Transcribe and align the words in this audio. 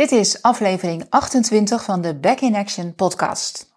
Dit 0.00 0.12
is 0.12 0.42
aflevering 0.42 1.06
28 1.08 1.84
van 1.84 2.00
de 2.00 2.14
Back 2.14 2.40
in 2.40 2.54
Action 2.54 2.94
podcast. 2.94 3.74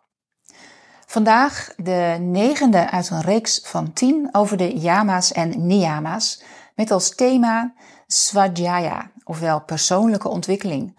Vandaag 1.06 1.74
de 1.78 2.18
negende 2.20 2.90
uit 2.90 3.10
een 3.10 3.22
reeks 3.22 3.62
van 3.64 3.94
10 3.94 4.30
over 4.32 4.58
de 4.58 4.80
yama's 4.80 5.32
en 5.32 5.68
niyama's 5.68 6.44
met 6.76 6.92
als 6.92 7.16
thema 7.16 7.74
Svadhyaya, 8.08 9.12
ofwel 9.24 9.62
persoonlijke 9.62 10.28
ontwikkeling. 10.30 10.96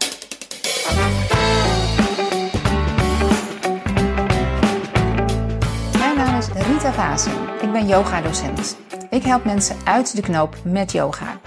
Mijn 5.99 6.17
naam 6.17 6.38
is 6.38 6.49
Rita 6.49 6.93
Vazen. 6.93 7.63
Ik 7.63 7.72
ben 7.72 7.87
yoga-docent. 7.87 8.77
Ik 9.11 9.22
help 9.22 9.45
mensen 9.45 9.77
uit 9.85 10.17
de 10.17 10.22
knoop 10.22 10.56
met 10.65 10.93
yoga 10.93 11.41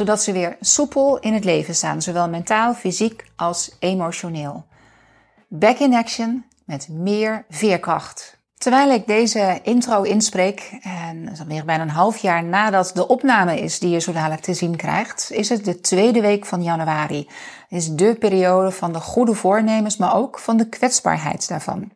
zodat 0.00 0.22
ze 0.22 0.32
weer 0.32 0.56
soepel 0.60 1.18
in 1.18 1.34
het 1.34 1.44
leven 1.44 1.74
staan, 1.74 2.02
zowel 2.02 2.28
mentaal, 2.28 2.74
fysiek 2.74 3.24
als 3.36 3.76
emotioneel. 3.78 4.64
Back 5.48 5.78
in 5.78 5.94
action 5.94 6.44
met 6.64 6.88
meer 6.88 7.44
veerkracht. 7.50 8.38
Terwijl 8.58 8.90
ik 8.90 9.06
deze 9.06 9.60
intro 9.62 10.02
inspreek, 10.02 10.78
en 10.82 11.24
dat 11.24 11.32
is 11.32 11.40
alweer 11.40 11.64
bijna 11.64 11.82
een 11.82 11.90
half 11.90 12.16
jaar 12.16 12.44
nadat 12.44 12.90
de 12.94 13.06
opname 13.06 13.60
is 13.60 13.78
die 13.78 13.90
je 13.90 13.98
zo 13.98 14.12
dadelijk 14.12 14.42
te 14.42 14.54
zien 14.54 14.76
krijgt, 14.76 15.30
is 15.32 15.48
het 15.48 15.64
de 15.64 15.80
tweede 15.80 16.20
week 16.20 16.46
van 16.46 16.62
januari. 16.62 17.28
Is 17.68 17.88
de 17.88 18.14
periode 18.14 18.70
van 18.70 18.92
de 18.92 19.00
goede 19.00 19.34
voornemens, 19.34 19.96
maar 19.96 20.16
ook 20.16 20.38
van 20.38 20.56
de 20.56 20.68
kwetsbaarheid 20.68 21.48
daarvan. 21.48 21.90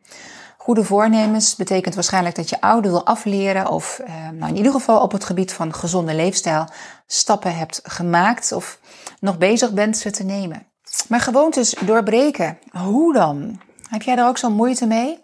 Goede 0.65 0.83
voornemens 0.83 1.55
betekent 1.55 1.95
waarschijnlijk 1.95 2.35
dat 2.35 2.49
je 2.49 2.61
oude 2.61 2.89
wil 2.89 3.05
afleren 3.05 3.67
of 3.69 4.01
eh, 4.05 4.13
nou 4.33 4.49
in 4.49 4.57
ieder 4.57 4.71
geval 4.71 5.01
op 5.01 5.11
het 5.11 5.23
gebied 5.23 5.53
van 5.53 5.73
gezonde 5.73 6.15
leefstijl 6.15 6.67
stappen 7.07 7.55
hebt 7.57 7.79
gemaakt 7.83 8.51
of 8.51 8.79
nog 9.19 9.37
bezig 9.37 9.71
bent 9.71 9.97
ze 9.97 10.11
te 10.11 10.23
nemen. 10.23 10.67
Maar 11.07 11.19
gewoontes 11.19 11.75
doorbreken, 11.85 12.59
hoe 12.71 13.13
dan? 13.13 13.61
Heb 13.89 14.01
jij 14.01 14.15
daar 14.15 14.27
ook 14.27 14.37
zo'n 14.37 14.53
moeite 14.53 14.87
mee? 14.87 15.19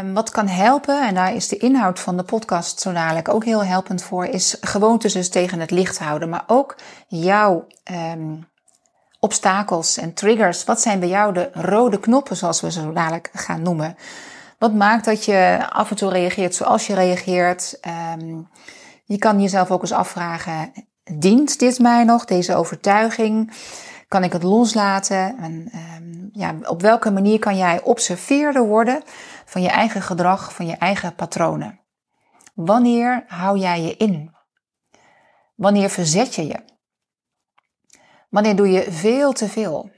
Um, 0.00 0.14
wat 0.14 0.30
kan 0.30 0.48
helpen, 0.48 1.06
en 1.06 1.14
daar 1.14 1.34
is 1.34 1.48
de 1.48 1.56
inhoud 1.56 2.00
van 2.00 2.16
de 2.16 2.22
podcast 2.22 2.80
zo 2.80 2.92
dadelijk 2.92 3.28
ook 3.28 3.44
heel 3.44 3.64
helpend 3.64 4.02
voor, 4.02 4.24
is 4.24 4.56
gewoontes 4.60 5.12
dus 5.12 5.28
tegen 5.28 5.60
het 5.60 5.70
licht 5.70 5.98
houden. 5.98 6.28
Maar 6.28 6.44
ook 6.46 6.76
jouw 7.08 7.66
um, 8.12 8.48
obstakels 9.20 9.96
en 9.96 10.14
triggers. 10.14 10.64
Wat 10.64 10.80
zijn 10.80 11.00
bij 11.00 11.08
jou 11.08 11.32
de 11.32 11.50
rode 11.52 12.00
knoppen, 12.00 12.36
zoals 12.36 12.60
we 12.60 12.72
ze 12.72 12.80
zo 12.80 12.92
dadelijk 12.92 13.30
gaan 13.32 13.62
noemen? 13.62 13.96
Wat 14.58 14.74
maakt 14.74 15.04
dat 15.04 15.24
je 15.24 15.66
af 15.70 15.90
en 15.90 15.96
toe 15.96 16.10
reageert 16.10 16.54
zoals 16.54 16.86
je 16.86 16.94
reageert? 16.94 17.78
Um, 18.18 18.48
je 19.10 19.18
kan 19.18 19.40
jezelf 19.40 19.70
ook 19.70 19.80
eens 19.80 19.92
afvragen: 19.92 20.72
dient 21.02 21.58
dit 21.58 21.78
mij 21.78 22.04
nog, 22.04 22.24
deze 22.24 22.54
overtuiging? 22.54 23.52
Kan 24.08 24.24
ik 24.24 24.32
het 24.32 24.42
loslaten? 24.42 25.38
En, 25.38 25.70
um, 25.74 26.30
ja, 26.32 26.54
op 26.62 26.80
welke 26.80 27.10
manier 27.10 27.38
kan 27.38 27.56
jij 27.56 27.82
observeerder 27.82 28.66
worden 28.66 29.02
van 29.44 29.62
je 29.62 29.68
eigen 29.68 30.02
gedrag, 30.02 30.54
van 30.54 30.66
je 30.66 30.76
eigen 30.76 31.14
patronen? 31.14 31.80
Wanneer 32.54 33.24
hou 33.26 33.58
jij 33.58 33.82
je 33.82 33.96
in? 33.96 34.34
Wanneer 35.54 35.90
verzet 35.90 36.34
je 36.34 36.46
je? 36.46 36.60
Wanneer 38.28 38.56
doe 38.56 38.70
je 38.70 38.92
veel 38.92 39.32
te 39.32 39.48
veel? 39.48 39.90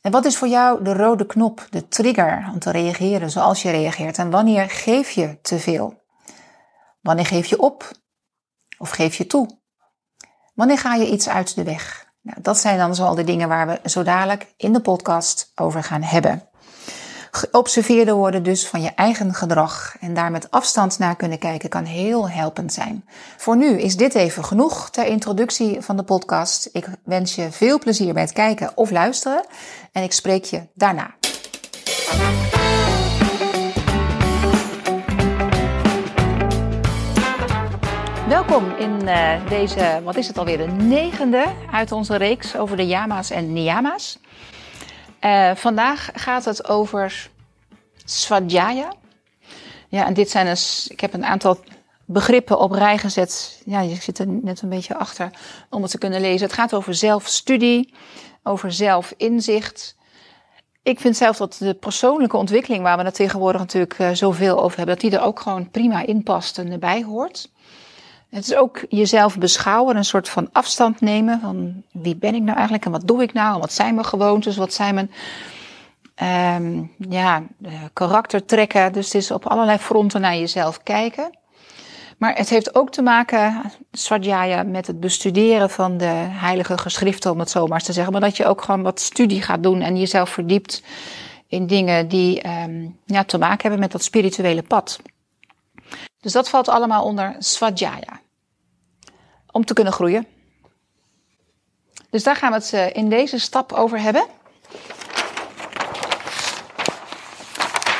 En 0.00 0.10
wat 0.10 0.24
is 0.24 0.36
voor 0.36 0.48
jou 0.48 0.84
de 0.84 0.92
rode 0.92 1.26
knop, 1.26 1.66
de 1.70 1.88
trigger 1.88 2.50
om 2.52 2.58
te 2.58 2.70
reageren 2.70 3.30
zoals 3.30 3.62
je 3.62 3.70
reageert? 3.70 4.18
En 4.18 4.30
wanneer 4.30 4.70
geef 4.70 5.10
je 5.10 5.40
te 5.40 5.58
veel? 5.58 6.03
Wanneer 7.04 7.26
geef 7.26 7.46
je 7.46 7.60
op? 7.60 7.90
Of 8.78 8.90
geef 8.90 9.14
je 9.14 9.26
toe? 9.26 9.58
Wanneer 10.54 10.78
ga 10.78 10.94
je 10.94 11.10
iets 11.10 11.28
uit 11.28 11.54
de 11.54 11.62
weg? 11.62 12.06
Nou, 12.20 12.40
dat 12.42 12.58
zijn 12.58 12.78
dan 12.78 12.94
zoal 12.94 13.14
de 13.14 13.24
dingen 13.24 13.48
waar 13.48 13.66
we 13.66 13.80
zo 13.88 14.02
dadelijk 14.02 14.54
in 14.56 14.72
de 14.72 14.80
podcast 14.80 15.52
over 15.54 15.82
gaan 15.82 16.02
hebben. 16.02 16.48
Geobserveerder 17.30 18.14
worden 18.14 18.42
dus 18.42 18.68
van 18.68 18.82
je 18.82 18.90
eigen 18.94 19.34
gedrag 19.34 19.96
en 20.00 20.14
daar 20.14 20.30
met 20.30 20.50
afstand 20.50 20.98
naar 20.98 21.16
kunnen 21.16 21.38
kijken 21.38 21.68
kan 21.68 21.84
heel 21.84 22.30
helpend 22.30 22.72
zijn. 22.72 23.04
Voor 23.36 23.56
nu 23.56 23.80
is 23.80 23.96
dit 23.96 24.14
even 24.14 24.44
genoeg 24.44 24.90
ter 24.90 25.06
introductie 25.06 25.80
van 25.80 25.96
de 25.96 26.04
podcast. 26.04 26.68
Ik 26.72 26.86
wens 27.04 27.34
je 27.34 27.52
veel 27.52 27.78
plezier 27.78 28.12
bij 28.12 28.22
het 28.22 28.32
kijken 28.32 28.72
of 28.74 28.90
luisteren 28.90 29.44
en 29.92 30.02
ik 30.02 30.12
spreek 30.12 30.44
je 30.44 30.68
daarna. 30.74 31.14
Welkom 38.28 38.70
in 38.70 39.00
uh, 39.02 39.48
deze, 39.48 40.00
wat 40.04 40.16
is 40.16 40.26
het 40.26 40.38
alweer, 40.38 40.56
de 40.56 40.66
negende 40.66 41.44
uit 41.72 41.92
onze 41.92 42.16
reeks 42.16 42.56
over 42.56 42.76
de 42.76 42.86
yama's 42.86 43.30
en 43.30 43.52
niyama's. 43.52 44.18
Uh, 45.20 45.54
vandaag 45.54 46.10
gaat 46.14 46.44
het 46.44 46.68
over 46.68 47.30
Svadhyaya. 48.04 48.92
Ja, 49.88 50.06
en 50.06 50.14
dit 50.14 50.30
zijn 50.30 50.46
dus, 50.46 50.88
ik 50.88 51.00
heb 51.00 51.14
een 51.14 51.24
aantal 51.24 51.58
begrippen 52.04 52.58
op 52.58 52.70
rij 52.70 52.98
gezet. 52.98 53.62
Ja, 53.64 53.80
je 53.80 53.94
zit 53.94 54.18
er 54.18 54.26
net 54.26 54.62
een 54.62 54.68
beetje 54.68 54.96
achter 54.96 55.30
om 55.70 55.82
het 55.82 55.90
te 55.90 55.98
kunnen 55.98 56.20
lezen. 56.20 56.46
Het 56.46 56.56
gaat 56.56 56.74
over 56.74 56.94
zelfstudie, 56.94 57.94
over 58.42 58.72
zelfinzicht. 58.72 59.96
Ik 60.82 61.00
vind 61.00 61.16
zelf 61.16 61.36
dat 61.36 61.56
de 61.58 61.74
persoonlijke 61.74 62.36
ontwikkeling, 62.36 62.82
waar 62.82 62.96
we 62.98 63.04
het 63.04 63.14
tegenwoordig 63.14 63.60
natuurlijk 63.60 63.98
uh, 63.98 64.10
zoveel 64.12 64.62
over 64.62 64.76
hebben, 64.76 64.94
dat 64.94 65.10
die 65.10 65.18
er 65.18 65.24
ook 65.24 65.40
gewoon 65.40 65.70
prima 65.70 66.06
in 66.06 66.22
past 66.22 66.58
en 66.58 66.72
erbij 66.72 67.02
hoort. 67.02 67.52
Het 68.34 68.44
is 68.46 68.54
ook 68.54 68.84
jezelf 68.88 69.38
beschouwen, 69.38 69.96
een 69.96 70.04
soort 70.04 70.28
van 70.28 70.48
afstand 70.52 71.00
nemen 71.00 71.40
van 71.40 71.82
wie 71.92 72.16
ben 72.16 72.34
ik 72.34 72.42
nou 72.42 72.54
eigenlijk 72.54 72.84
en 72.84 72.90
wat 72.90 73.06
doe 73.06 73.22
ik 73.22 73.32
nou 73.32 73.54
en 73.54 73.60
wat 73.60 73.72
zijn 73.72 73.94
mijn 73.94 74.06
gewoontes, 74.06 74.56
wat 74.56 74.72
zijn 74.72 74.94
mijn 74.94 75.10
um, 76.62 76.92
ja, 77.08 77.42
karaktertrekken. 77.92 78.92
Dus 78.92 79.04
het 79.04 79.14
is 79.14 79.30
op 79.30 79.46
allerlei 79.46 79.78
fronten 79.78 80.20
naar 80.20 80.36
jezelf 80.36 80.82
kijken. 80.82 81.38
Maar 82.18 82.36
het 82.36 82.48
heeft 82.48 82.74
ook 82.74 82.90
te 82.90 83.02
maken, 83.02 83.62
Swadhyaya, 83.92 84.62
met 84.62 84.86
het 84.86 85.00
bestuderen 85.00 85.70
van 85.70 85.96
de 85.96 86.14
heilige 86.28 86.78
geschriften, 86.78 87.30
om 87.30 87.38
het 87.38 87.50
zo 87.50 87.66
maar 87.66 87.78
eens 87.78 87.86
te 87.86 87.92
zeggen. 87.92 88.12
Maar 88.12 88.20
dat 88.20 88.36
je 88.36 88.46
ook 88.46 88.62
gewoon 88.62 88.82
wat 88.82 89.00
studie 89.00 89.42
gaat 89.42 89.62
doen 89.62 89.80
en 89.80 89.96
jezelf 89.96 90.30
verdiept 90.30 90.82
in 91.48 91.66
dingen 91.66 92.08
die 92.08 92.48
um, 92.48 92.98
ja, 93.04 93.24
te 93.24 93.38
maken 93.38 93.60
hebben 93.60 93.80
met 93.80 93.92
dat 93.92 94.02
spirituele 94.02 94.62
pad. 94.62 95.00
Dus 96.20 96.32
dat 96.32 96.48
valt 96.48 96.68
allemaal 96.68 97.04
onder 97.04 97.36
Swadhyaya 97.38 98.22
om 99.54 99.64
te 99.64 99.74
kunnen 99.74 99.92
groeien. 99.92 100.26
Dus 102.10 102.22
daar 102.22 102.36
gaan 102.36 102.50
we 102.50 102.56
het 102.56 102.72
eh, 102.72 102.96
in 102.96 103.08
deze 103.08 103.38
stap 103.38 103.72
over 103.72 104.00
hebben. 104.00 104.22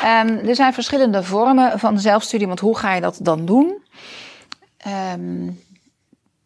Um, 0.03 0.47
er 0.47 0.55
zijn 0.55 0.73
verschillende 0.73 1.23
vormen 1.23 1.79
van 1.79 1.99
zelfstudie, 1.99 2.47
want 2.47 2.59
hoe 2.59 2.77
ga 2.77 2.93
je 2.93 3.01
dat 3.01 3.19
dan 3.21 3.45
doen? 3.45 3.83
Um, 5.13 5.63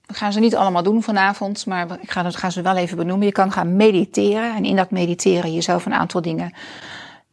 we 0.06 0.14
gaan 0.14 0.34
ze 0.34 0.40
niet 0.40 0.56
allemaal 0.56 0.84
doen 0.84 1.04
vanavond, 1.04 1.66
maar 1.66 2.02
ik 2.02 2.12
ga, 2.12 2.32
ga 2.32 2.50
ze 2.50 2.62
wel 2.62 2.76
even 2.76 2.98
benoemen. 2.98 3.26
Je 3.26 3.32
kan 3.32 3.52
gaan 3.52 3.76
mediteren 3.76 4.56
en 4.56 4.66
in 4.66 4.76
dat 4.76 4.92
mediteren 4.92 5.54
jezelf 5.54 5.86
een 5.86 5.94
aantal 5.94 6.22
dingen 6.22 6.54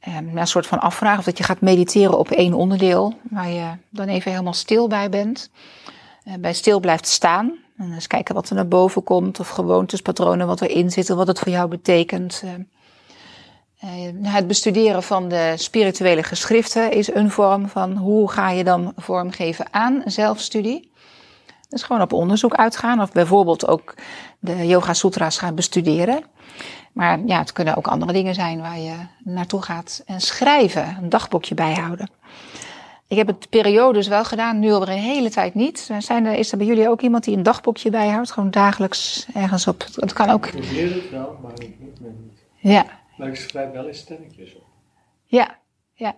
um, 0.08 0.38
een 0.38 0.46
soort 0.46 0.66
van 0.66 0.80
afvragen. 0.80 1.18
Of 1.18 1.24
dat 1.24 1.38
je 1.38 1.44
gaat 1.44 1.60
mediteren 1.60 2.18
op 2.18 2.30
één 2.30 2.54
onderdeel, 2.54 3.14
waar 3.22 3.48
je 3.48 3.70
dan 3.90 4.08
even 4.08 4.30
helemaal 4.30 4.52
stil 4.52 4.88
bij 4.88 5.08
bent. 5.08 5.50
Uh, 6.24 6.34
bij 6.34 6.54
stil 6.54 6.80
blijft 6.80 7.06
staan. 7.06 7.64
En 7.76 7.92
eens 7.92 8.06
kijken 8.06 8.34
wat 8.34 8.48
er 8.48 8.54
naar 8.54 8.68
boven 8.68 9.02
komt, 9.02 9.40
of 9.40 9.48
gewoontes, 9.48 10.02
patronen, 10.02 10.46
wat 10.46 10.60
erin 10.60 10.90
zitten, 10.90 11.16
wat 11.16 11.26
het 11.26 11.38
voor 11.38 11.52
jou 11.52 11.68
betekent. 11.68 12.42
Uh, 12.44 12.50
het 14.22 14.46
bestuderen 14.46 15.02
van 15.02 15.28
de 15.28 15.52
spirituele 15.56 16.22
geschriften 16.22 16.92
is 16.92 17.14
een 17.14 17.30
vorm 17.30 17.68
van 17.68 17.96
hoe 17.96 18.30
ga 18.30 18.50
je 18.50 18.64
dan 18.64 18.92
vormgeven 18.96 19.66
aan 19.70 20.02
zelfstudie. 20.04 20.92
Dus 21.68 21.82
gewoon 21.82 22.02
op 22.02 22.12
onderzoek 22.12 22.54
uitgaan, 22.54 23.00
of 23.00 23.12
bijvoorbeeld 23.12 23.66
ook 23.66 23.94
de 24.38 24.66
Yoga 24.66 24.94
Sutra's 24.94 25.38
gaan 25.38 25.54
bestuderen. 25.54 26.24
Maar 26.92 27.20
ja, 27.26 27.38
het 27.38 27.52
kunnen 27.52 27.76
ook 27.76 27.86
andere 27.86 28.12
dingen 28.12 28.34
zijn 28.34 28.60
waar 28.60 28.78
je 28.78 28.94
naartoe 29.24 29.62
gaat. 29.62 30.02
En 30.06 30.20
schrijven, 30.20 30.96
een 31.02 31.08
dagboekje 31.08 31.54
bijhouden. 31.54 32.10
Ik 33.08 33.16
heb 33.16 33.26
het 33.26 33.48
periodes 33.50 34.08
wel 34.08 34.24
gedaan, 34.24 34.58
nu 34.58 34.72
alweer 34.72 34.88
een 34.88 34.98
hele 34.98 35.30
tijd 35.30 35.54
niet. 35.54 35.90
Zijn 35.98 36.26
er, 36.26 36.34
is 36.34 36.52
er 36.52 36.58
bij 36.58 36.66
jullie 36.66 36.88
ook 36.88 37.00
iemand 37.00 37.24
die 37.24 37.36
een 37.36 37.42
dagboekje 37.42 37.90
bijhoudt? 37.90 38.30
Gewoon 38.30 38.50
dagelijks 38.50 39.26
ergens 39.34 39.66
op. 39.66 39.86
Het 39.94 40.12
kan 40.12 40.30
ook. 40.30 40.46
Ik 40.46 40.70
leer 40.70 40.94
het 40.94 41.10
wel, 41.10 41.38
maar 41.42 41.52
ik 41.52 41.74
niet. 41.78 42.00
niet. 42.00 42.44
Ja. 42.56 42.86
Maar 43.16 43.28
ik 43.28 43.36
schrijf 43.36 43.72
wel 43.72 43.86
eens 43.86 43.98
stelletjes 43.98 44.54
op. 44.54 44.62
Ja, 45.24 45.58
ja. 45.94 46.14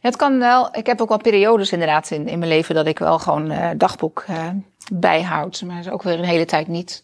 Het 0.00 0.16
kan 0.16 0.38
wel. 0.38 0.68
Ik 0.72 0.86
heb 0.86 1.00
ook 1.00 1.08
wel 1.08 1.18
periodes 1.18 1.72
inderdaad 1.72 2.10
in, 2.10 2.28
in 2.28 2.38
mijn 2.38 2.50
leven 2.50 2.74
dat 2.74 2.86
ik 2.86 2.98
wel 2.98 3.18
gewoon 3.18 3.52
uh, 3.52 3.70
dagboek 3.76 4.24
uh, 4.30 4.48
bijhoud. 4.92 5.62
Maar 5.62 5.78
is 5.78 5.90
ook 5.90 6.02
weer 6.02 6.18
een 6.18 6.24
hele 6.24 6.44
tijd 6.44 6.68
niet. 6.68 7.02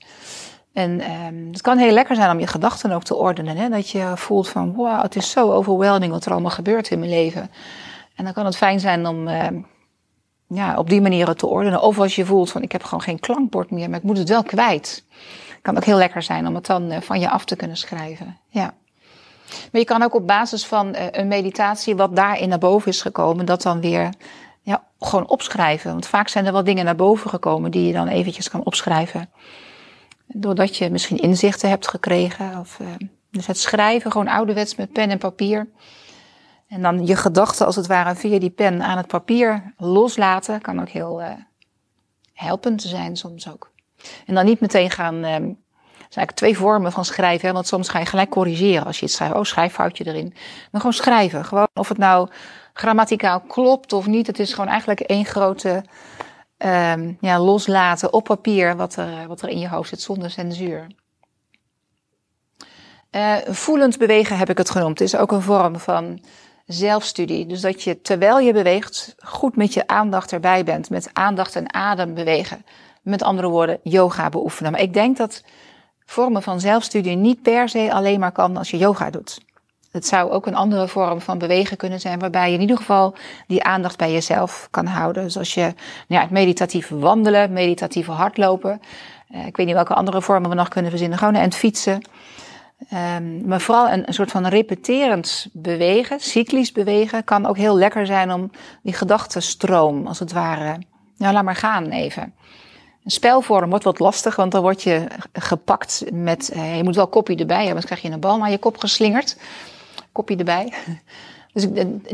En 0.73 1.11
um, 1.11 1.49
het 1.51 1.61
kan 1.61 1.79
heel 1.79 1.93
lekker 1.93 2.17
zijn 2.17 2.31
om 2.31 2.41
je 2.41 2.47
gedachten 2.47 2.93
ook 2.93 3.03
te 3.03 3.15
ordenen. 3.15 3.57
Hè? 3.57 3.69
Dat 3.69 3.91
je 3.91 4.13
voelt 4.15 4.49
van, 4.49 4.75
wow, 4.75 5.03
het 5.03 5.17
is 5.17 5.31
zo 5.31 5.53
overweldigend 5.53 6.13
wat 6.13 6.25
er 6.25 6.33
allemaal 6.33 6.51
gebeurt 6.51 6.91
in 6.91 6.99
mijn 6.99 7.11
leven. 7.11 7.51
En 8.23 8.29
dan 8.29 8.37
kan 8.37 8.47
het 8.47 8.57
fijn 8.57 8.81
zijn 8.81 9.07
om 9.07 9.29
uh, 9.29 9.47
ja, 10.49 10.77
op 10.77 10.89
die 10.89 11.01
manier 11.01 11.29
het 11.29 11.39
te 11.39 11.47
ordenen. 11.47 11.83
Of 11.83 11.99
als 11.99 12.17
je 12.17 12.25
voelt 12.25 12.51
van, 12.51 12.63
ik 12.63 12.73
heb 12.73 12.83
gewoon 12.83 13.03
geen 13.03 13.21
klankbord 13.21 13.71
meer, 13.71 13.91
maar 13.91 13.99
ik 13.99 14.05
moet 14.05 14.19
het 14.19 14.29
wel 14.29 14.43
kwijt. 14.43 15.05
Kan 15.63 15.77
ook 15.77 15.85
heel 15.85 15.97
lekker 15.97 16.23
zijn 16.23 16.47
om 16.47 16.55
het 16.55 16.67
dan 16.67 16.91
eh, 16.91 17.01
van 17.01 17.21
je 17.21 17.31
af 17.31 17.45
te 17.45 17.57
kunnen 17.57 17.77
schrijven. 17.77 18.39
Ja. 18.49 18.75
Maar 19.47 19.81
je 19.81 19.85
kan 19.85 20.03
ook 20.03 20.15
op 20.15 20.27
basis 20.27 20.67
van 20.67 20.95
eh, 20.95 21.07
een 21.11 21.29
meditatie, 21.29 21.97
wat 21.97 22.17
daarin 22.17 22.49
naar 22.49 22.59
boven 22.59 22.91
is 22.91 23.03
gekomen, 23.03 23.47
dat 23.47 23.63
dan 23.63 23.81
weer 23.81 24.09
ja, 24.63 24.85
gewoon 25.01 25.29
opschrijven. 25.29 25.91
Want 25.91 26.07
vaak 26.07 26.29
zijn 26.29 26.47
er 26.47 26.53
wel 26.53 26.65
dingen 26.65 26.85
naar 26.85 26.97
boven 26.97 27.31
gekomen 27.31 27.71
die 27.71 27.87
je 27.87 27.93
dan 27.93 28.09
eventjes 28.09 28.51
kan 28.51 28.65
opschrijven. 28.65 29.31
Doordat 30.27 30.77
je 30.77 30.91
misschien 30.91 31.19
inzichten 31.19 31.69
hebt 31.69 31.89
gekregen. 31.89 32.59
Of, 32.59 32.79
dus 33.31 33.47
het 33.47 33.59
schrijven, 33.59 34.11
gewoon 34.11 34.29
ouderwets 34.29 34.75
met 34.75 34.93
pen 34.93 35.11
en 35.11 35.19
papier. 35.19 35.69
En 36.73 36.83
dan 36.83 37.07
je 37.07 37.17
gedachten 37.17 37.67
als 37.67 37.77
het 37.77 37.87
ware 37.87 38.15
via 38.15 38.39
die 38.39 38.51
pen 38.51 38.83
aan 38.83 38.97
het 38.97 39.07
papier 39.07 39.75
loslaten, 39.77 40.61
kan 40.61 40.81
ook 40.81 40.89
heel 40.89 41.21
uh, 41.21 41.29
helpend 42.33 42.83
zijn 42.83 43.17
soms 43.17 43.51
ook. 43.51 43.71
En 44.27 44.35
dan 44.35 44.45
niet 44.45 44.61
meteen 44.61 44.91
gaan, 44.91 45.15
er 45.15 45.23
zijn 45.23 45.57
eigenlijk 45.99 46.37
twee 46.37 46.57
vormen 46.57 46.93
van 46.93 47.05
schrijven, 47.05 47.49
hè, 47.49 47.55
want 47.55 47.67
soms 47.67 47.89
ga 47.89 47.99
je 47.99 48.07
gelijk 48.07 48.31
corrigeren 48.31 48.85
als 48.85 48.99
je 48.99 49.05
iets 49.05 49.15
schrijft. 49.15 49.35
Oh, 49.35 49.43
schrijffoutje 49.43 50.07
erin. 50.07 50.35
Maar 50.71 50.81
gewoon 50.81 50.93
schrijven. 50.93 51.45
Gewoon 51.45 51.69
of 51.75 51.89
het 51.89 51.99
nou 51.99 52.29
grammaticaal 52.73 53.41
klopt 53.41 53.93
of 53.93 54.07
niet. 54.07 54.27
Het 54.27 54.39
is 54.39 54.53
gewoon 54.53 54.71
eigenlijk 54.71 55.01
één 55.01 55.25
grote 55.25 55.85
um, 56.59 57.17
ja, 57.21 57.41
loslaten 57.41 58.13
op 58.13 58.25
papier 58.25 58.77
wat 58.77 58.97
er, 58.97 59.27
wat 59.27 59.43
er 59.43 59.49
in 59.49 59.59
je 59.59 59.69
hoofd 59.69 59.89
zit 59.89 60.01
zonder 60.01 60.31
censuur. 60.31 60.87
Uh, 63.11 63.37
voelend 63.47 63.99
bewegen 63.99 64.39
heb 64.39 64.51
ik 64.51 64.59
het 64.59 64.71
genoemd. 64.71 64.99
Het 64.99 65.09
is 65.09 65.17
ook 65.17 65.33
een 65.33 65.43
vorm 65.43 65.79
van 65.79 66.21
zelfstudie. 66.67 67.47
Dus 67.47 67.61
dat 67.61 67.83
je 67.83 68.01
terwijl 68.01 68.39
je 68.39 68.53
beweegt 68.53 69.15
goed 69.19 69.57
met 69.57 69.75
je 69.75 69.87
aandacht 69.87 70.33
erbij 70.33 70.65
bent. 70.65 70.91
Met 70.91 71.11
aandacht 71.13 71.57
en 71.57 71.75
adem 71.75 72.15
bewegen. 72.15 72.65
Met 73.03 73.23
andere 73.23 73.49
woorden, 73.49 73.81
yoga 73.83 74.29
beoefenen. 74.29 74.73
Maar 74.73 74.81
ik 74.81 74.95
denk 74.95 75.17
dat 75.17 75.45
vormen 76.05 76.43
van 76.43 76.61
zelfstudie 76.61 77.17
niet 77.17 77.43
per 77.43 77.69
se 77.69 77.93
alleen 77.93 78.21
maar 78.21 78.33
kan 78.33 78.57
als 78.57 78.71
je 78.71 78.77
yoga 78.77 79.11
doet. 79.11 79.41
Het 79.93 80.07
zou 80.07 80.31
ook 80.31 80.47
een 80.47 80.55
andere 80.55 80.89
vorm 80.89 81.21
van 81.21 81.39
bewegen 81.39 81.77
kunnen 81.77 82.01
zijn, 82.01 82.19
waarbij 82.19 82.49
je 82.49 82.55
in 82.55 82.61
ieder 82.61 82.77
geval 82.77 83.15
die 83.47 83.63
aandacht 83.63 83.99
bij 83.99 84.13
jezelf 84.13 84.69
kan 84.71 84.87
houden. 84.87 85.23
Dus 85.23 85.39
als 85.39 85.55
je 85.55 85.75
nou 86.09 86.23
ja, 86.23 86.27
meditatief 86.31 86.89
wandelen, 86.89 87.53
meditatief 87.53 88.07
hardlopen. 88.07 88.81
Uh, 89.31 89.47
ik 89.47 89.57
weet 89.57 89.67
niet 89.67 89.75
welke 89.75 89.95
andere 89.95 90.23
vormen 90.23 90.51
we 90.51 90.57
nog 90.57 90.69
kunnen 90.69 90.91
verzinnen. 90.91 91.19
Gewoon 91.19 91.35
en 91.35 91.53
fietsen. 91.53 92.03
Um, 92.91 93.47
maar 93.47 93.61
vooral 93.61 93.91
een, 93.91 94.05
soort 94.09 94.31
van 94.31 94.47
repeterend 94.47 95.49
bewegen, 95.53 96.21
cyclisch 96.21 96.73
bewegen, 96.73 97.25
kan 97.25 97.47
ook 97.47 97.57
heel 97.57 97.77
lekker 97.77 98.07
zijn 98.07 98.33
om 98.33 98.51
die 98.83 98.93
gedachtenstroom, 98.93 100.07
als 100.07 100.19
het 100.19 100.33
ware, 100.33 100.79
nou 101.17 101.33
laat 101.33 101.45
maar 101.45 101.57
gaan 101.57 101.87
even. 101.87 102.35
Een 103.05 103.11
spelvorm 103.11 103.71
wordt 103.71 103.85
wat 103.85 103.99
lastig, 103.99 104.37
want 104.37 104.53
dan 104.53 104.63
word 104.63 104.83
je 104.83 105.07
gepakt 105.33 106.05
met, 106.13 106.53
uh, 106.55 106.77
je 106.77 106.83
moet 106.83 106.97
wel 106.97 107.07
kopje 107.07 107.37
erbij 107.37 107.57
hebben, 107.57 107.69
anders 107.69 107.87
krijg 107.87 108.03
je 108.03 108.11
een 108.11 108.21
bal 108.21 108.39
naar 108.39 108.51
je 108.51 108.59
kop 108.59 108.77
geslingerd. 108.77 109.37
Kopje 110.13 110.37
erbij. 110.37 110.73
Dus 111.53 111.67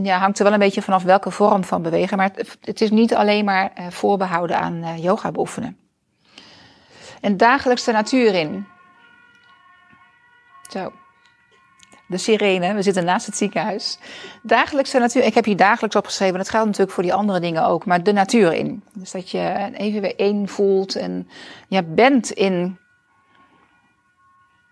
ja, 0.03 0.19
hangt 0.19 0.39
er 0.39 0.45
wel 0.45 0.53
een 0.53 0.59
beetje 0.59 0.83
vanaf 0.83 1.03
welke 1.03 1.31
vorm 1.31 1.65
van 1.65 1.83
bewegen. 1.83 2.17
Maar 2.17 2.31
het, 2.35 2.59
het 2.61 2.81
is 2.81 2.91
niet 2.91 3.15
alleen 3.15 3.45
maar 3.45 3.73
uh, 3.79 3.87
voorbehouden 3.91 4.59
aan 4.59 5.01
yoga 5.01 5.31
beoefenen. 5.31 5.77
En 7.21 7.37
dagelijks 7.37 7.85
de 7.85 7.93
natuur 7.93 8.35
in. 8.35 8.67
Zo. 10.69 10.93
De 12.09 12.19
sirene, 12.19 12.75
we 12.75 12.83
zitten 12.83 13.05
naast 13.05 13.27
het 13.27 13.37
ziekenhuis. 13.37 13.99
Dagelijkse 14.43 14.99
natuur, 14.99 15.25
ik 15.25 15.35
heb 15.35 15.45
hier 15.45 15.57
dagelijks 15.57 15.97
opgeschreven, 15.97 16.39
dat 16.39 16.49
geldt 16.49 16.67
natuurlijk 16.67 16.95
voor 16.95 17.03
die 17.03 17.15
andere 17.15 17.41
dingen 17.41 17.67
ook, 17.67 17.87
maar 17.87 18.03
de 18.03 18.13
natuur 18.13 18.53
in. 18.53 18.83
Dus 18.93 19.11
dat 19.11 19.31
je 19.31 19.71
even 19.75 20.01
weer 20.01 20.17
één 20.17 20.49
voelt 20.49 20.97
en 20.97 21.29
je 21.69 21.83
bent 21.85 22.31
in, 22.31 22.79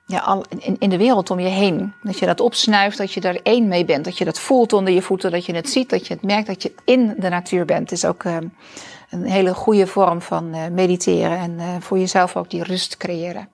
ja, 0.06 0.18
al, 0.18 0.44
in, 0.58 0.76
in 0.78 0.90
de 0.90 0.96
wereld 0.96 1.30
om 1.30 1.40
je 1.40 1.48
heen. 1.48 1.92
Dat 2.02 2.18
je 2.18 2.26
dat 2.26 2.40
opsnuift, 2.40 2.98
dat 2.98 3.12
je 3.12 3.20
daar 3.20 3.38
één 3.42 3.68
mee 3.68 3.84
bent, 3.84 4.04
dat 4.04 4.18
je 4.18 4.24
dat 4.24 4.38
voelt 4.38 4.72
onder 4.72 4.92
je 4.92 5.02
voeten, 5.02 5.30
dat 5.30 5.46
je 5.46 5.54
het 5.54 5.68
ziet, 5.68 5.90
dat 5.90 6.06
je 6.06 6.14
het 6.14 6.22
merkt, 6.22 6.46
dat 6.46 6.62
je 6.62 6.74
in 6.84 7.14
de 7.18 7.28
natuur 7.28 7.64
bent. 7.64 7.92
Is 7.92 8.04
ook 8.04 8.24
uh, 8.24 8.36
een 9.10 9.24
hele 9.24 9.54
goede 9.54 9.86
vorm 9.86 10.22
van 10.22 10.54
uh, 10.54 10.66
mediteren 10.66 11.38
en 11.38 11.52
uh, 11.58 11.76
voor 11.80 11.98
jezelf 11.98 12.36
ook 12.36 12.50
die 12.50 12.62
rust 12.62 12.96
creëren. 12.96 13.48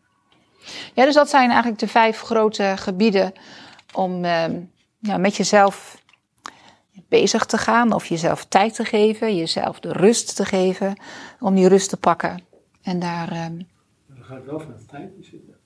Ja, 0.95 1.05
dus 1.05 1.15
dat 1.15 1.29
zijn 1.29 1.49
eigenlijk 1.49 1.81
de 1.81 1.89
vijf 1.89 2.21
grote 2.21 2.75
gebieden 2.77 3.33
om 3.93 4.25
uh, 4.25 4.45
ja, 4.99 5.17
met 5.17 5.37
jezelf 5.37 6.03
bezig 7.09 7.45
te 7.45 7.59
gaan. 7.59 7.93
Of 7.93 8.07
jezelf 8.07 8.45
tijd 8.45 8.75
te 8.75 8.85
geven, 8.85 9.37
jezelf 9.37 9.81
de 9.81 9.93
rust 9.93 10.37
te 10.37 10.45
geven. 10.45 10.97
Om 11.41 11.55
die 11.55 11.69
rust 11.69 11.89
te 11.89 11.97
pakken. 11.97 12.45
En 12.83 12.99
daar... 12.99 13.33
Uh, 13.33 13.47
dan 14.07 14.25
gaat 14.25 14.45
wel 14.45 14.61
van 14.61 14.75
tijd 14.87 15.11
zitten. 15.21 15.57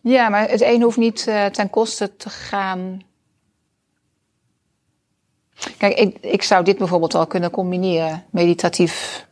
Ja, 0.00 0.28
maar 0.28 0.48
het 0.48 0.60
een 0.60 0.82
hoeft 0.82 0.96
niet 0.96 1.26
uh, 1.28 1.46
ten 1.46 1.70
koste 1.70 2.16
te 2.16 2.30
gaan. 2.30 3.02
Kijk, 5.78 5.98
ik, 5.98 6.18
ik 6.18 6.42
zou 6.42 6.64
dit 6.64 6.78
bijvoorbeeld 6.78 7.14
al 7.14 7.26
kunnen 7.26 7.50
combineren. 7.50 8.24
Meditatief 8.30 9.26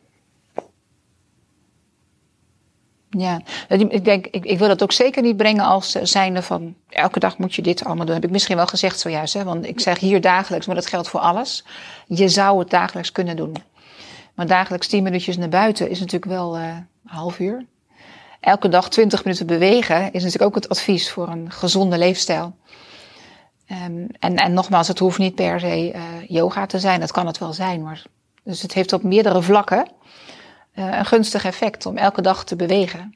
Ja, 3.10 3.40
ik 3.68 4.04
denk, 4.04 4.26
ik, 4.26 4.44
ik 4.44 4.58
wil 4.58 4.68
dat 4.68 4.82
ook 4.82 4.92
zeker 4.92 5.22
niet 5.22 5.36
brengen 5.36 5.64
als 5.64 5.90
zijnde 5.90 6.42
van 6.42 6.74
elke 6.88 7.18
dag 7.18 7.38
moet 7.38 7.54
je 7.54 7.62
dit 7.62 7.84
allemaal 7.84 8.04
doen. 8.04 8.14
Heb 8.14 8.24
ik 8.24 8.30
misschien 8.30 8.56
wel 8.56 8.66
gezegd 8.66 9.00
zojuist, 9.00 9.34
hè? 9.34 9.44
want 9.44 9.66
ik 9.66 9.80
zeg 9.80 9.98
hier 9.98 10.20
dagelijks, 10.20 10.66
maar 10.66 10.74
dat 10.74 10.86
geldt 10.86 11.08
voor 11.08 11.20
alles. 11.20 11.64
Je 12.06 12.28
zou 12.28 12.58
het 12.58 12.70
dagelijks 12.70 13.12
kunnen 13.12 13.36
doen. 13.36 13.56
Maar 14.34 14.46
dagelijks 14.46 14.86
tien 14.86 15.02
minuutjes 15.02 15.36
naar 15.36 15.48
buiten 15.48 15.90
is 15.90 15.98
natuurlijk 15.98 16.32
wel 16.32 16.58
uh, 16.58 16.66
een 16.66 16.86
half 17.04 17.38
uur. 17.38 17.64
Elke 18.40 18.68
dag 18.68 18.88
twintig 18.88 19.24
minuten 19.24 19.46
bewegen 19.46 20.12
is 20.12 20.22
natuurlijk 20.22 20.42
ook 20.42 20.54
het 20.54 20.68
advies 20.68 21.10
voor 21.10 21.28
een 21.28 21.50
gezonde 21.50 21.98
leefstijl. 21.98 22.56
Um, 23.86 24.06
en, 24.18 24.36
en 24.36 24.52
nogmaals, 24.52 24.88
het 24.88 24.98
hoeft 24.98 25.18
niet 25.18 25.34
per 25.34 25.60
se 25.60 25.94
yoga 26.28 26.66
te 26.66 26.78
zijn. 26.78 27.00
Dat 27.00 27.12
kan 27.12 27.26
het 27.26 27.38
wel 27.38 27.52
zijn, 27.52 27.82
maar 27.82 28.02
dus 28.42 28.62
het 28.62 28.72
heeft 28.72 28.92
op 28.92 29.02
meerdere 29.02 29.42
vlakken 29.42 29.86
een 30.76 31.04
gunstig 31.04 31.44
effect 31.44 31.86
om 31.86 31.96
elke 31.96 32.22
dag 32.22 32.44
te 32.44 32.56
bewegen. 32.56 33.14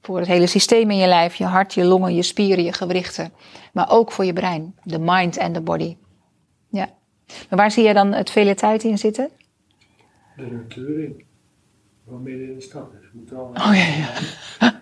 Voor 0.00 0.18
het 0.18 0.28
hele 0.28 0.46
systeem 0.46 0.90
in 0.90 0.96
je 0.96 1.06
lijf, 1.06 1.34
je 1.34 1.44
hart, 1.44 1.74
je 1.74 1.84
longen, 1.84 2.14
je 2.14 2.22
spieren, 2.22 2.64
je 2.64 2.72
gewrichten. 2.72 3.32
Maar 3.72 3.90
ook 3.90 4.12
voor 4.12 4.24
je 4.24 4.32
brein, 4.32 4.74
de 4.82 4.98
mind 4.98 5.36
en 5.36 5.52
de 5.52 5.60
body. 5.60 5.96
Ja. 6.68 6.88
Maar 7.48 7.58
waar 7.58 7.70
zie 7.70 7.84
je 7.84 7.94
dan 7.94 8.12
het 8.12 8.30
vele 8.30 8.54
tijd 8.54 8.82
in 8.82 8.98
zitten? 8.98 9.30
De 10.36 10.50
natuur 10.50 11.04
in. 11.04 11.24
Midden 12.18 12.48
in 12.48 12.54
de 12.54 12.60
stad. 12.60 12.92
Dus 12.92 13.10
moet 13.12 13.30
wel 13.30 13.50
oh 13.54 13.74
ja, 13.74 13.86
ja. 13.86 14.12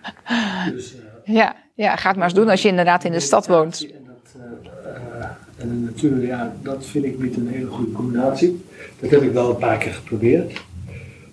dus, 0.71 0.95
uh, 0.95 1.01
ja, 1.23 1.55
ja, 1.73 1.95
ga 1.95 2.07
het 2.07 2.17
maar 2.17 2.27
eens 2.27 2.35
doen 2.35 2.49
als 2.49 2.61
je 2.61 2.67
inderdaad 2.67 3.03
in 3.03 3.11
de 3.11 3.19
stad 3.19 3.47
woont. 3.47 3.87
En, 3.91 4.05
dat, 4.05 4.35
uh, 4.37 5.23
en 5.57 5.69
de 5.69 5.91
natuur, 5.91 6.25
ja, 6.25 6.55
dat 6.61 6.85
vind 6.85 7.05
ik 7.05 7.19
niet 7.19 7.35
een 7.35 7.47
hele 7.47 7.67
goede 7.67 7.91
combinatie. 7.91 8.65
Dat 8.99 9.09
heb 9.09 9.21
ik 9.21 9.31
wel 9.31 9.49
een 9.49 9.57
paar 9.57 9.77
keer 9.77 9.93
geprobeerd. 9.93 10.61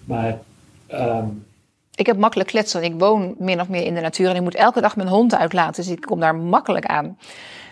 Maar. 0.06 0.38
Um... 0.92 1.44
Ik 1.94 2.06
heb 2.06 2.16
makkelijk 2.16 2.48
kletsen. 2.48 2.82
Ik 2.82 2.94
woon 2.98 3.34
min 3.38 3.60
of 3.60 3.68
meer 3.68 3.82
in 3.82 3.94
de 3.94 4.00
natuur 4.00 4.28
en 4.28 4.36
ik 4.36 4.42
moet 4.42 4.54
elke 4.54 4.80
dag 4.80 4.96
mijn 4.96 5.08
hond 5.08 5.34
uitlaten. 5.34 5.84
Dus 5.84 5.92
ik 5.92 6.00
kom 6.00 6.20
daar 6.20 6.34
makkelijk 6.34 6.86
aan. 6.86 7.18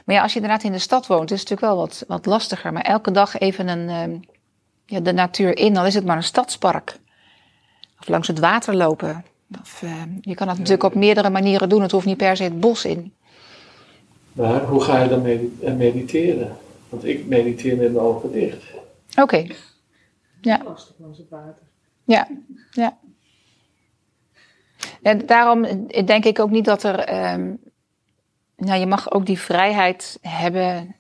Maar 0.04 0.14
ja, 0.14 0.22
als 0.22 0.32
je 0.32 0.40
inderdaad 0.40 0.64
in 0.64 0.72
de 0.72 0.78
stad 0.78 1.06
woont, 1.06 1.30
is 1.30 1.40
het 1.40 1.48
natuurlijk 1.48 1.76
wel 1.76 1.86
wat, 1.86 2.04
wat 2.08 2.26
lastiger. 2.26 2.72
Maar 2.72 2.82
elke 2.82 3.10
dag 3.10 3.38
even 3.38 3.68
een, 3.68 4.10
um, 4.10 4.20
ja, 4.86 5.00
de 5.00 5.12
natuur 5.12 5.56
in, 5.56 5.74
dan 5.74 5.86
is 5.86 5.94
het 5.94 6.04
maar 6.04 6.16
een 6.16 6.22
stadspark. 6.22 6.98
Of 8.00 8.08
langs 8.08 8.28
het 8.28 8.38
water 8.38 8.74
lopen. 8.74 9.24
Of, 9.60 9.82
uh, 9.82 10.02
je 10.20 10.34
kan 10.34 10.46
dat 10.46 10.56
natuurlijk 10.56 10.84
op 10.84 10.94
meerdere 10.94 11.30
manieren 11.30 11.68
doen. 11.68 11.82
Het 11.82 11.90
hoeft 11.90 12.06
niet 12.06 12.16
per 12.16 12.36
se 12.36 12.42
het 12.42 12.60
bos 12.60 12.84
in. 12.84 13.14
Maar 14.32 14.64
hoe 14.64 14.80
ga 14.80 15.02
je 15.02 15.08
dan 15.08 15.26
eh, 15.26 15.74
mediteren? 15.74 16.56
Want 16.88 17.04
ik 17.04 17.26
mediteer 17.26 17.76
met 17.76 17.92
mijn 17.92 18.04
ogen 18.04 18.32
dicht. 18.32 18.62
Oké. 19.10 19.22
Okay. 19.22 19.56
Ja. 20.40 20.60
Lastig 20.64 20.94
langs 20.98 21.18
het 21.18 21.28
water. 21.28 21.62
Ja, 22.04 22.28
ja. 22.70 22.96
En 25.02 25.26
daarom 25.26 25.88
denk 26.04 26.24
ik 26.24 26.38
ook 26.38 26.50
niet 26.50 26.64
dat 26.64 26.82
er. 26.82 27.32
Um, 27.32 27.58
nou, 28.56 28.80
je 28.80 28.86
mag 28.86 29.10
ook 29.10 29.26
die 29.26 29.38
vrijheid 29.38 30.18
hebben. 30.20 30.96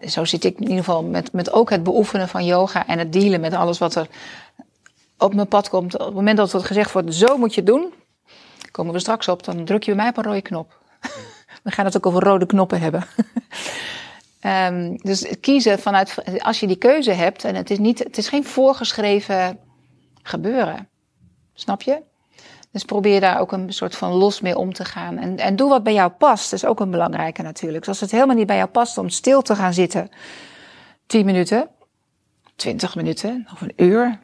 Zo 0.00 0.24
zit 0.24 0.44
ik 0.44 0.56
in 0.56 0.62
ieder 0.62 0.78
geval 0.78 1.02
met, 1.02 1.32
met 1.32 1.52
ook 1.52 1.70
het 1.70 1.82
beoefenen 1.82 2.28
van 2.28 2.44
yoga 2.44 2.86
en 2.86 2.98
het 2.98 3.12
dealen 3.12 3.40
met 3.40 3.54
alles 3.54 3.78
wat 3.78 3.94
er 3.94 4.08
op 5.18 5.34
mijn 5.34 5.48
pad 5.48 5.68
komt. 5.68 5.98
Op 5.98 6.06
het 6.06 6.14
moment 6.14 6.36
dat 6.36 6.52
het 6.52 6.64
gezegd 6.64 6.92
wordt, 6.92 7.14
zo 7.14 7.36
moet 7.36 7.54
je 7.54 7.60
het 7.60 7.70
doen, 7.70 7.92
komen 8.70 8.92
we 8.92 8.98
straks 8.98 9.28
op, 9.28 9.44
dan 9.44 9.64
druk 9.64 9.82
je 9.82 9.94
bij 9.94 10.00
mij 10.00 10.10
op 10.10 10.16
een 10.16 10.24
rode 10.24 10.42
knop. 10.42 10.78
We 11.62 11.70
gaan 11.70 11.84
het 11.84 11.96
ook 11.96 12.06
over 12.06 12.22
rode 12.22 12.46
knoppen 12.46 12.80
hebben. 12.80 13.06
Um, 14.46 14.96
dus 14.96 15.26
kiezen 15.40 15.78
vanuit, 15.78 16.14
als 16.38 16.60
je 16.60 16.66
die 16.66 16.76
keuze 16.76 17.12
hebt, 17.12 17.44
en 17.44 17.54
het 17.54 17.70
is, 17.70 17.78
niet, 17.78 17.98
het 17.98 18.18
is 18.18 18.28
geen 18.28 18.44
voorgeschreven 18.44 19.58
gebeuren. 20.22 20.88
Snap 21.54 21.82
je? 21.82 22.02
Dus 22.70 22.84
probeer 22.84 23.20
daar 23.20 23.40
ook 23.40 23.52
een 23.52 23.72
soort 23.72 23.96
van 23.96 24.12
los 24.12 24.40
mee 24.40 24.56
om 24.56 24.72
te 24.72 24.84
gaan. 24.84 25.18
En, 25.18 25.38
en 25.38 25.56
doe 25.56 25.68
wat 25.68 25.82
bij 25.82 25.92
jou 25.92 26.10
past. 26.10 26.50
Dat 26.50 26.62
is 26.62 26.68
ook 26.68 26.80
een 26.80 26.90
belangrijke 26.90 27.42
natuurlijk. 27.42 27.78
Dus 27.78 27.88
als 27.88 28.00
het 28.00 28.10
helemaal 28.10 28.36
niet 28.36 28.46
bij 28.46 28.56
jou 28.56 28.68
past 28.68 28.98
om 28.98 29.08
stil 29.08 29.42
te 29.42 29.54
gaan 29.54 29.74
zitten, 29.74 30.10
10 31.06 31.24
minuten, 31.24 31.68
20 32.56 32.94
minuten 32.94 33.46
of 33.52 33.60
een 33.60 33.72
uur, 33.76 34.18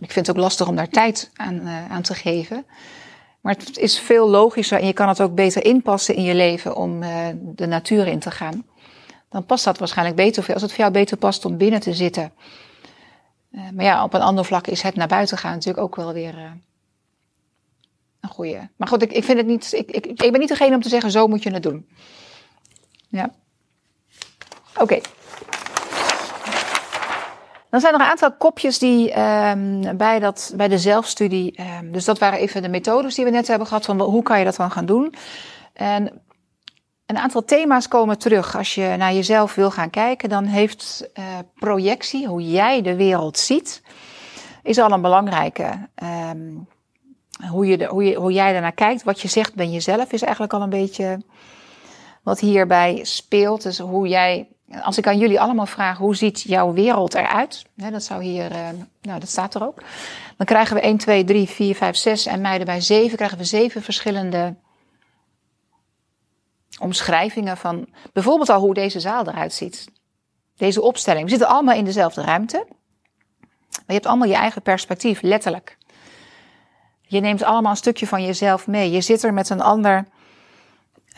ik 0.00 0.12
vind 0.12 0.26
het 0.26 0.30
ook 0.30 0.42
lastig 0.42 0.68
om 0.68 0.76
daar 0.76 0.88
tijd 0.88 1.30
aan, 1.34 1.54
uh, 1.54 1.90
aan 1.90 2.02
te 2.02 2.14
geven. 2.14 2.66
Maar 3.40 3.54
het 3.54 3.78
is 3.78 3.98
veel 3.98 4.28
logischer 4.28 4.80
en 4.80 4.86
je 4.86 4.92
kan 4.92 5.08
het 5.08 5.20
ook 5.20 5.34
beter 5.34 5.64
inpassen 5.64 6.14
in 6.14 6.22
je 6.22 6.34
leven 6.34 6.76
om 6.76 7.02
uh, 7.02 7.26
de 7.40 7.66
natuur 7.66 8.06
in 8.06 8.18
te 8.18 8.30
gaan. 8.30 8.64
Dan 9.36 9.46
past 9.46 9.64
dat 9.64 9.78
waarschijnlijk 9.78 10.16
beter. 10.16 10.52
Als 10.52 10.62
het 10.62 10.70
voor 10.70 10.80
jou 10.80 10.92
beter 10.92 11.16
past 11.16 11.44
om 11.44 11.56
binnen 11.56 11.80
te 11.80 11.94
zitten. 11.94 12.32
Uh, 13.52 13.70
maar 13.74 13.84
ja, 13.84 14.04
op 14.04 14.14
een 14.14 14.20
ander 14.20 14.44
vlak 14.44 14.66
is 14.66 14.82
het 14.82 14.94
naar 14.94 15.08
buiten 15.08 15.38
gaan 15.38 15.52
natuurlijk 15.52 15.84
ook 15.84 15.96
wel 15.96 16.12
weer 16.12 16.34
een 18.20 18.28
goede. 18.28 18.68
Maar 18.76 18.88
goed, 18.88 19.02
ik, 19.02 19.12
ik 19.12 19.24
vind 19.24 19.38
het 19.38 19.46
niet. 19.46 19.72
Ik, 19.72 19.90
ik, 19.90 20.06
ik 20.06 20.30
ben 20.30 20.40
niet 20.40 20.48
degene 20.48 20.74
om 20.74 20.82
te 20.82 20.88
zeggen: 20.88 21.10
zo 21.10 21.26
moet 21.26 21.42
je 21.42 21.50
het 21.50 21.62
doen. 21.62 21.88
Ja. 23.08 23.30
Oké. 24.76 25.00
Dan 27.70 27.80
zijn 27.80 27.94
er 27.94 28.00
een 28.00 28.06
aantal 28.06 28.32
kopjes 28.32 28.78
die 28.78 29.20
um, 29.20 29.96
bij, 29.96 30.18
dat, 30.18 30.52
bij 30.56 30.68
de 30.68 30.78
zelfstudie. 30.78 31.60
Um, 31.80 31.92
dus 31.92 32.04
dat 32.04 32.18
waren 32.18 32.38
even 32.38 32.62
de 32.62 32.68
methodes 32.68 33.14
die 33.14 33.24
we 33.24 33.30
net 33.30 33.46
hebben 33.46 33.66
gehad. 33.66 33.84
Van 33.84 34.00
hoe 34.00 34.22
kan 34.22 34.38
je 34.38 34.44
dat 34.44 34.56
dan 34.56 34.70
gaan 34.70 34.86
doen? 34.86 35.14
En 35.72 36.24
een 37.06 37.18
aantal 37.18 37.44
thema's 37.44 37.88
komen 37.88 38.18
terug. 38.18 38.56
Als 38.56 38.74
je 38.74 38.94
naar 38.98 39.12
jezelf 39.12 39.54
wil 39.54 39.70
gaan 39.70 39.90
kijken, 39.90 40.28
dan 40.28 40.44
heeft 40.44 41.08
uh, 41.18 41.24
projectie, 41.54 42.26
hoe 42.26 42.50
jij 42.50 42.82
de 42.82 42.96
wereld 42.96 43.38
ziet, 43.38 43.82
is 44.62 44.78
al 44.78 44.92
een 44.92 45.02
belangrijke. 45.02 45.88
Um, 46.30 46.68
hoe, 47.50 47.66
je 47.66 47.76
de, 47.76 47.84
hoe, 47.84 48.04
je, 48.04 48.14
hoe 48.14 48.32
jij 48.32 48.52
daarnaar 48.52 48.72
kijkt, 48.72 49.02
wat 49.02 49.20
je 49.20 49.28
zegt 49.28 49.54
ben 49.54 49.72
jezelf, 49.72 50.12
is 50.12 50.22
eigenlijk 50.22 50.52
al 50.52 50.62
een 50.62 50.70
beetje 50.70 51.20
wat 52.22 52.40
hierbij 52.40 53.00
speelt. 53.02 53.62
Dus 53.62 53.78
hoe 53.78 54.08
jij, 54.08 54.48
als 54.82 54.98
ik 54.98 55.06
aan 55.06 55.18
jullie 55.18 55.40
allemaal 55.40 55.66
vraag, 55.66 55.98
hoe 55.98 56.16
ziet 56.16 56.42
jouw 56.42 56.72
wereld 56.72 57.14
eruit? 57.14 57.64
Dat 57.74 58.02
zou 58.02 58.22
hier, 58.22 58.50
uh, 58.50 58.58
nou 59.02 59.20
dat 59.20 59.28
staat 59.28 59.54
er 59.54 59.66
ook. 59.66 59.82
Dan 60.36 60.46
krijgen 60.46 60.74
we 60.76 60.82
1, 60.82 60.96
2, 60.96 61.24
3, 61.24 61.48
4, 61.48 61.74
5, 61.74 61.96
6 61.96 62.26
en 62.26 62.40
meiden 62.40 62.66
bij 62.66 62.80
7 62.80 63.16
krijgen 63.16 63.38
we 63.38 63.44
zeven 63.44 63.82
verschillende 63.82 64.54
omschrijvingen 66.80 67.56
van 67.56 67.86
bijvoorbeeld 68.12 68.48
al 68.48 68.60
hoe 68.60 68.74
deze 68.74 69.00
zaal 69.00 69.26
eruit 69.28 69.52
ziet. 69.52 69.88
Deze 70.56 70.82
opstelling. 70.82 71.24
We 71.24 71.30
zitten 71.30 71.48
allemaal 71.48 71.74
in 71.74 71.84
dezelfde 71.84 72.22
ruimte. 72.22 72.64
Maar 73.70 73.84
je 73.86 73.92
hebt 73.92 74.06
allemaal 74.06 74.28
je 74.28 74.34
eigen 74.34 74.62
perspectief, 74.62 75.22
letterlijk. 75.22 75.76
Je 77.00 77.20
neemt 77.20 77.42
allemaal 77.42 77.70
een 77.70 77.76
stukje 77.76 78.06
van 78.06 78.24
jezelf 78.24 78.66
mee. 78.66 78.90
Je 78.90 79.00
zit 79.00 79.22
er 79.22 79.34
met 79.34 79.48
een 79.48 79.60
ander 79.60 80.06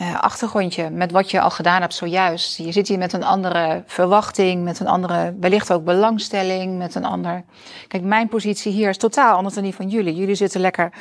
uh, 0.01 0.19
achtergrondje, 0.19 0.89
met 0.89 1.11
wat 1.11 1.31
je 1.31 1.41
al 1.41 1.49
gedaan 1.49 1.81
hebt 1.81 1.93
zojuist. 1.93 2.57
Je 2.57 2.71
zit 2.71 2.87
hier 2.87 2.97
met 2.97 3.13
een 3.13 3.23
andere 3.23 3.83
verwachting, 3.85 4.63
met 4.63 4.79
een 4.79 4.87
andere, 4.87 5.35
wellicht 5.39 5.71
ook 5.71 5.83
belangstelling, 5.83 6.77
met 6.77 6.95
een 6.95 7.05
ander. 7.05 7.43
Kijk, 7.87 8.03
mijn 8.03 8.27
positie 8.27 8.71
hier 8.71 8.89
is 8.89 8.97
totaal 8.97 9.35
anders 9.35 9.55
dan 9.55 9.63
die 9.63 9.75
van 9.75 9.89
jullie. 9.89 10.15
Jullie 10.15 10.35
zitten 10.35 10.61
lekker, 10.61 10.93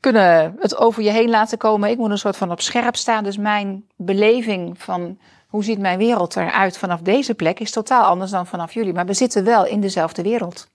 kunnen 0.00 0.56
het 0.58 0.76
over 0.76 1.02
je 1.02 1.10
heen 1.10 1.30
laten 1.30 1.58
komen. 1.58 1.90
Ik 1.90 1.98
moet 1.98 2.10
een 2.10 2.18
soort 2.18 2.36
van 2.36 2.50
op 2.50 2.60
scherp 2.60 2.96
staan. 2.96 3.24
Dus 3.24 3.36
mijn 3.36 3.84
beleving 3.96 4.82
van 4.82 5.18
hoe 5.48 5.64
ziet 5.64 5.78
mijn 5.78 5.98
wereld 5.98 6.36
eruit 6.36 6.78
vanaf 6.78 7.00
deze 7.00 7.34
plek 7.34 7.60
is 7.60 7.70
totaal 7.70 8.04
anders 8.04 8.30
dan 8.30 8.46
vanaf 8.46 8.72
jullie. 8.72 8.92
Maar 8.92 9.06
we 9.06 9.14
zitten 9.14 9.44
wel 9.44 9.66
in 9.66 9.80
dezelfde 9.80 10.22
wereld. 10.22 10.68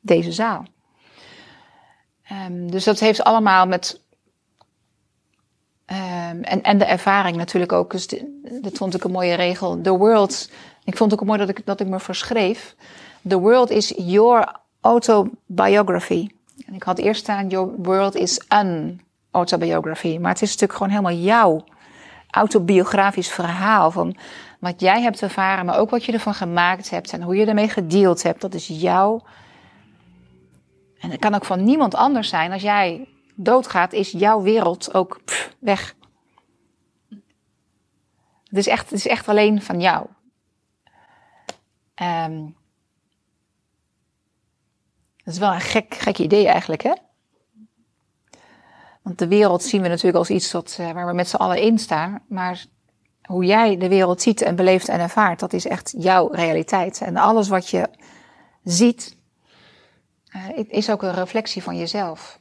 Deze 0.00 0.32
zaal. 0.32 0.64
Um, 2.48 2.70
dus 2.70 2.84
dat 2.84 2.98
heeft 2.98 3.24
allemaal 3.24 3.66
met. 3.66 4.00
Um, 5.86 6.42
en, 6.42 6.62
en 6.62 6.78
de 6.78 6.84
ervaring 6.84 7.36
natuurlijk 7.36 7.72
ook. 7.72 7.90
Dus 7.90 8.06
dat 8.60 8.76
vond 8.76 8.94
ik 8.94 9.04
een 9.04 9.10
mooie 9.10 9.34
regel. 9.34 9.80
The 9.80 9.96
world. 9.96 10.50
Ik 10.84 10.96
vond 10.96 11.10
het 11.10 11.20
ook 11.20 11.26
mooi 11.26 11.38
dat 11.38 11.48
ik, 11.48 11.66
dat 11.66 11.80
ik 11.80 11.86
me 11.86 12.00
verschreef. 12.00 12.74
The 13.28 13.38
world 13.38 13.70
is 13.70 13.92
your 13.96 14.60
autobiography. 14.80 16.28
En 16.70 16.76
ik 16.76 16.82
had 16.82 16.98
eerst 16.98 17.20
staan: 17.20 17.48
Your 17.48 17.70
world 17.76 18.14
is 18.14 18.48
an 18.48 19.00
autobiography. 19.30 20.18
Maar 20.18 20.32
het 20.32 20.42
is 20.42 20.48
natuurlijk 20.48 20.78
gewoon 20.78 20.92
helemaal 20.92 21.24
jouw 21.24 21.64
autobiografisch 22.30 23.32
verhaal. 23.32 23.90
Van 23.90 24.16
wat 24.60 24.80
jij 24.80 25.02
hebt 25.02 25.22
ervaren, 25.22 25.66
maar 25.66 25.78
ook 25.78 25.90
wat 25.90 26.04
je 26.04 26.12
ervan 26.12 26.34
gemaakt 26.34 26.90
hebt. 26.90 27.12
En 27.12 27.22
hoe 27.22 27.36
je 27.36 27.46
ermee 27.46 27.68
gedeeld 27.68 28.22
hebt. 28.22 28.40
Dat 28.40 28.54
is 28.54 28.66
jouw 28.66 29.22
en 31.00 31.10
het 31.10 31.20
kan 31.20 31.34
ook 31.34 31.44
van 31.44 31.64
niemand 31.64 31.94
anders 31.94 32.28
zijn. 32.28 32.52
Als 32.52 32.62
jij 32.62 33.08
doodgaat, 33.34 33.92
is 33.92 34.10
jouw 34.10 34.42
wereld 34.42 34.94
ook 34.94 35.20
weg. 35.58 35.94
Het 38.44 38.58
is, 38.58 38.66
echt, 38.66 38.90
het 38.90 38.98
is 38.98 39.06
echt 39.06 39.28
alleen 39.28 39.62
van 39.62 39.80
jou. 39.80 40.06
Um, 42.02 42.56
dat 45.30 45.38
is 45.38 45.46
wel 45.46 45.54
een 45.54 45.84
gek, 45.90 46.18
idee 46.18 46.48
eigenlijk, 46.48 46.82
hè? 46.82 46.92
Want 49.02 49.18
de 49.18 49.28
wereld 49.28 49.62
zien 49.62 49.82
we 49.82 49.88
natuurlijk 49.88 50.16
als 50.16 50.30
iets 50.30 50.52
wat, 50.52 50.76
uh, 50.80 50.90
waar 50.90 51.06
we 51.06 51.12
met 51.12 51.28
z'n 51.28 51.36
allen 51.36 51.60
in 51.60 51.78
staan. 51.78 52.22
Maar 52.28 52.64
hoe 53.22 53.44
jij 53.44 53.76
de 53.76 53.88
wereld 53.88 54.22
ziet 54.22 54.42
en 54.42 54.56
beleeft 54.56 54.88
en 54.88 55.00
ervaart, 55.00 55.40
dat 55.40 55.52
is 55.52 55.66
echt 55.66 55.94
jouw 55.98 56.28
realiteit. 56.28 57.00
En 57.00 57.16
alles 57.16 57.48
wat 57.48 57.68
je 57.68 57.88
ziet, 58.64 59.16
uh, 60.36 60.64
is 60.68 60.90
ook 60.90 61.02
een 61.02 61.14
reflectie 61.14 61.62
van 61.62 61.76
jezelf. 61.76 62.36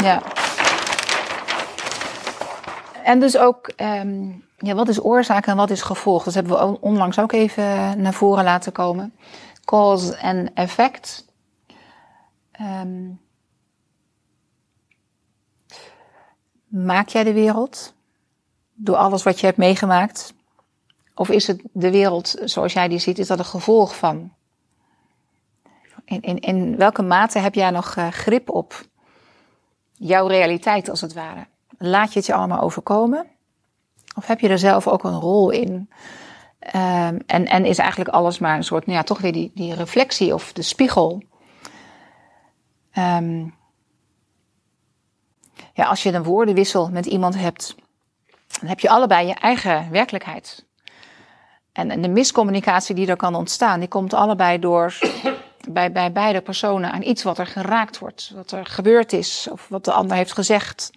Ja. 0.00 0.22
En 3.04 3.20
dus 3.20 3.36
ook, 3.36 3.72
um, 3.76 4.47
ja, 4.58 4.74
wat 4.74 4.88
is 4.88 5.04
oorzaak 5.04 5.46
en 5.46 5.56
wat 5.56 5.70
is 5.70 5.82
gevolg? 5.82 6.24
Dat 6.24 6.34
hebben 6.34 6.52
we 6.52 6.80
onlangs 6.80 7.18
ook 7.18 7.32
even 7.32 8.00
naar 8.02 8.12
voren 8.12 8.44
laten 8.44 8.72
komen. 8.72 9.14
Cause 9.64 10.16
en 10.16 10.54
effect. 10.54 11.26
Um, 12.60 13.20
maak 16.66 17.08
jij 17.08 17.24
de 17.24 17.32
wereld? 17.32 17.94
Door 18.74 18.96
alles 18.96 19.22
wat 19.22 19.40
je 19.40 19.46
hebt 19.46 19.58
meegemaakt? 19.58 20.34
Of 21.14 21.28
is 21.28 21.46
het 21.46 21.62
de 21.72 21.90
wereld 21.90 22.36
zoals 22.44 22.72
jij 22.72 22.88
die 22.88 22.98
ziet, 22.98 23.18
is 23.18 23.26
dat 23.26 23.38
een 23.38 23.44
gevolg 23.44 23.96
van? 23.96 24.32
In, 26.04 26.38
in, 26.40 26.76
welke 26.76 27.02
mate 27.02 27.38
heb 27.38 27.54
jij 27.54 27.70
nog 27.70 27.96
uh, 27.96 28.08
grip 28.08 28.50
op 28.50 28.86
jouw 29.92 30.26
realiteit 30.26 30.88
als 30.88 31.00
het 31.00 31.12
ware? 31.12 31.46
Laat 31.78 32.12
je 32.12 32.18
het 32.18 32.26
je 32.26 32.34
allemaal 32.34 32.60
overkomen? 32.60 33.26
Of 34.18 34.26
heb 34.26 34.40
je 34.40 34.48
er 34.48 34.58
zelf 34.58 34.88
ook 34.88 35.04
een 35.04 35.20
rol 35.20 35.50
in? 35.50 35.90
Um, 36.74 37.18
en, 37.26 37.46
en 37.46 37.64
is 37.64 37.78
eigenlijk 37.78 38.10
alles 38.10 38.38
maar 38.38 38.56
een 38.56 38.64
soort, 38.64 38.86
nou 38.86 38.98
ja, 38.98 39.04
toch 39.04 39.20
weer 39.20 39.32
die, 39.32 39.50
die 39.54 39.74
reflectie 39.74 40.34
of 40.34 40.52
de 40.52 40.62
spiegel. 40.62 41.22
Um, 42.98 43.54
ja, 45.72 45.84
als 45.84 46.02
je 46.02 46.12
een 46.12 46.22
woordenwissel 46.22 46.88
met 46.88 47.06
iemand 47.06 47.36
hebt, 47.36 47.74
dan 48.60 48.68
heb 48.68 48.80
je 48.80 48.88
allebei 48.88 49.26
je 49.26 49.34
eigen 49.34 49.90
werkelijkheid. 49.90 50.66
En, 51.72 52.02
de 52.02 52.08
miscommunicatie 52.08 52.94
die 52.94 53.06
er 53.06 53.16
kan 53.16 53.34
ontstaan, 53.34 53.80
die 53.80 53.88
komt 53.88 54.14
allebei 54.14 54.58
door 54.58 54.98
bij, 55.70 55.92
bij 55.92 56.12
beide 56.12 56.40
personen 56.40 56.92
aan 56.92 57.02
iets 57.02 57.22
wat 57.22 57.38
er 57.38 57.46
geraakt 57.46 57.98
wordt, 57.98 58.32
wat 58.34 58.52
er 58.52 58.66
gebeurd 58.66 59.12
is 59.12 59.48
of 59.50 59.68
wat 59.68 59.84
de 59.84 59.92
ander 59.92 60.16
heeft 60.16 60.32
gezegd. 60.32 60.90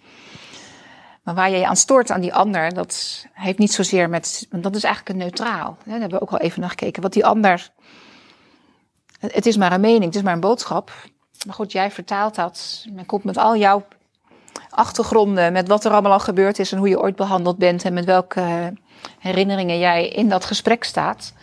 Maar 1.22 1.34
waar 1.34 1.50
je 1.50 1.56
je 1.56 1.66
aan 1.66 1.76
stoort 1.76 2.10
aan 2.10 2.20
die 2.20 2.34
ander, 2.34 2.74
dat 2.74 3.24
heeft 3.32 3.58
niet 3.58 3.72
zozeer 3.72 4.08
met. 4.08 4.46
Want 4.50 4.62
dat 4.62 4.74
is 4.74 4.84
eigenlijk 4.84 5.14
een 5.14 5.24
neutraal. 5.24 5.76
Daar 5.84 6.00
hebben 6.00 6.18
we 6.18 6.24
ook 6.24 6.32
al 6.32 6.38
even 6.38 6.60
naar 6.60 6.70
gekeken. 6.70 7.02
Wat 7.02 7.12
die 7.12 7.26
ander. 7.26 7.70
Het 9.18 9.46
is 9.46 9.56
maar 9.56 9.72
een 9.72 9.80
mening, 9.80 10.04
het 10.04 10.14
is 10.14 10.22
maar 10.22 10.32
een 10.32 10.40
boodschap. 10.40 10.92
Maar 11.46 11.54
goed, 11.54 11.72
jij 11.72 11.90
vertaalt 11.90 12.34
dat. 12.34 12.86
Men 12.92 13.06
komt 13.06 13.24
met 13.24 13.36
al 13.36 13.56
jouw 13.56 13.84
achtergronden, 14.70 15.52
met 15.52 15.68
wat 15.68 15.84
er 15.84 15.92
allemaal 15.92 16.12
al 16.12 16.20
gebeurd 16.20 16.58
is 16.58 16.72
en 16.72 16.78
hoe 16.78 16.88
je 16.88 17.00
ooit 17.00 17.16
behandeld 17.16 17.58
bent 17.58 17.84
en 17.84 17.92
met 17.92 18.04
welke 18.04 18.72
herinneringen 19.18 19.78
jij 19.78 20.08
in 20.08 20.28
dat 20.28 20.44
gesprek 20.44 20.84
staat. 20.84 21.34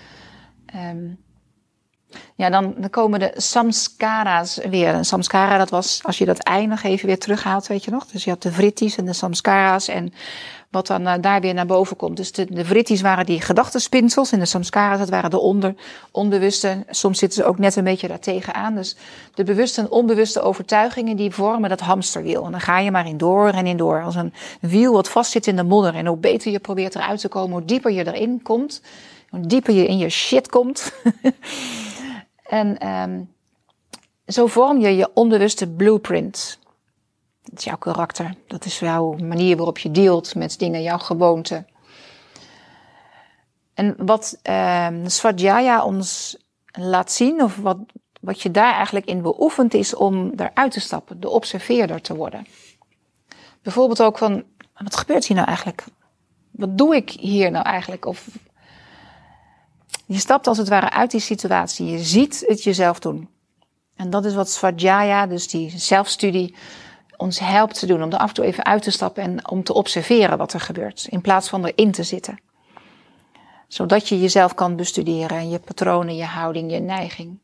Um, 0.75 1.23
ja, 2.35 2.49
dan, 2.49 2.89
komen 2.89 3.19
de 3.19 3.31
samskara's 3.35 4.59
weer. 4.69 4.93
Een 4.93 5.05
samskara, 5.05 5.57
dat 5.57 5.69
was, 5.69 5.99
als 6.03 6.17
je 6.17 6.25
dat 6.25 6.43
ei 6.43 6.71
even 6.83 7.07
weer 7.07 7.19
terughaalt, 7.19 7.67
weet 7.67 7.83
je 7.83 7.91
nog. 7.91 8.05
Dus 8.05 8.23
je 8.23 8.29
had 8.29 8.41
de 8.41 8.51
vritties 8.51 8.97
en 8.97 9.05
de 9.05 9.13
samskara's 9.13 9.87
en 9.87 10.13
wat 10.69 10.87
dan 10.87 11.01
uh, 11.01 11.13
daar 11.21 11.41
weer 11.41 11.53
naar 11.53 11.65
boven 11.65 11.95
komt. 11.95 12.17
Dus 12.17 12.31
de, 12.31 12.45
de 12.49 12.65
vritties 12.65 13.01
waren 13.01 13.25
die 13.25 13.41
gedachtenspinsels 13.41 14.31
en 14.31 14.39
de 14.39 14.45
samskara's, 14.45 14.99
dat 14.99 15.09
waren 15.09 15.29
de 15.29 15.39
onder, 15.39 15.75
onbewuste. 16.11 16.83
Soms 16.89 17.19
zitten 17.19 17.43
ze 17.43 17.49
ook 17.49 17.57
net 17.57 17.75
een 17.75 17.83
beetje 17.83 18.07
daartegen 18.07 18.53
aan. 18.53 18.75
Dus 18.75 18.95
de 19.33 19.43
bewuste 19.43 19.81
en 19.81 19.91
onbewuste 19.91 20.41
overtuigingen 20.41 21.15
die 21.15 21.31
vormen 21.31 21.69
dat 21.69 21.79
hamsterwiel. 21.79 22.45
En 22.45 22.51
dan 22.51 22.61
ga 22.61 22.79
je 22.79 22.91
maar 22.91 23.07
in 23.07 23.17
door 23.17 23.49
en 23.49 23.67
in 23.67 23.77
door. 23.77 24.03
Als 24.03 24.15
een 24.15 24.33
wiel 24.61 24.93
wat 24.93 25.09
vastzit 25.09 25.47
in 25.47 25.55
de 25.55 25.63
modder. 25.63 25.95
En 25.95 26.05
hoe 26.05 26.17
beter 26.17 26.51
je 26.51 26.59
probeert 26.59 26.95
eruit 26.95 27.19
te 27.19 27.27
komen, 27.27 27.51
hoe 27.51 27.65
dieper 27.65 27.91
je 27.91 28.07
erin 28.07 28.41
komt. 28.41 28.81
Hoe 29.29 29.47
dieper 29.47 29.73
je 29.73 29.87
in 29.87 29.97
je 29.97 30.09
shit 30.09 30.49
komt. 30.49 30.91
en 32.49 32.87
um, 32.87 33.33
zo 34.25 34.47
vorm 34.47 34.79
je 34.79 34.95
je 34.95 35.13
onbewuste 35.13 35.67
blueprint. 35.67 36.59
Dat 37.43 37.57
is 37.59 37.63
jouw 37.63 37.77
karakter. 37.77 38.35
Dat 38.47 38.65
is 38.65 38.79
jouw 38.79 39.13
manier 39.13 39.55
waarop 39.55 39.77
je 39.77 39.91
dealt 39.91 40.35
met 40.35 40.59
dingen, 40.59 40.81
jouw 40.81 40.97
gewoonte. 40.97 41.65
En 43.73 43.95
wat 43.97 44.39
Svadhyaya 45.05 45.83
ons 45.83 46.37
laat 46.71 47.11
zien, 47.11 47.43
of 47.43 47.57
wat, 47.57 47.77
wat 48.21 48.41
je 48.41 48.51
daar 48.51 48.73
eigenlijk 48.73 49.05
in 49.05 49.21
beoefent, 49.21 49.73
is 49.73 49.95
om 49.95 50.31
eruit 50.35 50.71
te 50.71 50.79
stappen, 50.79 51.19
de 51.19 51.29
observeerder 51.29 52.01
te 52.01 52.15
worden. 52.15 52.45
Bijvoorbeeld 53.61 54.01
ook 54.01 54.17
van, 54.17 54.43
wat 54.73 54.97
gebeurt 54.97 55.25
hier 55.25 55.35
nou 55.35 55.47
eigenlijk? 55.47 55.83
Wat 56.51 56.77
doe 56.77 56.95
ik 56.95 57.09
hier 57.09 57.51
nou 57.51 57.65
eigenlijk? 57.65 58.05
Of 58.05 58.27
je 60.09 60.19
stapt 60.19 60.47
als 60.47 60.57
het 60.57 60.69
ware 60.69 60.89
uit 60.89 61.11
die 61.11 61.19
situatie. 61.19 61.85
Je 61.85 61.99
ziet 61.99 62.43
het 62.47 62.63
jezelf 62.63 62.99
doen. 62.99 63.29
En 63.95 64.09
dat 64.09 64.25
is 64.25 64.33
wat 64.35 64.49
Svadhyaya, 64.49 65.27
dus 65.27 65.47
die 65.47 65.79
zelfstudie, 65.79 66.55
ons 67.17 67.39
helpt 67.39 67.79
te 67.79 67.85
doen. 67.85 68.03
Om 68.03 68.11
er 68.11 68.17
af 68.17 68.27
en 68.27 68.33
toe 68.33 68.45
even 68.45 68.65
uit 68.65 68.83
te 68.83 68.91
stappen 68.91 69.23
en 69.23 69.49
om 69.49 69.63
te 69.63 69.73
observeren 69.73 70.37
wat 70.37 70.53
er 70.53 70.59
gebeurt. 70.59 71.07
In 71.09 71.21
plaats 71.21 71.49
van 71.49 71.65
erin 71.65 71.91
te 71.91 72.03
zitten. 72.03 72.39
Zodat 73.67 74.07
je 74.07 74.19
jezelf 74.19 74.53
kan 74.53 74.75
bestuderen. 74.75 75.49
Je 75.49 75.59
patronen, 75.59 76.15
je 76.15 76.25
houding, 76.25 76.71
je 76.71 76.79
neiging. 76.79 77.39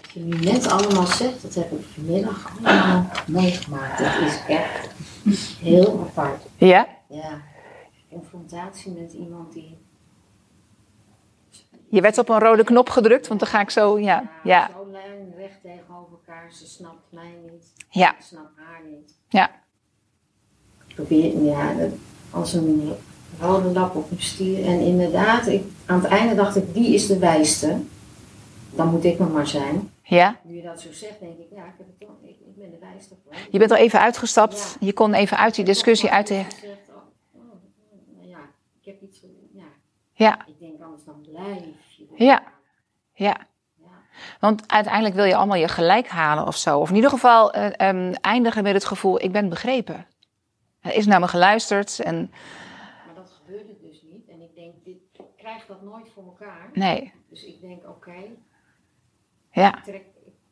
Wat 0.00 0.10
je 0.12 0.20
nu 0.20 0.38
net 0.38 0.66
allemaal 0.70 1.06
zegt, 1.06 1.42
dat 1.42 1.54
heb 1.54 1.72
ik 1.72 1.84
vanmiddag 1.94 2.52
allemaal 2.62 3.10
meegemaakt. 3.26 3.98
Dat 3.98 4.16
is 4.26 4.40
echt 4.48 4.88
heel 5.60 6.00
apart. 6.00 6.42
Ja? 6.56 6.86
Ja. 7.08 7.42
Confrontatie 8.10 8.92
met 8.92 9.12
iemand 9.12 9.52
die 9.52 9.83
je 11.94 12.00
werd 12.00 12.18
op 12.18 12.28
een 12.28 12.38
rode 12.38 12.64
knop 12.64 12.88
gedrukt, 12.88 13.28
want 13.28 13.40
dan 13.40 13.48
ga 13.48 13.60
ik 13.60 13.70
zo, 13.70 13.98
ja. 13.98 14.30
ja. 14.44 14.70
Zo 14.72 14.84
recht 15.36 15.60
tegenover 15.62 16.12
elkaar. 16.12 16.52
Ze 16.52 16.66
snapt 16.66 17.12
mij 17.12 17.34
niet. 17.50 17.72
Ja. 17.90 18.10
Ik 18.10 18.24
snap 18.24 18.50
haar 18.56 18.80
niet. 18.90 19.14
Ja. 19.28 19.50
Ik 20.86 20.94
probeer, 20.94 21.42
ja, 21.42 21.74
als 22.30 22.52
een 22.52 22.92
rode 23.40 23.68
lap 23.68 23.94
op 23.94 24.10
een 24.10 24.22
stier. 24.22 24.64
En 24.64 24.80
inderdaad, 24.80 25.46
ik, 25.46 25.62
aan 25.86 26.00
het 26.00 26.10
einde 26.10 26.34
dacht 26.34 26.56
ik, 26.56 26.74
die 26.74 26.94
is 26.94 27.06
de 27.06 27.18
wijste. 27.18 27.76
Dan 28.70 28.88
moet 28.88 29.04
ik 29.04 29.18
nog 29.18 29.32
maar 29.32 29.46
zijn. 29.46 29.90
Ja. 30.02 30.40
Nu 30.42 30.56
je 30.56 30.62
dat 30.62 30.80
zo 30.80 30.92
zegt, 30.92 31.20
denk 31.20 31.38
ik, 31.38 31.46
ja, 31.50 31.64
ik, 31.64 31.74
heb 31.78 31.86
het 31.86 32.00
toch, 32.00 32.16
ik, 32.22 32.36
ik 32.46 32.56
ben 32.56 32.70
de 32.70 32.78
wijste. 32.80 33.14
Je 33.50 33.58
bent 33.58 33.70
er 33.70 33.76
even 33.76 34.00
uitgestapt. 34.00 34.76
Je 34.80 34.92
kon 34.92 35.14
even 35.14 35.36
uit 35.36 35.54
die 35.54 35.64
discussie, 35.64 36.10
uit 36.10 36.26
de... 36.26 36.34
Oh, 36.34 36.42
oh, 37.32 37.42
nou 38.16 38.28
ja, 38.28 38.38
ik 38.80 38.84
heb 38.84 39.02
iets, 39.02 39.20
ja. 40.14 40.46
Ik 40.46 40.58
denk 40.58 40.82
anders 40.82 41.04
dan 41.04 41.20
blijf 41.30 41.64
ja. 42.14 42.42
ja. 43.12 43.36
Want 44.40 44.72
uiteindelijk 44.72 45.14
wil 45.14 45.24
je 45.24 45.36
allemaal 45.36 45.56
je 45.56 45.68
gelijk 45.68 46.08
halen 46.08 46.46
of 46.46 46.56
zo. 46.56 46.78
Of 46.78 46.88
in 46.88 46.94
ieder 46.94 47.10
geval 47.10 47.56
uh, 47.56 47.64
um, 47.64 48.12
eindigen 48.12 48.62
met 48.62 48.74
het 48.74 48.84
gevoel, 48.84 49.22
ik 49.22 49.32
ben 49.32 49.48
begrepen. 49.48 50.06
Er 50.80 50.94
is 50.94 51.06
naar 51.06 51.20
me 51.20 51.28
geluisterd 51.28 52.00
en... 52.00 52.30
Maar 53.06 53.14
dat 53.14 53.30
gebeurde 53.30 53.76
dus 53.80 54.02
niet. 54.02 54.28
En 54.28 54.40
ik 54.40 54.54
denk, 54.54 54.84
dit, 54.84 54.96
ik 55.12 55.24
krijg 55.36 55.66
dat 55.66 55.82
nooit 55.82 56.08
voor 56.14 56.24
elkaar. 56.24 56.70
Nee. 56.72 57.12
Dus 57.28 57.44
ik 57.44 57.60
denk, 57.60 57.78
oké. 57.78 57.90
Okay, 57.90 58.38
ja. 59.50 59.80
Trek, 59.82 60.04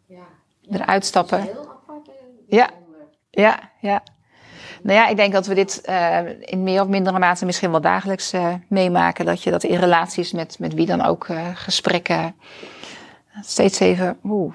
ja. 0.06 0.26
Eruit 0.70 1.04
stappen. 1.04 1.42
heel 1.42 1.70
apart. 1.70 2.10
Ja. 2.46 2.70
Ja, 3.30 3.70
ja. 3.80 4.02
Nou 4.82 4.98
ja, 4.98 5.06
ik 5.06 5.16
denk 5.16 5.32
dat 5.32 5.46
we 5.46 5.54
dit 5.54 5.82
uh, 5.88 6.18
in 6.40 6.62
meer 6.62 6.82
of 6.82 6.88
mindere 6.88 7.18
mate 7.18 7.44
misschien 7.44 7.70
wel 7.70 7.80
dagelijks 7.80 8.34
uh, 8.34 8.54
meemaken. 8.68 9.24
Dat 9.24 9.42
je 9.42 9.50
dat 9.50 9.62
in 9.62 9.78
relaties 9.78 10.32
met, 10.32 10.58
met 10.58 10.74
wie 10.74 10.86
dan 10.86 11.02
ook 11.02 11.28
uh, 11.28 11.48
gesprekken 11.54 12.34
steeds 13.40 13.80
even. 13.80 14.18
Oeh. 14.24 14.54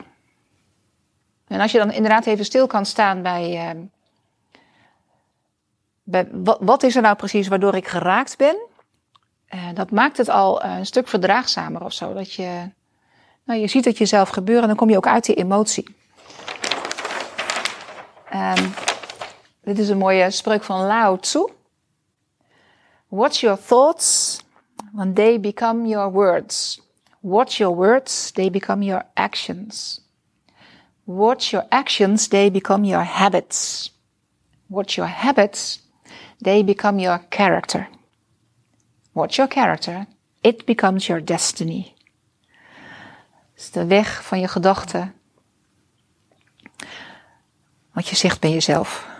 En 1.47 1.59
als 1.59 1.71
je 1.71 1.77
dan 1.77 1.91
inderdaad 1.91 2.25
even 2.25 2.45
stil 2.45 2.67
kan 2.67 2.85
staan 2.85 3.21
bij. 3.21 3.75
bij 6.03 6.27
wat, 6.31 6.57
wat, 6.61 6.83
is 6.83 6.95
er 6.95 7.01
nou 7.01 7.15
precies 7.15 7.47
waardoor 7.47 7.75
ik 7.75 7.87
geraakt 7.87 8.37
ben? 8.37 8.57
dat 9.73 9.91
maakt 9.91 10.17
het 10.17 10.29
al 10.29 10.63
een 10.63 10.85
stuk 10.85 11.07
verdraagzamer 11.07 11.83
of 11.83 11.93
zo. 11.93 12.13
Dat 12.13 12.33
je, 12.33 12.69
nou, 13.43 13.59
je 13.59 13.67
ziet 13.67 13.85
het 13.85 13.97
jezelf 13.97 14.29
gebeuren 14.29 14.61
en 14.61 14.67
dan 14.67 14.77
kom 14.77 14.89
je 14.89 14.97
ook 14.97 15.07
uit 15.07 15.25
die 15.25 15.35
emotie. 15.35 15.95
Um, 18.33 18.73
dit 19.67 19.79
is 19.79 19.89
een 19.89 19.97
mooie 19.97 20.31
spreuk 20.31 20.63
van 20.63 20.85
Lao 20.85 21.17
Tzu. 21.17 21.47
Watch 23.07 23.39
your 23.39 23.57
thoughts 23.57 24.39
when 24.93 25.13
they 25.13 25.39
become 25.39 25.87
your 25.87 26.11
words. 26.11 26.81
Watch 27.19 27.57
your 27.57 27.75
words, 27.75 28.31
they 28.31 28.49
become 28.49 28.85
your 28.85 29.03
actions. 29.13 30.01
Watch 31.03 31.49
your 31.49 31.65
actions, 31.69 32.27
they 32.27 32.51
become 32.51 32.85
your 32.85 33.03
habits. 33.03 33.91
Watch 34.67 34.95
your 34.95 35.09
habits, 35.09 35.81
they 36.41 36.63
become 36.63 36.99
your 36.99 37.19
character. 37.29 37.87
Watch 39.11 39.35
your 39.35 39.49
character, 39.49 40.07
it 40.41 40.65
becomes 40.65 41.07
your 41.07 41.25
destiny. 41.25 41.93
Het 43.53 43.65
is 43.65 43.71
de 43.71 43.85
weg 43.85 44.23
van 44.23 44.39
je 44.39 44.47
gedachten. 44.47 45.13
Wat 47.93 48.07
je 48.07 48.15
zegt 48.15 48.39
bij 48.39 48.51
jezelf. 48.51 49.16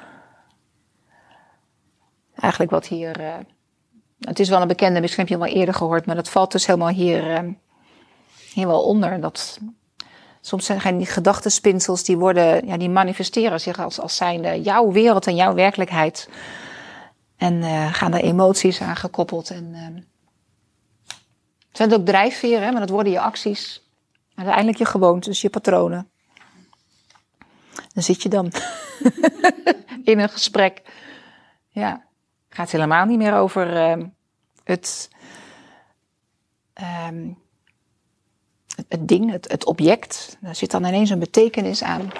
Eigenlijk 2.39 2.71
wat 2.71 2.87
hier. 2.87 3.19
Uh, 3.19 3.35
het 4.19 4.39
is 4.39 4.49
wel 4.49 4.61
een 4.61 4.67
bekende, 4.67 5.01
misschien 5.01 5.23
heb 5.23 5.31
je 5.33 5.39
hem 5.39 5.53
al 5.53 5.59
eerder 5.59 5.75
gehoord, 5.75 6.05
maar 6.05 6.15
dat 6.15 6.29
valt 6.29 6.51
dus 6.51 6.65
helemaal 6.65 6.89
hier, 6.89 7.43
uh, 7.43 7.53
hier 8.53 8.67
wel 8.67 8.83
onder. 8.83 9.21
Dat, 9.21 9.59
soms 10.41 10.65
zijn 10.65 10.97
die 10.97 11.05
gedachtenspinsels 11.05 12.03
die 12.03 12.17
worden, 12.17 12.67
ja, 12.67 12.77
die 12.77 12.89
manifesteren 12.89 13.59
zich 13.59 13.79
als, 13.79 13.99
als 13.99 14.15
zijnde 14.15 14.61
jouw 14.61 14.91
wereld 14.91 15.27
en 15.27 15.35
jouw 15.35 15.53
werkelijkheid. 15.53 16.29
En 17.37 17.53
uh, 17.53 17.93
gaan 17.93 18.13
er 18.13 18.23
emoties 18.23 18.81
aan 18.81 18.95
gekoppeld. 18.95 19.49
En, 19.49 19.73
het 21.67 21.87
zijn 21.89 21.93
ook 21.93 22.05
drijfveren, 22.05 22.71
maar 22.71 22.81
dat 22.81 22.89
worden 22.89 23.11
je 23.11 23.19
acties. 23.19 23.85
Uiteindelijk 24.35 24.77
je 24.77 24.85
gewoontes, 24.85 25.41
je 25.41 25.49
patronen. 25.49 26.09
Dan 27.93 28.03
zit 28.03 28.21
je 28.23 28.29
dan 28.29 28.51
in 30.03 30.19
een 30.19 30.29
gesprek. 30.29 30.81
Ja 31.69 32.06
gaat 32.57 32.71
helemaal 32.71 33.05
niet 33.05 33.17
meer 33.17 33.35
over 33.35 33.73
uh, 33.73 34.05
het, 34.63 35.09
het, 36.73 38.87
het, 38.87 39.07
ding, 39.07 39.31
het, 39.31 39.51
het 39.51 39.65
object. 39.65 40.37
Daar 40.41 40.55
zit 40.55 40.71
dan 40.71 40.85
ineens 40.85 41.09
een 41.09 41.19
betekenis 41.19 41.83
aan. 41.83 42.11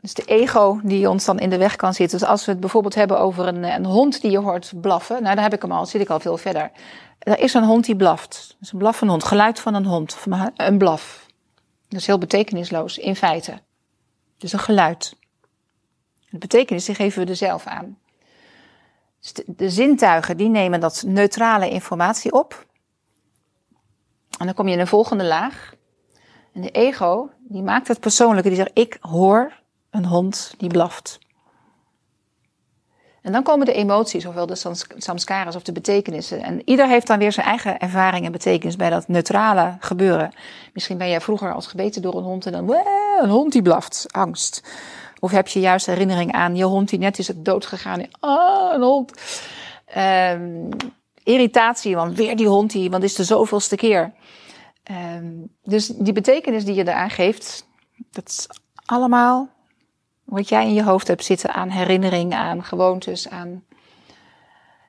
Dus 0.00 0.14
de 0.14 0.24
ego 0.24 0.80
die 0.82 1.08
ons 1.08 1.24
dan 1.24 1.38
in 1.38 1.50
de 1.50 1.58
weg 1.58 1.76
kan 1.76 1.94
zitten. 1.94 2.18
Dus 2.18 2.28
als 2.28 2.44
we 2.44 2.50
het 2.50 2.60
bijvoorbeeld 2.60 2.94
hebben 2.94 3.18
over 3.18 3.46
een, 3.46 3.64
een 3.64 3.86
hond 3.86 4.20
die 4.20 4.30
je 4.30 4.38
hoort 4.38 4.72
blaffen. 4.80 5.22
Nou, 5.22 5.34
daar 5.34 5.44
heb 5.44 5.54
ik 5.54 5.62
hem 5.62 5.72
al, 5.72 5.86
zit 5.86 6.00
ik 6.00 6.10
al 6.10 6.20
veel 6.20 6.36
verder. 6.36 6.70
Er 7.18 7.38
is 7.38 7.54
een 7.54 7.64
hond 7.64 7.84
die 7.84 7.96
blaft. 7.96 8.56
Dus 8.58 8.72
een 8.72 8.78
blaffende 8.78 9.12
hond, 9.12 9.24
geluid 9.24 9.60
van 9.60 9.74
een 9.74 9.86
hond. 9.86 10.16
Een 10.56 10.78
blaf. 10.78 11.26
Dat 11.88 12.00
is 12.00 12.06
heel 12.06 12.18
betekenisloos, 12.18 12.98
in 12.98 13.16
feite. 13.16 13.58
Dus 14.38 14.52
een 14.52 14.58
geluid. 14.58 15.16
De 16.30 16.38
betekenis 16.38 16.84
die 16.84 16.94
geven 16.94 17.24
we 17.24 17.30
er 17.30 17.36
zelf 17.36 17.66
aan. 17.66 17.98
Dus 19.20 19.44
de, 19.46 19.70
zintuigen 19.70 20.36
die 20.36 20.48
nemen 20.48 20.80
dat 20.80 21.04
neutrale 21.06 21.70
informatie 21.70 22.32
op. 22.32 22.66
En 24.38 24.46
dan 24.46 24.54
kom 24.54 24.66
je 24.66 24.74
in 24.74 24.80
een 24.80 24.86
volgende 24.86 25.24
laag. 25.24 25.74
En 26.52 26.60
de 26.60 26.70
ego 26.70 27.30
die 27.38 27.62
maakt 27.62 27.88
het 27.88 28.00
persoonlijke. 28.00 28.48
Die 28.48 28.58
zegt 28.58 28.78
ik 28.78 28.96
hoor 29.00 29.52
een 29.90 30.04
hond 30.04 30.54
die 30.58 30.68
blaft. 30.68 31.18
En 33.22 33.32
dan 33.32 33.42
komen 33.42 33.66
de 33.66 33.72
emoties, 33.72 34.26
ofwel 34.26 34.46
de 34.46 34.74
samskaras 34.96 35.56
of 35.56 35.62
de 35.62 35.72
betekenissen. 35.72 36.42
En 36.42 36.62
ieder 36.64 36.88
heeft 36.88 37.06
dan 37.06 37.18
weer 37.18 37.32
zijn 37.32 37.46
eigen 37.46 37.78
ervaring 37.78 38.24
en 38.24 38.32
betekenis 38.32 38.76
bij 38.76 38.90
dat 38.90 39.08
neutrale 39.08 39.76
gebeuren. 39.80 40.32
Misschien 40.72 40.98
ben 40.98 41.08
jij 41.08 41.20
vroeger 41.20 41.54
als 41.54 41.66
gebeten 41.66 42.02
door 42.02 42.16
een 42.16 42.24
hond 42.24 42.46
en 42.46 42.52
dan, 42.52 42.74
een 43.20 43.28
hond 43.28 43.52
die 43.52 43.62
blaft, 43.62 44.06
angst. 44.10 44.62
Of 45.20 45.30
heb 45.30 45.48
je 45.48 45.60
juist 45.60 45.86
herinnering 45.86 46.32
aan 46.32 46.56
je 46.56 46.64
hond 46.64 46.88
die 46.88 46.98
net 46.98 47.18
is 47.18 47.28
het 47.28 47.44
dood 47.44 47.66
gegaan. 47.66 48.06
Ah, 48.20 48.74
een 48.74 48.82
hond. 48.82 49.12
Um, 49.96 50.68
irritatie, 51.22 51.96
want 51.96 52.16
weer 52.16 52.36
die 52.36 52.48
hond, 52.48 52.70
die, 52.70 52.90
want 52.90 53.02
is 53.02 53.14
de 53.14 53.24
zoveelste 53.24 53.76
keer. 53.76 54.12
Um, 54.90 55.56
dus 55.62 55.86
die 55.86 56.12
betekenis 56.12 56.64
die 56.64 56.74
je 56.74 56.88
eraan 56.88 57.10
geeft, 57.10 57.66
dat 58.10 58.28
is 58.28 58.46
allemaal 58.84 59.48
wat 60.24 60.48
jij 60.48 60.64
in 60.64 60.74
je 60.74 60.82
hoofd 60.82 61.08
hebt 61.08 61.24
zitten 61.24 61.54
aan 61.54 61.68
herinnering, 61.68 62.34
aan 62.34 62.64
gewoontes, 62.64 63.28
aan. 63.28 63.64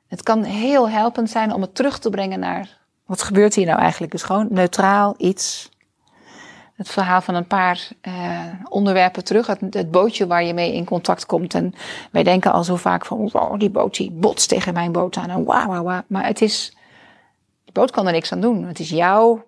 Het 0.08 0.24
kan 0.24 0.44
heel 0.44 0.89
helpend 0.89 1.30
zijn 1.30 1.54
om 1.54 1.62
het 1.62 1.76
terug 1.76 2.00
te 2.00 2.10
brengen 2.10 2.39
naar 2.39 2.78
wat 3.06 3.22
gebeurt 3.22 3.56
hier 3.56 3.65
nou 3.65 3.80
eigenlijk. 3.80 4.12
Dus 4.12 4.24
gewoon 4.24 4.48
neutraal 4.50 5.15
iets 5.18 5.70
het 6.80 6.89
verhaal 6.89 7.22
van 7.22 7.36
een 7.36 7.48
paar 7.48 7.88
uh, 8.08 8.39
onderwerpen 8.70 9.24
terug. 9.24 9.48
Het, 9.48 9.60
het, 9.70 9.92
bootje 9.92 10.28
waar 10.28 10.44
je 10.44 10.54
mee 10.54 10.74
in 10.74 10.86
contact 10.86 11.26
komt. 11.26 11.54
En 11.54 11.74
wij 12.12 12.24
denken 12.24 12.52
al 12.52 12.63
zo 12.63 12.76
vaak 12.76 13.06
van, 13.06 13.30
oh, 13.34 13.58
die 13.58 13.70
boot 13.70 13.96
die 13.96 14.12
botst 14.12 14.50
tegen 14.50 14.74
mijn 14.74 14.92
boot 14.92 15.18
aan. 15.18 15.30
En 15.30 15.44
wauw, 15.44 15.68
wauw, 15.68 15.84
wauw. 15.84 16.02
Maar 16.08 16.26
het 16.26 16.42
is, 16.42 16.76
die 17.63 17.74
boot 17.74 17.92
kan 17.92 18.06
er 18.06 18.12
niks 18.12 18.32
aan 18.32 18.42
doen. 18.42 18.63
Het 18.63 18.80
is 18.80 18.89
jouw 18.89 19.46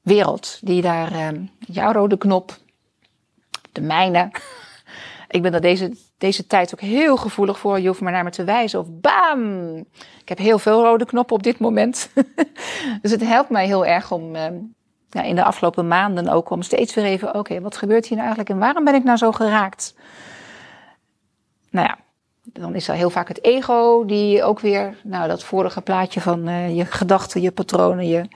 wereld 0.00 0.58
die 0.62 0.82
daar, 0.82 1.12
uh, 1.12 1.28
jouw 1.58 1.92
rode 1.92 2.18
knop, 2.18 2.56
de 3.72 3.80
mijne. 3.80 4.30
Ik 5.28 5.42
ben 5.42 5.54
er 5.54 5.60
deze, 5.60 5.96
deze 6.18 6.46
tijd 6.46 6.74
ook 6.74 6.80
heel 6.80 7.16
gevoelig 7.16 7.58
voor. 7.58 7.80
Je 7.80 7.88
hoeft 7.88 8.00
maar 8.00 8.12
naar 8.12 8.24
me 8.24 8.30
te 8.30 8.44
wijzen 8.44 8.80
of 8.80 8.86
bam! 8.90 9.76
Ik 10.20 10.28
heb 10.28 10.38
heel 10.38 10.58
veel 10.58 10.82
rode 10.82 11.06
knoppen 11.06 11.36
op 11.36 11.42
dit 11.42 11.58
moment. 11.58 12.10
dus 13.02 13.10
het 13.10 13.24
helpt 13.24 13.50
mij 13.50 13.66
heel 13.66 13.86
erg 13.86 14.12
om 14.12 14.36
uh, 14.36 14.46
ja, 15.10 15.22
in 15.22 15.34
de 15.34 15.44
afgelopen 15.44 15.88
maanden 15.88 16.28
ook 16.28 16.50
om 16.50 16.62
steeds 16.62 16.94
weer 16.94 17.04
even, 17.04 17.34
oké, 17.34 17.60
wat 17.60 17.76
gebeurt 17.76 18.06
hier 18.06 18.16
nou 18.16 18.26
eigenlijk 18.26 18.50
en 18.50 18.58
waarom 18.58 18.84
ben 18.84 18.94
ik 18.94 19.04
nou 19.04 19.16
zo 19.16 19.32
geraakt? 19.32 19.94
Nou 21.70 21.86
ja, 21.86 21.98
dan 22.42 22.74
is 22.74 22.88
er 22.88 22.94
heel 22.94 23.10
vaak 23.10 23.28
het 23.28 23.44
ego 23.44 24.04
die 24.04 24.42
ook 24.42 24.60
weer, 24.60 24.96
nou 25.02 25.28
dat 25.28 25.44
vorige 25.44 25.80
plaatje 25.80 26.20
van 26.20 26.48
uh, 26.48 26.76
je 26.76 26.84
gedachten, 26.84 27.40
je 27.40 27.50
patronen, 27.50 28.06
je, 28.08 28.28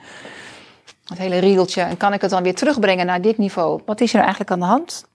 het 1.05 1.17
hele 1.17 1.37
riedeltje. 1.37 1.81
En 1.81 1.97
kan 1.97 2.13
ik 2.13 2.21
het 2.21 2.29
dan 2.29 2.43
weer 2.43 2.55
terugbrengen 2.55 3.05
naar 3.05 3.21
dit 3.21 3.37
niveau? 3.37 3.81
Wat 3.85 4.01
is 4.01 4.13
er 4.13 4.19
nou 4.19 4.25
eigenlijk 4.25 4.51
aan 4.51 4.59
de 4.59 4.73
hand? 4.73 5.05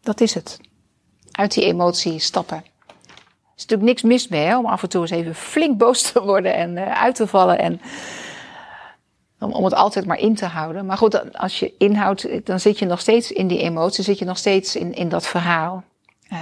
Dat 0.00 0.20
is 0.20 0.34
het. 0.34 0.60
Uit 1.32 1.54
die 1.54 1.64
emotie 1.64 2.18
stappen. 2.18 2.56
Er 2.56 2.64
is 3.56 3.62
natuurlijk 3.62 3.88
niks 3.88 4.02
mis 4.02 4.28
mee 4.28 4.56
om 4.56 4.66
af 4.66 4.82
en 4.82 4.88
toe 4.88 5.00
eens 5.00 5.10
even 5.10 5.34
flink 5.34 5.78
boos 5.78 6.12
te 6.12 6.22
worden 6.22 6.54
en 6.54 6.76
uh, 6.76 7.02
uit 7.02 7.14
te 7.14 7.26
vallen. 7.26 7.58
En 7.58 7.80
om, 9.42 9.64
het 9.64 9.74
altijd 9.74 10.06
maar 10.06 10.18
in 10.18 10.34
te 10.34 10.46
houden. 10.46 10.86
Maar 10.86 10.96
goed, 10.96 11.38
als 11.38 11.58
je 11.58 11.72
inhoudt, 11.78 12.46
dan 12.46 12.60
zit 12.60 12.78
je 12.78 12.86
nog 12.86 13.00
steeds 13.00 13.32
in 13.32 13.46
die 13.46 13.58
emotie, 13.58 14.04
zit 14.04 14.18
je 14.18 14.24
nog 14.24 14.38
steeds 14.38 14.76
in, 14.76 14.94
in 14.94 15.08
dat 15.08 15.26
verhaal. 15.26 15.84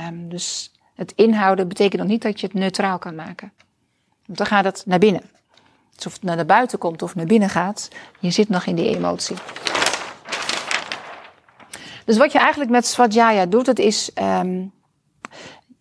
Um, 0.09 0.29
dus 0.29 0.73
het 0.95 1.13
inhouden 1.17 1.69
betekent 1.69 2.01
nog 2.01 2.11
niet 2.11 2.23
dat 2.23 2.41
je 2.41 2.47
het 2.47 2.55
neutraal 2.55 2.99
kan 2.99 3.15
maken. 3.15 3.53
Want 4.27 4.39
dan 4.39 4.47
gaat 4.47 4.65
het 4.65 4.83
naar 4.87 4.99
binnen. 4.99 5.23
Dus 5.97 6.07
of 6.07 6.13
het 6.13 6.23
naar 6.23 6.47
buiten 6.47 6.79
komt 6.79 7.03
of 7.03 7.15
naar 7.15 7.27
binnen 7.27 7.51
gaat, 7.51 7.89
je 8.19 8.31
zit 8.31 8.49
nog 8.49 8.67
in 8.67 8.75
die 8.75 8.97
emotie. 8.97 9.37
Dus 12.05 12.17
wat 12.17 12.33
je 12.33 12.39
eigenlijk 12.39 12.71
met 12.71 12.87
Svadhyaya 12.87 13.47
doet, 13.47 13.67
het 13.67 13.79
is 13.79 14.11
um, 14.23 14.73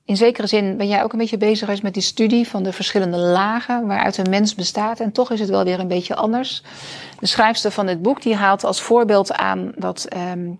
in 0.10 0.18
zekere 0.18 0.48
zin 0.48 0.78
ben 0.78 0.88
jij 0.88 1.04
ook 1.04 1.14
een 1.14 1.20
beetje 1.20 1.38
bezig 1.38 1.82
met 1.82 1.94
die 1.94 2.04
studie 2.04 2.48
van 2.48 2.64
de 2.64 2.74
verschillende 2.74 3.18
lagen 3.18 3.88
waaruit 3.88 4.18
een 4.18 4.30
mens 4.30 4.56
bestaat. 4.56 5.00
En 5.00 5.12
toch 5.12 5.32
is 5.32 5.40
het 5.40 5.50
wel 5.50 5.64
weer 5.64 5.80
een 5.80 5.88
beetje 5.88 6.16
anders. 6.16 6.64
De 7.20 7.28
schrijfster 7.28 7.72
van 7.72 7.86
dit 7.86 8.02
boek 8.02 8.22
die 8.22 8.36
haalt 8.36 8.64
als 8.64 8.82
voorbeeld 8.82 9.34
aan 9.34 9.72
dat 9.76 10.08
um, 10.34 10.60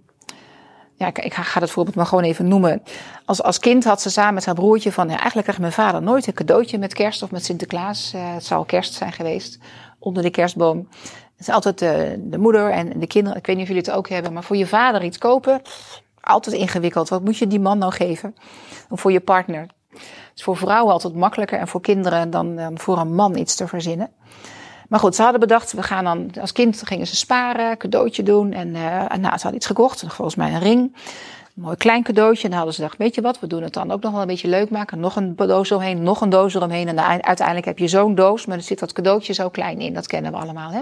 ja, 1.00 1.08
ik, 1.14 1.34
ga 1.34 1.60
het 1.60 1.72
voorbeeld 1.72 1.96
maar 1.96 2.06
gewoon 2.06 2.24
even 2.24 2.48
noemen. 2.48 2.84
Als, 3.26 3.44
als 3.44 3.60
kind 3.60 3.84
had 3.84 4.02
ze 4.02 4.10
samen 4.10 4.34
met 4.34 4.46
haar 4.46 4.56
broertje 4.56 4.92
van, 4.92 5.06
ja, 5.06 5.18
eigenlijk 5.18 5.48
kreeg 5.48 5.60
mijn 5.60 5.72
vader 5.72 6.02
nooit 6.02 6.28
een 6.28 6.34
cadeautje 6.34 6.78
met 6.78 6.94
kerst 6.94 7.24
of 7.24 7.32
met 7.32 7.46
Sinterklaas. 7.46 8.14
Uh, 8.16 8.34
het 8.34 8.46
zou 8.46 8.66
kerst 8.66 8.94
zijn 8.94 9.12
geweest, 9.12 9.60
onder 10.00 10.24
de 10.24 10.30
kerstboom. 10.30 10.88
Het 11.38 11.48
is 11.48 11.50
altijd 11.50 11.80
de, 11.80 12.20
de 12.24 12.38
moeder 12.38 12.72
en 12.72 13.00
de 13.00 13.08
kinderen, 13.08 13.38
ik 13.38 13.46
weet 13.46 13.56
niet 13.56 13.64
of 13.64 13.72
jullie 13.72 13.88
het 13.88 13.98
ook 13.98 14.10
hebben, 14.10 14.34
maar 14.34 14.44
voor 14.44 14.56
je 14.56 14.68
vader 14.68 15.04
iets 15.04 15.18
kopen, 15.18 15.62
altijd 16.22 16.56
ingewikkeld. 16.56 17.10
Wat 17.10 17.24
moet 17.24 17.38
je 17.38 17.48
die 17.48 17.60
man 17.60 17.78
nou 17.78 17.92
geven? 17.92 18.36
Voor 18.90 19.12
je 19.12 19.20
partner. 19.20 19.68
Het 19.92 20.02
is 20.36 20.44
voor 20.44 20.58
vrouwen 20.58 20.94
altijd 20.94 21.16
makkelijker 21.16 21.60
en 21.60 21.68
voor 21.68 21.82
kinderen 21.82 22.30
dan, 22.30 22.56
dan 22.56 22.80
voor 22.80 22.98
een 22.98 23.16
man 23.16 23.38
iets 23.38 23.56
te 23.56 23.68
verzinnen. 23.68 24.12
Maar 24.90 25.00
goed, 25.00 25.16
ze 25.16 25.22
hadden 25.22 25.40
bedacht, 25.40 25.74
we 25.74 25.84
gaan 25.84 26.04
dan, 26.04 26.32
als 26.42 26.52
kind 26.52 26.82
gingen 26.86 27.08
ze 27.08 27.16
sparen, 27.16 27.78
cadeautje 27.78 28.24
doen. 28.24 28.52
En, 28.52 28.68
uh, 28.68 29.14
en 29.14 29.22
nou, 29.22 29.34
ze 29.38 29.42
hadden 29.42 29.56
iets 29.56 29.66
gekocht, 29.66 30.04
volgens 30.08 30.36
mij 30.36 30.54
een 30.54 30.60
ring. 30.60 30.80
Een 30.80 31.62
mooi 31.62 31.76
klein 31.76 32.04
cadeautje. 32.04 32.44
En 32.44 32.50
dan 32.50 32.58
hadden 32.58 32.76
ze 32.76 32.82
gedacht, 32.82 33.00
weet 33.00 33.16
je 33.16 33.22
wat, 33.22 33.40
we 33.40 33.48
doen 33.48 33.64
het 33.64 33.74
dan 33.74 33.92
ook 33.92 34.02
nog 34.02 34.12
wel 34.12 34.22
een 34.22 34.28
beetje 34.28 34.48
leuk 34.48 34.70
maken. 34.70 35.00
Nog 35.00 35.16
een 35.16 35.36
doos 35.36 35.72
omheen, 35.72 36.04
nog 36.04 36.22
een 36.22 36.30
doos 36.30 36.54
eromheen. 36.54 36.88
En 36.88 37.24
uiteindelijk 37.24 37.66
heb 37.66 37.78
je 37.78 37.88
zo'n 37.88 38.16
doos, 38.16 38.46
maar 38.46 38.58
er 38.58 38.64
zit 38.64 38.80
dat 38.80 38.94
cadeautje 38.94 39.34
zo 39.34 39.50
klein 39.50 39.80
in. 39.80 39.94
Dat 39.94 40.08
kennen 40.08 40.32
we 40.32 40.38
allemaal, 40.38 40.72
hè. 40.72 40.82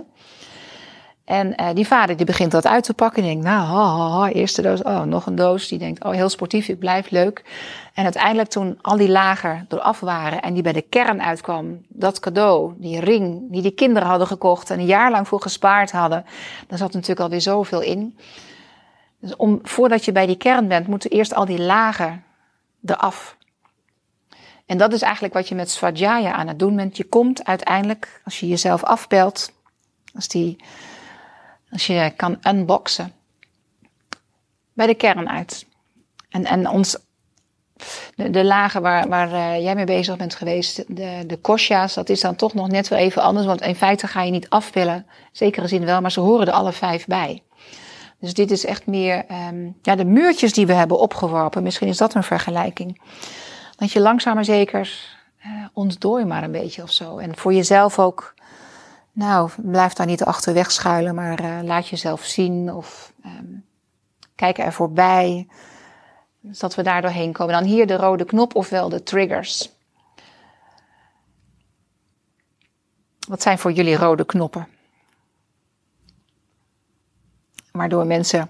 En 1.27 1.61
uh, 1.61 1.67
die 1.73 1.87
vader 1.87 2.17
die 2.17 2.25
begint 2.25 2.51
dat 2.51 2.67
uit 2.67 2.83
te 2.83 2.93
pakken. 2.93 3.23
En 3.23 3.29
denkt, 3.29 3.43
nou, 3.43 3.65
ha, 3.65 4.09
ha, 4.09 4.29
eerste 4.29 4.61
doos, 4.61 4.81
oh, 4.81 5.01
nog 5.01 5.25
een 5.25 5.35
doos. 5.35 5.67
Die 5.67 5.79
denkt, 5.79 6.03
oh, 6.03 6.11
heel 6.11 6.29
sportief, 6.29 6.67
het 6.67 6.79
blijft 6.79 7.11
leuk. 7.11 7.43
En 7.93 8.03
uiteindelijk 8.03 8.49
toen 8.49 8.79
al 8.81 8.97
die 8.97 9.09
lagen 9.09 9.65
eraf 9.69 9.99
waren 9.99 10.41
en 10.41 10.53
die 10.53 10.63
bij 10.63 10.73
de 10.73 10.81
kern 10.81 11.21
uitkwam, 11.21 11.85
dat 11.87 12.19
cadeau, 12.19 12.73
die 12.77 12.99
ring 12.99 13.51
die 13.51 13.61
die 13.61 13.71
kinderen 13.71 14.07
hadden 14.07 14.27
gekocht 14.27 14.69
en 14.69 14.79
een 14.79 14.85
jaar 14.85 15.11
lang 15.11 15.27
voor 15.27 15.41
gespaard 15.41 15.91
hadden, 15.91 16.25
dan 16.67 16.77
zat 16.77 16.93
natuurlijk 16.93 17.19
alweer 17.19 17.41
zoveel 17.41 17.81
in. 17.81 18.17
Dus 19.19 19.35
om, 19.35 19.59
voordat 19.63 20.05
je 20.05 20.11
bij 20.11 20.25
die 20.25 20.37
kern 20.37 20.67
bent, 20.67 20.87
moeten 20.87 21.09
eerst 21.09 21.33
al 21.33 21.45
die 21.45 21.61
lagen 21.61 22.23
eraf. 22.85 23.37
En 24.65 24.77
dat 24.77 24.93
is 24.93 25.01
eigenlijk 25.01 25.33
wat 25.33 25.47
je 25.47 25.55
met 25.55 25.71
Svadhyaya 25.71 26.31
aan 26.31 26.47
het 26.47 26.59
doen 26.59 26.75
bent. 26.75 26.97
Je 26.97 27.05
komt 27.05 27.45
uiteindelijk, 27.45 28.21
als 28.25 28.39
je 28.39 28.47
jezelf 28.47 28.83
afbelt, 28.83 29.51
als 30.13 30.27
die 30.27 30.57
als 31.71 31.87
je 31.87 32.13
kan 32.15 32.37
unboxen. 32.47 33.13
Bij 34.73 34.87
de 34.87 34.95
kern 34.95 35.29
uit. 35.29 35.65
En, 36.29 36.45
en 36.45 36.69
ons, 36.69 36.97
de, 38.15 38.29
de 38.29 38.43
lagen 38.43 38.81
waar, 38.81 39.07
waar 39.07 39.31
uh, 39.31 39.63
jij 39.63 39.75
mee 39.75 39.85
bezig 39.85 40.17
bent 40.17 40.35
geweest, 40.35 40.95
de, 40.95 41.23
de 41.27 41.37
kosha's, 41.37 41.93
dat 41.93 42.09
is 42.09 42.21
dan 42.21 42.35
toch 42.35 42.53
nog 42.53 42.67
net 42.67 42.87
wel 42.87 42.99
even 42.99 43.21
anders. 43.21 43.45
Want 43.45 43.61
in 43.61 43.75
feite 43.75 44.07
ga 44.07 44.21
je 44.21 44.31
niet 44.31 44.49
afpillen. 44.49 45.05
Zekere 45.31 45.67
zin 45.67 45.85
wel, 45.85 46.01
maar 46.01 46.11
ze 46.11 46.19
horen 46.19 46.47
er 46.47 46.53
alle 46.53 46.71
vijf 46.71 47.05
bij. 47.05 47.41
Dus 48.19 48.33
dit 48.33 48.51
is 48.51 48.65
echt 48.65 48.85
meer 48.85 49.25
um, 49.47 49.77
ja, 49.81 49.95
de 49.95 50.05
muurtjes 50.05 50.53
die 50.53 50.67
we 50.67 50.73
hebben 50.73 50.99
opgeworpen. 50.99 51.63
Misschien 51.63 51.87
is 51.87 51.97
dat 51.97 52.13
een 52.13 52.23
vergelijking. 52.23 53.01
Dat 53.75 53.91
je 53.91 53.99
langzaam 53.99 54.35
maar 54.35 54.45
zeker 54.45 55.15
uh, 55.45 55.65
ontdooi 55.73 56.25
maar 56.25 56.43
een 56.43 56.51
beetje 56.51 56.83
of 56.83 56.91
zo. 56.91 57.17
En 57.17 57.37
voor 57.37 57.53
jezelf 57.53 57.99
ook 57.99 58.33
nou, 59.17 59.49
blijf 59.55 59.93
daar 59.93 60.05
niet 60.05 60.23
achterweg 60.23 60.71
schuilen, 60.71 61.15
maar 61.15 61.43
uh, 61.43 61.59
laat 61.63 61.87
jezelf 61.87 62.23
zien 62.23 62.73
of 62.73 63.13
um, 63.25 63.65
kijk 64.35 64.57
er 64.57 64.73
voorbij. 64.73 65.47
Dus 66.39 66.59
dat 66.59 66.75
we 66.75 66.83
daar 66.83 67.01
doorheen 67.01 67.31
komen. 67.31 67.53
Dan 67.53 67.63
hier 67.63 67.87
de 67.87 67.95
rode 67.95 68.25
knop, 68.25 68.55
ofwel 68.55 68.89
de 68.89 69.03
triggers. 69.03 69.69
Wat 73.27 73.41
zijn 73.41 73.57
voor 73.57 73.71
jullie 73.71 73.95
rode 73.95 74.25
knoppen? 74.25 74.67
Waardoor 77.71 78.05
mensen 78.05 78.49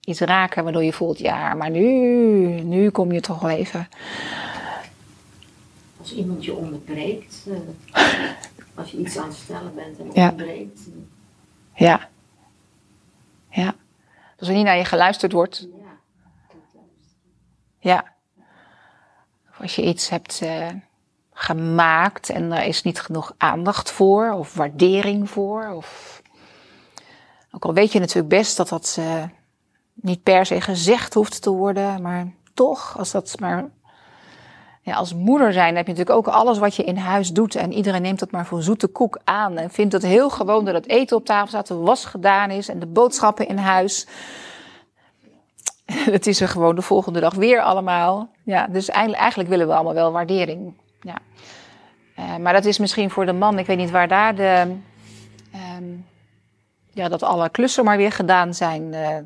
iets 0.00 0.20
raken, 0.20 0.64
waardoor 0.64 0.84
je 0.84 0.92
voelt, 0.92 1.18
ja, 1.18 1.54
maar 1.54 1.70
nu, 1.70 1.86
nu 2.60 2.90
kom 2.90 3.12
je 3.12 3.20
toch 3.20 3.40
wel 3.40 3.50
even. 3.50 3.88
Als 6.00 6.14
iemand 6.14 6.44
je 6.44 6.54
onderbreekt. 6.54 7.46
Uh... 7.46 7.58
Als 8.74 8.90
je 8.90 8.98
iets 8.98 9.18
aan 9.18 9.28
het 9.28 9.36
stellen 9.36 9.74
bent 9.74 9.98
en 9.98 10.12
ontbreekt. 10.12 10.80
Ja. 11.74 12.08
Ja. 13.50 13.74
Dus 14.36 14.48
er 14.48 14.54
niet 14.54 14.64
naar 14.64 14.76
je 14.76 14.84
geluisterd 14.84 15.32
wordt. 15.32 15.68
Ja. 15.78 15.98
Ja. 17.78 18.04
Of 19.50 19.60
als 19.60 19.76
je 19.76 19.82
iets 19.82 20.08
hebt 20.08 20.40
uh, 20.42 20.68
gemaakt 21.32 22.30
en 22.30 22.52
er 22.52 22.64
is 22.64 22.82
niet 22.82 23.00
genoeg 23.00 23.34
aandacht 23.36 23.90
voor 23.90 24.32
of 24.32 24.54
waardering 24.54 25.30
voor. 25.30 25.68
Of... 25.68 26.22
Ook 27.50 27.64
al 27.64 27.74
weet 27.74 27.92
je 27.92 27.98
natuurlijk 27.98 28.28
best 28.28 28.56
dat 28.56 28.68
dat 28.68 28.96
uh, 28.98 29.24
niet 29.92 30.22
per 30.22 30.46
se 30.46 30.60
gezegd 30.60 31.14
hoeft 31.14 31.42
te 31.42 31.50
worden, 31.50 32.02
maar 32.02 32.32
toch, 32.54 32.98
als 32.98 33.10
dat 33.10 33.36
maar 33.40 33.70
ja, 34.84 34.94
als 34.94 35.14
moeder 35.14 35.52
zijn 35.52 35.76
heb 35.76 35.86
je 35.86 35.92
natuurlijk 35.92 36.26
ook 36.26 36.34
alles 36.34 36.58
wat 36.58 36.76
je 36.76 36.84
in 36.84 36.96
huis 36.96 37.30
doet. 37.30 37.54
En 37.54 37.72
iedereen 37.72 38.02
neemt 38.02 38.18
dat 38.18 38.30
maar 38.30 38.46
voor 38.46 38.62
zoete 38.62 38.86
koek 38.86 39.20
aan. 39.24 39.56
En 39.56 39.70
vindt 39.70 39.92
het 39.92 40.02
heel 40.02 40.30
gewoon 40.30 40.64
dat 40.64 40.74
het 40.74 40.88
eten 40.88 41.16
op 41.16 41.24
tafel 41.24 41.48
staat, 41.48 41.66
de 41.66 41.74
was 41.74 42.04
gedaan 42.04 42.50
is 42.50 42.68
en 42.68 42.78
de 42.78 42.86
boodschappen 42.86 43.48
in 43.48 43.56
huis. 43.56 44.06
Het 46.14 46.26
is 46.26 46.40
er 46.40 46.48
gewoon 46.48 46.74
de 46.74 46.82
volgende 46.82 47.20
dag 47.20 47.34
weer 47.34 47.60
allemaal. 47.60 48.28
Ja, 48.42 48.66
dus 48.66 48.88
eigenlijk, 48.88 49.48
willen 49.48 49.66
we 49.66 49.74
allemaal 49.74 49.94
wel 49.94 50.12
waardering. 50.12 50.74
Ja. 51.00 51.18
Uh, 52.18 52.36
maar 52.36 52.52
dat 52.52 52.64
is 52.64 52.78
misschien 52.78 53.10
voor 53.10 53.26
de 53.26 53.32
man, 53.32 53.58
ik 53.58 53.66
weet 53.66 53.76
niet 53.76 53.90
waar 53.90 54.08
daar 54.08 54.34
de. 54.34 54.76
Um, 55.78 56.04
ja, 56.94 57.08
dat 57.08 57.22
alle 57.22 57.48
klussen 57.48 57.84
maar 57.84 57.96
weer 57.96 58.12
gedaan 58.12 58.54
zijn. 58.54 58.92
Uh, 58.92 59.16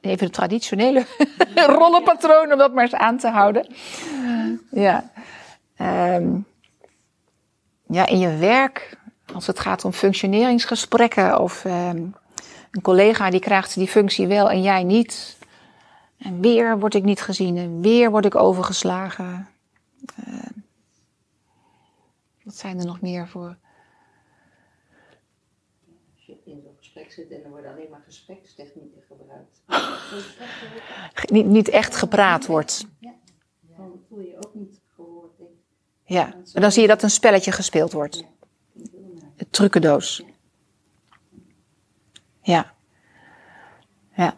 even 0.00 0.26
de 0.26 0.32
traditionele 0.32 1.06
rollenpatroon, 1.78 2.52
om 2.52 2.58
dat 2.58 2.74
maar 2.74 2.84
eens 2.84 2.94
aan 2.94 3.18
te 3.18 3.28
houden. 3.28 3.66
Ja. 4.70 5.10
Um, 5.80 6.46
ja, 7.86 8.06
in 8.06 8.18
je 8.18 8.36
werk, 8.36 8.98
als 9.34 9.46
het 9.46 9.60
gaat 9.60 9.84
om 9.84 9.92
functioneringsgesprekken 9.92 11.40
of 11.40 11.64
um, 11.64 12.14
een 12.70 12.82
collega 12.82 13.30
die 13.30 13.40
krijgt 13.40 13.74
die 13.74 13.88
functie 13.88 14.26
wel 14.26 14.50
en 14.50 14.62
jij 14.62 14.82
niet. 14.82 15.38
En 16.18 16.40
weer 16.40 16.78
word 16.78 16.94
ik 16.94 17.02
niet 17.02 17.20
gezien 17.20 17.56
en 17.56 17.80
weer 17.80 18.10
word 18.10 18.24
ik 18.24 18.34
overgeslagen. 18.34 19.48
Uh, 20.28 20.34
wat 22.42 22.54
zijn 22.54 22.78
er 22.78 22.86
nog 22.86 23.00
meer 23.00 23.28
voor 23.28 23.56
gesprek 26.92 27.12
zit 27.12 27.30
en 27.30 27.44
er 27.44 27.50
worden 27.50 27.70
alleen 27.72 27.90
maar 27.90 28.02
gesprekstechnieken 28.04 29.02
gebruikt. 29.08 29.62
niet, 31.32 31.46
niet 31.46 31.68
echt 31.68 31.96
gepraat 31.96 32.46
wordt. 32.46 32.86
Ja, 32.98 33.14
dan 33.76 34.00
voel 34.08 34.20
je 34.20 34.36
ook 34.36 34.54
niet 34.54 34.80
gehoord. 34.94 35.38
Denk 35.38 35.50
Ja, 36.04 36.34
en 36.52 36.60
dan 36.60 36.72
zie 36.72 36.82
je 36.82 36.88
dat 36.88 37.02
een 37.02 37.10
spelletje 37.10 37.52
gespeeld 37.52 37.92
wordt. 37.92 38.24
Het 39.36 39.52
trucendoos. 39.52 40.24
Ja. 42.42 42.74
Ja. 44.16 44.36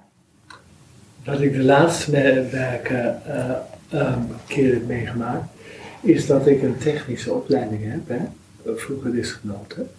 Wat 1.25 1.41
ik 1.41 1.53
de 1.53 1.63
laatste 1.63 2.47
werken 2.51 3.23
uh, 3.27 4.13
um, 4.13 4.29
keer 4.47 4.73
heb 4.73 4.87
meegemaakt, 4.87 5.53
is 6.01 6.27
dat 6.27 6.47
ik 6.47 6.63
een 6.63 6.79
technische 6.79 7.33
opleiding 7.33 7.91
heb, 7.91 8.09
hè, 8.09 8.27
vroeger 8.77 9.19
is 9.19 9.33
genoten. 9.33 9.91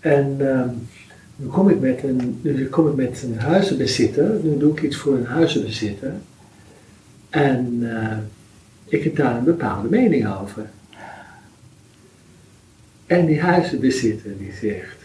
En 0.00 0.40
um, 0.40 0.88
nu 1.40 1.46
kom 1.46 1.68
ik 1.68 1.80
met 1.80 2.02
een, 2.02 2.38
nu 2.42 2.68
kom 2.68 2.88
ik 2.88 2.94
met 2.94 3.22
een 3.22 3.38
huizenbezitter, 3.38 4.40
nu 4.42 4.58
doe 4.58 4.72
ik 4.72 4.82
iets 4.82 4.96
voor 4.96 5.14
een 5.14 5.26
huizenbezitter. 5.26 6.14
En 7.30 7.78
uh, 7.80 8.16
ik 8.84 9.04
heb 9.04 9.16
daar 9.16 9.36
een 9.36 9.44
bepaalde 9.44 9.88
mening 9.88 10.36
over. 10.40 10.70
En 13.06 13.26
die 13.26 13.40
huizenbezitter 13.40 14.38
die 14.38 14.52
zegt, 14.60 14.98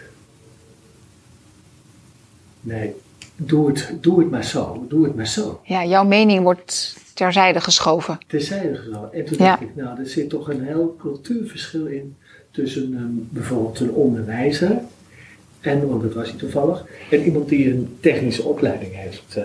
nee, 2.61 2.93
doe 3.35 3.67
het, 3.67 3.93
doe 4.01 4.19
het 4.19 4.29
maar 4.29 4.43
zo, 4.43 4.85
doe 4.89 5.03
het 5.03 5.15
maar 5.15 5.27
zo. 5.27 5.61
Ja, 5.63 5.85
jouw 5.85 6.03
mening 6.03 6.43
wordt 6.43 6.95
terzijde 7.13 7.61
geschoven. 7.61 8.17
Terzijde 8.27 8.75
geschoven. 8.75 9.13
En 9.13 9.25
toen 9.25 9.37
dacht 9.37 9.61
ik, 9.61 9.75
nou, 9.75 9.99
er 9.99 10.07
zit 10.07 10.29
toch 10.29 10.49
een 10.49 10.63
heel 10.63 10.95
cultuurverschil 10.99 11.85
in 11.85 12.15
tussen 12.51 12.93
um, 12.93 13.27
bijvoorbeeld 13.31 13.79
een 13.79 13.91
onderwijzer 13.91 14.81
en, 15.63 15.87
want 15.87 16.01
dat 16.01 16.13
was 16.13 16.29
hij 16.29 16.37
toevallig, 16.37 16.85
en 17.09 17.23
iemand 17.23 17.49
die 17.49 17.71
een 17.71 17.97
technische 17.99 18.43
opleiding 18.43 18.95
heeft, 18.95 19.35
uh, 19.37 19.43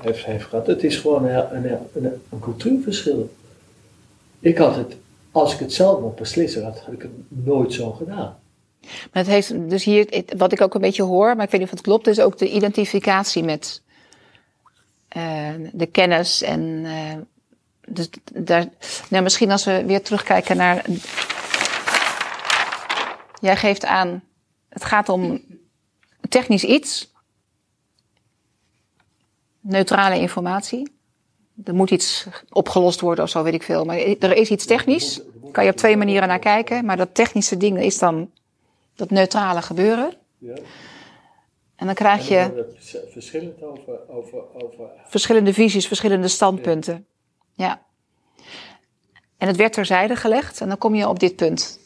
heeft, 0.00 0.24
heeft, 0.24 0.44
gehad. 0.44 0.66
Het 0.66 0.84
is 0.84 0.96
gewoon 0.96 1.24
een, 1.24 1.54
een, 1.94 2.20
een, 2.30 2.40
cultuurverschil. 2.40 3.34
Ik 4.40 4.58
had 4.58 4.76
het, 4.76 4.96
als 5.30 5.52
ik 5.52 5.58
het 5.58 5.72
zelf 5.72 6.00
mocht 6.00 6.16
beslissen 6.16 6.64
had, 6.64 6.82
ik 6.92 7.02
het 7.02 7.10
nooit 7.28 7.72
zo 7.72 7.90
gedaan. 7.90 8.38
Maar 8.80 9.22
het 9.22 9.26
heeft 9.26 9.70
dus 9.70 9.84
hier, 9.84 10.22
wat 10.36 10.52
ik 10.52 10.60
ook 10.60 10.74
een 10.74 10.80
beetje 10.80 11.02
hoor, 11.02 11.36
maar 11.36 11.44
ik 11.44 11.50
weet 11.50 11.60
niet 11.60 11.70
of 11.70 11.76
het 11.76 11.86
klopt, 11.86 12.06
is 12.06 12.20
ook 12.20 12.38
de 12.38 12.50
identificatie 12.50 13.42
met 13.42 13.82
uh, 15.16 15.50
de 15.72 15.86
kennis 15.86 16.42
en 16.42 16.60
uh, 16.60 17.12
dus 17.86 18.08
daar, 18.32 18.66
nou 19.10 19.22
misschien 19.22 19.50
als 19.50 19.64
we 19.64 19.84
weer 19.86 20.02
terugkijken 20.02 20.56
naar. 20.56 20.84
Jij 23.40 23.56
geeft 23.56 23.84
aan, 23.84 24.22
het 24.74 24.84
gaat 24.84 25.08
om 25.08 25.40
technisch 26.28 26.64
iets, 26.64 27.12
neutrale 29.60 30.18
informatie. 30.18 30.92
Er 31.64 31.74
moet 31.74 31.90
iets 31.90 32.26
opgelost 32.50 33.00
worden 33.00 33.24
of 33.24 33.30
zo, 33.30 33.42
weet 33.42 33.54
ik 33.54 33.62
veel. 33.62 33.84
Maar 33.84 33.96
er 33.98 34.36
is 34.36 34.50
iets 34.50 34.66
technisch. 34.66 35.20
Kan 35.52 35.64
je 35.64 35.70
op 35.70 35.76
twee 35.76 35.96
manieren 35.96 36.28
naar 36.28 36.38
kijken. 36.38 36.84
Maar 36.84 36.96
dat 36.96 37.14
technische 37.14 37.56
ding 37.56 37.82
is 37.82 37.98
dan 37.98 38.30
dat 38.94 39.10
neutrale 39.10 39.62
gebeuren. 39.62 40.14
Ja. 40.38 40.54
En 41.76 41.86
dan 41.86 41.94
krijg 41.94 42.28
je. 42.28 42.66
Verschillend 43.12 43.62
over, 43.62 44.08
over, 44.08 44.42
over. 44.54 44.90
Verschillende 45.06 45.52
visies, 45.52 45.86
verschillende 45.86 46.28
standpunten. 46.28 47.06
Ja. 47.52 47.66
ja. 47.66 47.82
En 49.36 49.46
het 49.46 49.56
werd 49.56 49.72
terzijde 49.72 50.16
gelegd 50.16 50.60
en 50.60 50.68
dan 50.68 50.78
kom 50.78 50.94
je 50.94 51.08
op 51.08 51.18
dit 51.18 51.36
punt. 51.36 51.78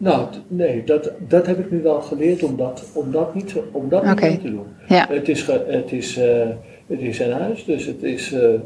Nou, 0.00 0.28
nee, 0.48 0.84
dat, 0.84 1.10
dat 1.18 1.46
heb 1.46 1.58
ik 1.58 1.70
nu 1.70 1.82
wel 1.82 2.00
geleerd 2.00 2.42
om 2.42 2.56
dat, 2.56 2.84
om 2.92 3.10
dat 3.10 3.34
niet, 3.34 3.54
om 3.72 3.88
dat 3.88 4.02
okay. 4.02 4.30
niet 4.30 4.40
te 4.40 4.50
doen. 4.50 4.66
Ja. 4.88 5.06
Het, 5.08 5.28
is, 5.28 5.46
het, 5.46 5.92
is, 5.92 6.18
uh, 6.18 6.48
het 6.86 7.00
is 7.00 7.18
een 7.18 7.32
huis, 7.32 7.64
dus 7.64 7.86
het 7.86 8.02
is, 8.02 8.32
uh, 8.32 8.40
het 8.40 8.60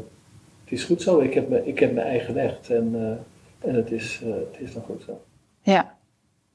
is 0.65 0.83
goed 0.83 1.01
zo. 1.01 1.19
Ik 1.19 1.33
heb, 1.33 1.49
me, 1.49 1.65
ik 1.65 1.79
heb 1.79 1.93
mijn 1.93 2.07
eigen 2.07 2.33
recht 2.33 2.69
en, 2.69 2.91
uh, 2.95 3.69
en 3.69 3.75
het, 3.75 3.91
is, 3.91 4.21
het 4.25 4.57
is 4.59 4.73
dan 4.73 4.83
goed 4.83 5.03
zo. 5.05 5.21
Ja, 5.61 5.95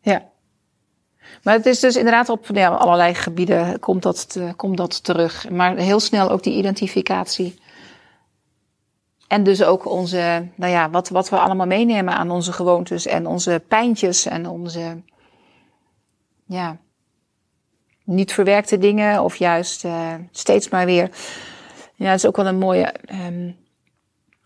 ja. 0.01 0.31
Maar 1.43 1.55
het 1.55 1.67
is 1.67 1.81
dus 1.81 1.97
inderdaad 1.97 2.29
op 2.29 2.47
ja, 2.53 2.69
allerlei 2.69 3.15
gebieden 3.15 3.79
komt 3.79 4.03
dat, 4.03 4.33
te, 4.33 4.53
komt 4.57 4.77
dat 4.77 5.05
terug. 5.05 5.51
Maar 5.51 5.77
heel 5.77 6.01
snel 6.01 6.31
ook 6.31 6.43
die 6.43 6.57
identificatie. 6.57 7.59
En 9.29 9.43
dus 9.43 9.63
ook 9.63 9.87
onze, 9.87 10.49
nou 10.55 10.73
ja, 10.73 10.91
wat, 10.91 11.09
wat 11.09 11.29
we 11.29 11.39
allemaal 11.39 11.67
meenemen 11.67 12.15
aan 12.15 12.31
onze 12.31 12.53
gewoontes 12.53 13.07
en 13.07 13.27
onze 13.27 13.63
pijntjes 13.69 14.27
en 14.27 14.49
onze, 14.49 15.03
ja, 16.47 16.77
niet 18.05 18.33
verwerkte 18.33 18.79
dingen 18.79 19.23
of 19.23 19.37
juist 19.37 19.85
uh, 19.85 20.15
steeds 20.31 20.69
maar 20.69 20.87
weer. 20.87 21.11
Ja, 21.95 22.07
dat 22.07 22.17
is 22.17 22.27
ook 22.27 22.37
wel 22.37 22.47
een 22.47 22.59
mooie. 22.59 22.95
Um, 23.27 23.57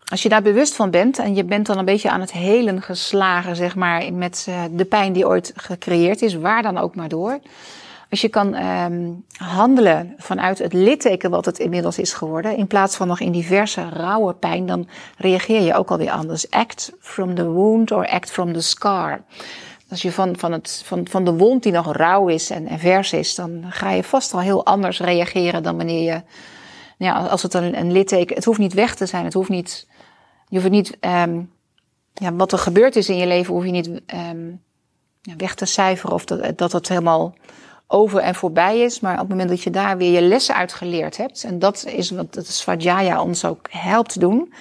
als 0.03 0.23
je 0.23 0.29
daar 0.29 0.41
bewust 0.41 0.75
van 0.75 0.91
bent 0.91 1.19
en 1.19 1.35
je 1.35 1.43
bent 1.43 1.65
dan 1.65 1.77
een 1.77 1.85
beetje 1.85 2.09
aan 2.09 2.19
het 2.19 2.31
helen 2.31 2.81
geslagen, 2.81 3.55
zeg 3.55 3.75
maar, 3.75 4.13
met 4.13 4.45
uh, 4.49 4.63
de 4.71 4.85
pijn 4.85 5.13
die 5.13 5.27
ooit 5.27 5.53
gecreëerd 5.55 6.21
is, 6.21 6.35
waar 6.35 6.61
dan 6.61 6.77
ook 6.77 6.95
maar 6.95 7.09
door. 7.09 7.39
Als 8.13 8.21
je 8.21 8.29
kan 8.29 8.55
um, 8.55 9.25
handelen 9.37 10.13
vanuit 10.17 10.57
het 10.57 10.73
litteken 10.73 11.29
wat 11.29 11.45
het 11.45 11.59
inmiddels 11.59 11.97
is 11.97 12.13
geworden, 12.13 12.57
in 12.57 12.67
plaats 12.67 12.95
van 12.95 13.07
nog 13.07 13.19
in 13.19 13.31
diverse 13.31 13.89
rauwe 13.89 14.33
pijn, 14.33 14.65
dan 14.65 14.87
reageer 15.17 15.61
je 15.61 15.73
ook 15.73 15.91
alweer 15.91 16.11
anders. 16.11 16.49
Act 16.49 16.91
from 16.99 17.35
the 17.35 17.49
wound 17.49 17.91
or 17.91 18.07
act 18.07 18.31
from 18.31 18.53
the 18.53 18.61
scar. 18.61 19.23
Als 19.89 20.01
je 20.01 20.11
van, 20.11 20.37
van, 20.37 20.51
het, 20.51 20.81
van, 20.85 21.07
van 21.09 21.25
de 21.25 21.33
wond 21.33 21.63
die 21.63 21.71
nog 21.71 21.95
rauw 21.95 22.27
is 22.27 22.49
en, 22.49 22.67
en 22.67 22.79
vers 22.79 23.13
is, 23.13 23.35
dan 23.35 23.65
ga 23.69 23.91
je 23.91 24.03
vast 24.03 24.33
al 24.33 24.39
heel 24.39 24.65
anders 24.65 24.99
reageren 24.99 25.63
dan 25.63 25.77
wanneer 25.77 26.13
je, 26.13 26.21
ja, 26.97 27.13
als 27.13 27.43
het 27.43 27.53
een, 27.53 27.79
een 27.79 27.91
litteken, 27.91 28.35
het 28.35 28.45
hoeft 28.45 28.59
niet 28.59 28.73
weg 28.73 28.95
te 28.95 29.05
zijn, 29.05 29.23
het 29.23 29.33
hoeft 29.33 29.49
niet, 29.49 29.87
je 30.47 30.57
hoeft 30.57 30.69
niet, 30.69 30.97
um, 31.01 31.51
ja, 32.13 32.33
wat 32.33 32.51
er 32.51 32.59
gebeurd 32.59 32.95
is 32.95 33.09
in 33.09 33.17
je 33.17 33.27
leven, 33.27 33.53
hoef 33.53 33.65
je 33.65 33.71
niet 33.71 34.01
ja, 35.21 35.35
weg 35.37 35.55
te 35.55 35.65
cijferen 35.65 36.13
of 36.15 36.25
dat, 36.25 36.57
dat 36.57 36.71
het 36.71 36.87
helemaal 36.87 37.35
over 37.93 38.19
en 38.19 38.35
voorbij 38.35 38.79
is. 38.79 38.99
Maar 38.99 39.13
op 39.13 39.19
het 39.19 39.29
moment 39.29 39.49
dat 39.49 39.61
je 39.61 39.69
daar 39.69 39.97
weer 39.97 40.11
je 40.11 40.21
lessen 40.21 40.55
uit 40.55 40.73
geleerd 40.73 41.17
hebt. 41.17 41.43
En 41.43 41.59
dat 41.59 41.85
is 41.85 42.09
wat 42.09 42.35
het 42.35 42.65
ons 43.19 43.45
ook 43.45 43.67
helpt 43.69 44.19
doen. 44.19 44.53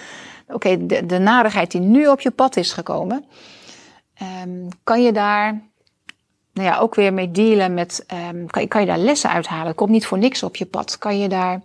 Oké, 0.48 0.86
de, 0.86 1.06
de 1.06 1.18
narigheid 1.18 1.70
die 1.70 1.80
nu 1.80 2.06
op 2.06 2.20
je 2.20 2.30
pad 2.30 2.56
is 2.56 2.72
gekomen. 2.72 3.24
Um, 4.44 4.68
kan 4.84 5.02
je 5.02 5.12
daar 5.12 5.62
nou 6.52 6.68
ja, 6.68 6.78
ook 6.78 6.94
weer 6.94 7.12
mee 7.12 7.30
dealen 7.30 7.74
met. 7.74 8.04
Um, 8.30 8.46
kan, 8.46 8.68
kan 8.68 8.80
je 8.80 8.86
daar 8.86 8.98
lessen 8.98 9.30
uithalen? 9.30 9.74
Komt 9.74 9.90
niet 9.90 10.06
voor 10.06 10.18
niks 10.18 10.42
op 10.42 10.56
je 10.56 10.66
pad. 10.66 10.98
Kan 10.98 11.18
je 11.18 11.28
daar 11.28 11.62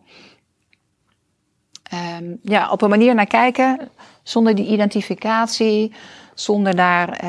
um, 2.20 2.40
ja, 2.42 2.72
op 2.72 2.82
een 2.82 2.90
manier 2.90 3.16
naar 3.16 3.28
kijken. 3.28 3.90
Zonder 4.24 4.56
die 4.56 4.68
identificatie. 4.68 5.94
Zonder 6.34 6.76
daar. 6.76 7.20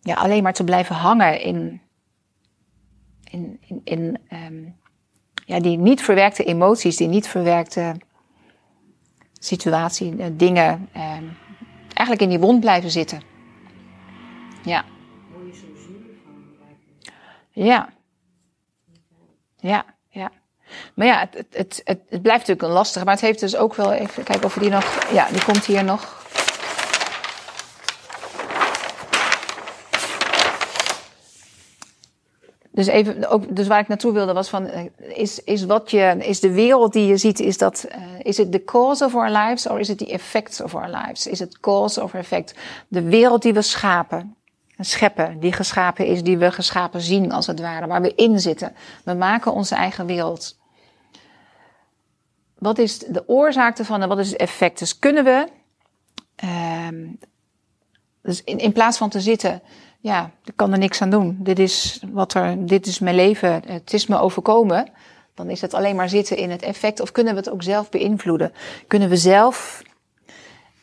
Ja, 0.00 0.14
alleen 0.14 0.42
maar 0.42 0.52
te 0.52 0.64
blijven 0.64 0.94
hangen 0.94 1.40
in, 1.40 1.80
in, 3.30 3.60
in, 3.66 3.80
in 3.84 4.18
um, 4.32 4.76
ja, 5.46 5.60
die 5.60 5.78
niet 5.78 6.02
verwerkte 6.02 6.44
emoties, 6.44 6.96
die 6.96 7.08
niet 7.08 7.28
verwerkte 7.28 7.94
situatie, 9.32 10.14
uh, 10.16 10.26
dingen, 10.32 10.88
um, 10.96 11.36
eigenlijk 11.94 12.20
in 12.20 12.28
die 12.28 12.38
wond 12.38 12.60
blijven 12.60 12.90
zitten. 12.90 13.22
Ja. 14.62 14.84
Ja. 17.50 17.88
Ja, 19.56 19.84
ja. 20.08 20.30
Maar 20.94 21.06
ja, 21.06 21.28
het, 21.30 21.46
het, 21.50 21.80
het, 21.84 22.00
het 22.08 22.22
blijft 22.22 22.40
natuurlijk 22.40 22.62
een 22.62 22.74
lastige. 22.74 23.04
Maar 23.04 23.14
het 23.14 23.22
heeft 23.22 23.40
dus 23.40 23.56
ook 23.56 23.74
wel, 23.74 23.92
even 23.92 24.24
kijken 24.24 24.44
of 24.44 24.54
we 24.54 24.60
die 24.60 24.70
nog, 24.70 25.12
ja, 25.12 25.28
die 25.28 25.44
komt 25.44 25.64
hier 25.64 25.84
nog. 25.84 26.19
Dus, 32.80 32.88
even, 32.88 33.28
ook, 33.28 33.56
dus 33.56 33.66
waar 33.66 33.80
ik 33.80 33.88
naartoe 33.88 34.12
wilde 34.12 34.32
was 34.32 34.48
van, 34.48 34.66
eh, 34.66 34.84
is, 34.98 35.44
is, 35.44 35.64
wat 35.64 35.90
je, 35.90 36.16
is 36.18 36.40
de 36.40 36.52
wereld 36.52 36.92
die 36.92 37.06
je 37.06 37.16
ziet, 37.16 37.40
is 37.40 37.58
dat, 37.58 37.86
uh, 37.88 38.02
is 38.22 38.36
het 38.36 38.52
the 38.52 38.64
cause 38.64 39.04
of 39.04 39.14
our 39.14 39.30
lives 39.30 39.66
or 39.66 39.80
is 39.80 39.88
it 39.88 39.98
the 39.98 40.06
effects 40.06 40.60
of 40.60 40.74
our 40.74 40.88
lives? 40.88 41.26
Is 41.26 41.38
het 41.38 41.60
cause 41.60 42.02
of 42.02 42.14
effect? 42.14 42.54
De 42.88 43.02
wereld 43.02 43.42
die 43.42 43.52
we 43.52 43.62
schapen, 43.62 44.36
scheppen, 44.78 45.40
die 45.40 45.52
geschapen 45.52 46.06
is, 46.06 46.22
die 46.22 46.38
we 46.38 46.52
geschapen 46.52 47.00
zien 47.00 47.32
als 47.32 47.46
het 47.46 47.60
ware, 47.60 47.86
waar 47.86 48.02
we 48.02 48.14
in 48.14 48.40
zitten. 48.40 48.74
We 49.04 49.14
maken 49.14 49.52
onze 49.52 49.74
eigen 49.74 50.06
wereld. 50.06 50.58
Wat 52.58 52.78
is 52.78 52.98
de 52.98 53.28
oorzaak 53.28 53.78
ervan 53.78 54.02
en 54.02 54.08
wat 54.08 54.18
is 54.18 54.30
het 54.30 54.40
effect? 54.40 54.78
Dus 54.78 54.98
kunnen 54.98 55.24
we, 55.24 55.46
uh, 56.44 57.08
dus 58.22 58.44
in 58.44 58.72
plaats 58.72 58.98
van 58.98 59.08
te 59.08 59.20
zitten 59.20 59.62
ja, 60.00 60.30
ik 60.44 60.52
kan 60.56 60.72
er 60.72 60.78
niks 60.78 61.02
aan 61.02 61.10
doen. 61.10 61.36
Dit 61.40 61.58
is, 61.58 62.02
wat 62.12 62.34
er, 62.34 62.66
dit 62.66 62.86
is 62.86 62.98
mijn 62.98 63.14
leven, 63.14 63.62
het 63.66 63.92
is 63.92 64.06
me 64.06 64.18
overkomen. 64.18 64.88
Dan 65.34 65.50
is 65.50 65.60
het 65.60 65.74
alleen 65.74 65.96
maar 65.96 66.08
zitten 66.08 66.36
in 66.36 66.50
het 66.50 66.62
effect. 66.62 67.00
Of 67.00 67.12
kunnen 67.12 67.32
we 67.32 67.38
het 67.38 67.50
ook 67.50 67.62
zelf 67.62 67.88
beïnvloeden? 67.88 68.52
Kunnen 68.86 69.08
we 69.08 69.16
zelf 69.16 69.82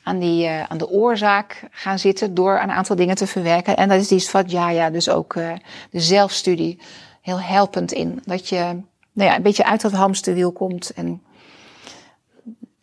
aan, 0.03 0.19
die, 0.19 0.45
uh, 0.45 0.63
aan 0.63 0.77
de 0.77 0.89
oorzaak 0.89 1.63
gaan 1.71 1.99
zitten 1.99 2.33
door 2.33 2.59
een 2.59 2.71
aantal 2.71 2.95
dingen 2.95 3.15
te 3.15 3.27
verwerken? 3.27 3.77
En 3.77 3.89
dat 3.89 3.99
is 3.99 4.07
die 4.07 4.19
Svadhyaya, 4.19 4.89
dus 4.89 5.09
ook 5.09 5.35
uh, 5.35 5.53
de 5.91 5.99
zelfstudie, 5.99 6.79
heel 7.21 7.39
helpend 7.39 7.91
in. 7.91 8.21
Dat 8.25 8.49
je 8.49 8.81
nou 9.11 9.29
ja, 9.29 9.35
een 9.35 9.41
beetje 9.41 9.65
uit 9.65 9.81
dat 9.81 9.91
hamsterwiel 9.91 10.51
komt 10.51 10.93
en 10.93 11.21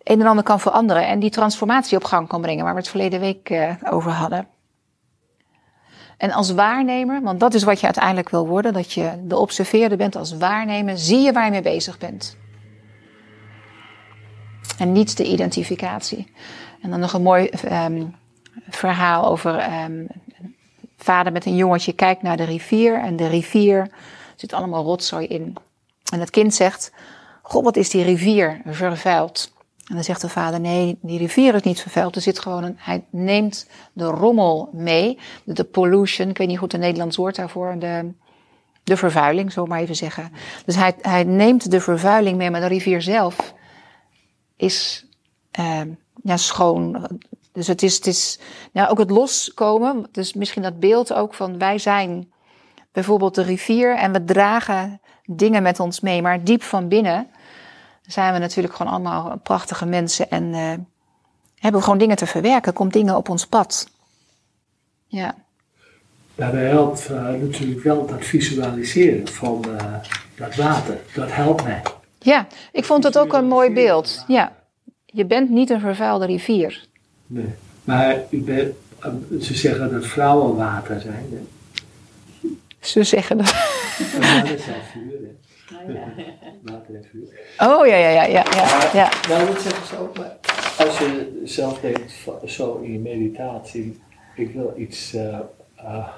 een 0.02 0.20
en 0.20 0.26
ander 0.26 0.44
kan 0.44 0.60
veranderen. 0.60 1.06
En 1.06 1.18
die 1.18 1.30
transformatie 1.30 1.96
op 1.96 2.04
gang 2.04 2.28
kan 2.28 2.40
brengen, 2.40 2.64
waar 2.64 2.74
we 2.74 2.80
het 2.80 2.88
verleden 2.88 3.20
week 3.20 3.50
uh, 3.50 3.74
over 3.90 4.10
hadden. 4.10 4.53
En 6.16 6.32
als 6.32 6.50
waarnemer, 6.50 7.22
want 7.22 7.40
dat 7.40 7.54
is 7.54 7.62
wat 7.62 7.78
je 7.80 7.84
uiteindelijk 7.84 8.28
wil 8.28 8.46
worden, 8.46 8.72
dat 8.72 8.92
je 8.92 9.12
de 9.24 9.36
observeerder 9.36 9.98
bent 9.98 10.16
als 10.16 10.36
waarnemer, 10.36 10.98
zie 10.98 11.18
je 11.18 11.32
waar 11.32 11.44
je 11.44 11.50
mee 11.50 11.62
bezig 11.62 11.98
bent. 11.98 12.36
En 14.78 14.92
niet 14.92 15.16
de 15.16 15.24
identificatie. 15.24 16.32
En 16.82 16.90
dan 16.90 17.00
nog 17.00 17.12
een 17.12 17.22
mooi 17.22 17.50
um, 17.72 18.14
verhaal 18.68 19.26
over 19.26 19.82
um, 19.84 20.06
vader 20.96 21.32
met 21.32 21.46
een 21.46 21.56
jongetje 21.56 21.92
kijkt 21.92 22.22
naar 22.22 22.36
de 22.36 22.44
rivier 22.44 23.00
en 23.00 23.16
de 23.16 23.26
rivier 23.26 23.90
zit 24.36 24.52
allemaal 24.52 24.84
rotzooi 24.84 25.26
in. 25.26 25.56
En 26.12 26.20
het 26.20 26.30
kind 26.30 26.54
zegt, 26.54 26.92
god 27.42 27.64
wat 27.64 27.76
is 27.76 27.90
die 27.90 28.04
rivier 28.04 28.60
vervuild. 28.66 29.52
En 29.84 29.94
dan 29.94 30.04
zegt 30.04 30.20
de 30.20 30.28
vader, 30.28 30.60
nee, 30.60 30.98
die 31.00 31.18
rivier 31.18 31.54
is 31.54 31.62
niet 31.62 31.80
vervuild. 31.80 32.16
Er 32.16 32.22
zit 32.22 32.38
gewoon 32.38 32.64
een, 32.64 32.76
hij 32.78 33.04
neemt 33.10 33.66
de 33.92 34.04
rommel 34.04 34.68
mee. 34.72 35.18
De, 35.44 35.64
pollution, 35.64 36.28
ik 36.28 36.38
weet 36.38 36.48
niet 36.48 36.58
goed 36.58 36.72
het 36.72 36.80
Nederlands 36.80 37.16
woord 37.16 37.36
daarvoor. 37.36 37.78
De, 37.78 38.10
de 38.84 38.96
vervuiling, 38.96 39.52
zo 39.52 39.66
maar 39.66 39.80
even 39.80 39.96
zeggen. 39.96 40.32
Dus 40.64 40.76
hij, 40.76 40.94
hij 41.00 41.24
neemt 41.24 41.70
de 41.70 41.80
vervuiling 41.80 42.36
mee, 42.36 42.50
maar 42.50 42.60
de 42.60 42.66
rivier 42.66 43.02
zelf 43.02 43.54
is 44.56 45.06
uh, 45.58 45.80
ja, 46.22 46.36
schoon. 46.36 47.08
Dus 47.52 47.66
het 47.66 47.82
is, 47.82 47.94
het 47.94 48.06
is 48.06 48.38
ja, 48.72 48.86
ook 48.86 48.98
het 48.98 49.10
loskomen. 49.10 50.06
Dus 50.12 50.32
misschien 50.32 50.62
dat 50.62 50.80
beeld 50.80 51.12
ook 51.12 51.34
van 51.34 51.58
wij 51.58 51.78
zijn 51.78 52.32
bijvoorbeeld 52.92 53.34
de 53.34 53.42
rivier 53.42 53.96
en 53.96 54.12
we 54.12 54.24
dragen 54.24 55.00
dingen 55.24 55.62
met 55.62 55.80
ons 55.80 56.00
mee. 56.00 56.22
Maar 56.22 56.44
diep 56.44 56.62
van 56.62 56.88
binnen 56.88 57.28
zijn 58.06 58.32
we 58.32 58.38
natuurlijk 58.38 58.74
gewoon 58.74 58.92
allemaal 58.92 59.38
prachtige 59.42 59.86
mensen 59.86 60.30
en 60.30 60.44
uh, 60.44 60.58
hebben 61.54 61.80
we 61.80 61.82
gewoon 61.82 61.98
dingen 61.98 62.16
te 62.16 62.26
verwerken. 62.26 62.72
Komt 62.72 62.92
dingen 62.92 63.16
op 63.16 63.28
ons 63.28 63.46
pad. 63.46 63.88
Ja. 65.06 65.34
Daarbij 66.34 66.68
helpt 66.68 67.10
uh, 67.10 67.22
natuurlijk 67.22 67.82
wel 67.82 68.06
dat 68.06 68.24
visualiseren 68.24 69.28
van 69.28 69.64
uh, 69.68 69.94
dat 70.36 70.54
water. 70.54 71.00
Dat 71.14 71.32
helpt 71.32 71.64
mij. 71.64 71.82
Ja, 72.18 72.46
ik 72.72 72.84
vond 72.84 73.04
het 73.04 73.18
ook 73.18 73.32
een 73.32 73.46
mooi 73.46 73.72
beeld. 73.72 74.24
Ja. 74.28 74.52
Je 75.06 75.24
bent 75.24 75.50
niet 75.50 75.70
een 75.70 75.80
vervuilde 75.80 76.26
rivier. 76.26 76.86
Nee, 77.26 77.54
maar 77.84 78.16
u 78.30 78.42
bent, 78.42 78.74
ze 79.40 79.54
zeggen 79.54 79.92
dat 79.92 80.06
vrouwen 80.06 80.56
water 80.56 81.00
zijn. 81.00 81.28
Hè? 81.30 81.40
Ze 82.80 83.02
zeggen 83.02 83.38
dat. 83.38 83.46
Zijn 83.46 84.82
vuur? 84.92 85.34
Water 86.62 86.94
en 86.94 87.04
vuur. 87.04 87.28
Oh 87.58 87.86
ja, 87.86 87.96
ja, 87.96 88.08
ja, 88.08 88.24
ja. 88.24 88.44
ja, 88.50 88.90
ja. 88.92 89.10
Nou, 89.28 89.46
dat 89.46 89.60
zeggen 89.60 89.86
ze 89.86 89.96
ook, 89.96 90.18
maar 90.18 90.36
als 90.78 90.98
je 90.98 91.40
zelf 91.44 91.80
denkt, 91.80 92.12
zo 92.46 92.76
in 92.76 92.92
je 92.92 92.98
meditatie, 92.98 94.00
ik 94.36 94.50
wil 94.50 94.74
iets 94.76 95.14
uh, 95.14 95.38
uh, 95.76 96.08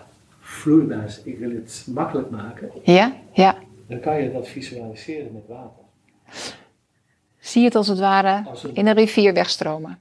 vloeibaars, 0.41 1.23
ik 1.23 1.39
wil 1.39 1.51
het 1.51 1.87
makkelijk 1.87 2.31
maken. 2.31 2.71
Ja, 2.83 3.17
ja. 3.33 3.59
Dan 3.87 4.01
kan 4.01 4.23
je 4.23 4.33
dat 4.33 4.49
visualiseren 4.49 5.33
met 5.33 5.47
water. 5.47 5.85
Zie 7.39 7.61
je 7.61 7.67
het 7.67 7.77
als 7.77 7.89
het 7.89 7.99
ware 7.99 8.45
in 8.73 8.87
een 8.87 8.95
rivier 8.95 9.35
wegstromen. 9.35 9.99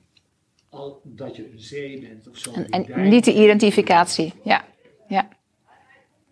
Al 0.69 1.01
dat 1.03 1.35
je 1.35 1.51
een 1.51 1.59
zee 1.59 1.99
bent 1.99 2.29
of 2.29 2.37
zo. 2.37 2.51
En, 2.69 2.85
en 2.93 3.09
niet 3.09 3.25
de 3.25 3.33
identificatie, 3.33 4.33
ja. 4.43 4.65
ja. 5.07 5.27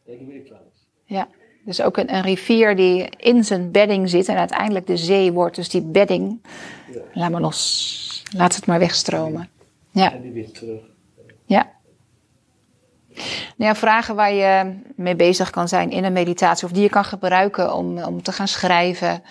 Dat 0.06 0.20
doe 0.20 0.36
ik 0.36 0.48
wel 0.48 0.60
eens. 0.66 0.88
Ja. 1.06 1.28
Dus 1.66 1.82
ook 1.82 1.98
een, 1.98 2.14
een, 2.14 2.22
rivier 2.22 2.76
die 2.76 3.10
in 3.18 3.44
zijn 3.44 3.72
bedding 3.72 4.10
zit 4.10 4.28
en 4.28 4.38
uiteindelijk 4.38 4.88
de 4.88 4.98
zee 4.98 5.32
wordt. 5.32 5.56
Dus 5.56 5.70
die 5.70 5.82
bedding, 5.82 6.42
ja. 6.92 7.02
laat 7.14 7.32
maar 7.32 7.42
los. 7.42 8.24
Laat 8.36 8.56
het 8.56 8.66
maar 8.66 8.80
wegstromen. 8.80 9.50
Ja. 9.92 10.14
En 10.14 10.22
die 10.22 10.32
weer 10.32 10.52
terug. 10.52 10.82
Ja. 11.46 11.72
Nou 13.56 13.72
ja, 13.72 13.76
vragen 13.76 14.16
waar 14.16 14.34
je 14.34 14.76
mee 14.96 15.16
bezig 15.16 15.50
kan 15.50 15.68
zijn 15.68 15.92
in 15.92 16.04
een 16.04 16.14
meditatie, 16.14 16.66
of 16.66 16.72
die 16.72 16.84
je 16.84 16.90
kan 16.90 17.06
gebruiken 17.06 17.74
om, 17.74 18.04
om 18.04 18.22
te 18.22 18.32
gaan 18.32 18.48
schrijven, 18.48 19.24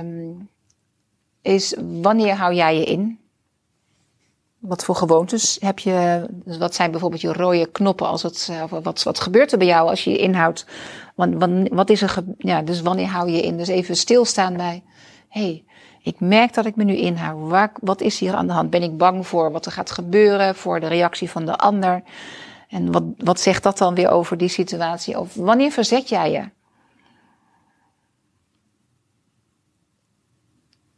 um, 0.00 0.48
is 1.42 1.76
wanneer 1.78 2.34
hou 2.34 2.54
jij 2.54 2.78
je 2.78 2.84
in? 2.84 3.21
Wat 4.62 4.84
voor 4.84 4.94
gewoontes 4.94 5.56
heb 5.60 5.78
je? 5.78 6.26
Dus 6.30 6.58
wat 6.58 6.74
zijn 6.74 6.90
bijvoorbeeld 6.90 7.20
je 7.20 7.32
rode 7.32 7.66
knoppen 7.66 8.06
als 8.06 8.22
het, 8.22 8.52
wat, 8.82 9.02
wat 9.02 9.20
gebeurt 9.20 9.52
er 9.52 9.58
bij 9.58 9.66
jou 9.66 9.88
als 9.88 10.04
je 10.04 10.10
je 10.10 10.18
inhoudt? 10.18 10.66
Wat, 11.70 11.90
is 11.90 12.02
er, 12.02 12.24
ja, 12.38 12.62
dus 12.62 12.80
wanneer 12.80 13.06
hou 13.06 13.30
je 13.30 13.42
in? 13.42 13.56
Dus 13.56 13.68
even 13.68 13.96
stilstaan 13.96 14.56
bij, 14.56 14.82
hey, 15.28 15.64
ik 16.02 16.20
merk 16.20 16.54
dat 16.54 16.66
ik 16.66 16.76
me 16.76 16.84
nu 16.84 16.96
inhoud. 16.96 17.70
Wat 17.80 18.00
is 18.00 18.18
hier 18.18 18.34
aan 18.34 18.46
de 18.46 18.52
hand? 18.52 18.70
Ben 18.70 18.82
ik 18.82 18.96
bang 18.96 19.26
voor 19.26 19.52
wat 19.52 19.66
er 19.66 19.72
gaat 19.72 19.90
gebeuren, 19.90 20.54
voor 20.54 20.80
de 20.80 20.88
reactie 20.88 21.30
van 21.30 21.46
de 21.46 21.56
ander? 21.56 22.02
En 22.68 22.92
wat, 22.92 23.04
wat 23.16 23.40
zegt 23.40 23.62
dat 23.62 23.78
dan 23.78 23.94
weer 23.94 24.08
over 24.08 24.36
die 24.36 24.48
situatie? 24.48 25.18
Of 25.18 25.34
wanneer 25.34 25.70
verzet 25.70 26.08
jij 26.08 26.30
je? 26.30 26.48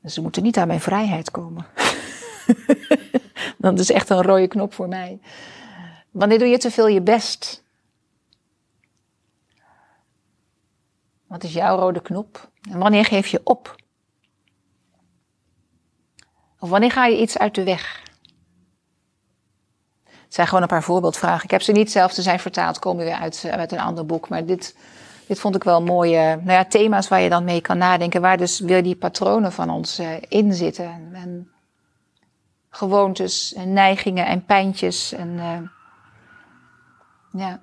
Dus 0.00 0.14
ze 0.14 0.22
moeten 0.22 0.42
niet 0.42 0.56
aan 0.56 0.66
mijn 0.66 0.80
vrijheid 0.80 1.30
komen. 1.30 1.66
dat 3.70 3.78
is 3.78 3.90
echt 3.90 4.10
een 4.10 4.22
rode 4.22 4.48
knop 4.48 4.74
voor 4.74 4.88
mij. 4.88 5.20
Wanneer 6.10 6.38
doe 6.38 6.48
je 6.48 6.58
te 6.58 6.70
veel 6.70 6.86
je 6.86 7.02
best? 7.02 7.62
Wat 11.26 11.44
is 11.44 11.52
jouw 11.52 11.78
rode 11.78 12.00
knop? 12.00 12.50
En 12.70 12.78
wanneer 12.78 13.04
geef 13.04 13.26
je 13.26 13.40
op? 13.44 13.76
Of 16.58 16.68
wanneer 16.68 16.90
ga 16.90 17.06
je 17.06 17.20
iets 17.20 17.38
uit 17.38 17.54
de 17.54 17.64
weg? 17.64 18.02
Het 20.04 20.34
zijn 20.34 20.46
gewoon 20.46 20.62
een 20.62 20.68
paar 20.68 20.82
voorbeeldvragen. 20.82 21.44
Ik 21.44 21.50
heb 21.50 21.62
ze 21.62 21.72
niet 21.72 21.90
zelf, 21.90 22.12
ze 22.12 22.22
zijn 22.22 22.40
vertaald, 22.40 22.78
komen 22.78 23.04
weer 23.04 23.14
uit, 23.14 23.44
uit 23.50 23.72
een 23.72 23.80
ander 23.80 24.06
boek. 24.06 24.28
Maar 24.28 24.46
dit, 24.46 24.76
dit 25.26 25.40
vond 25.40 25.54
ik 25.54 25.64
wel 25.64 25.82
mooie 25.82 26.18
nou 26.18 26.50
ja, 26.50 26.64
thema's 26.64 27.08
waar 27.08 27.20
je 27.20 27.28
dan 27.28 27.44
mee 27.44 27.60
kan 27.60 27.78
nadenken. 27.78 28.20
Waar 28.20 28.36
dus 28.36 28.60
weer 28.60 28.82
die 28.82 28.96
patronen 28.96 29.52
van 29.52 29.70
ons 29.70 30.00
uh, 30.00 30.08
in 30.28 30.54
zitten. 30.54 31.10
En 31.12 31.53
gewoontes 32.76 33.54
en 33.54 33.72
neigingen 33.72 34.26
en 34.26 34.44
pijntjes. 34.44 35.12
En, 35.12 35.28
uh, 35.28 35.58
ja. 37.42 37.62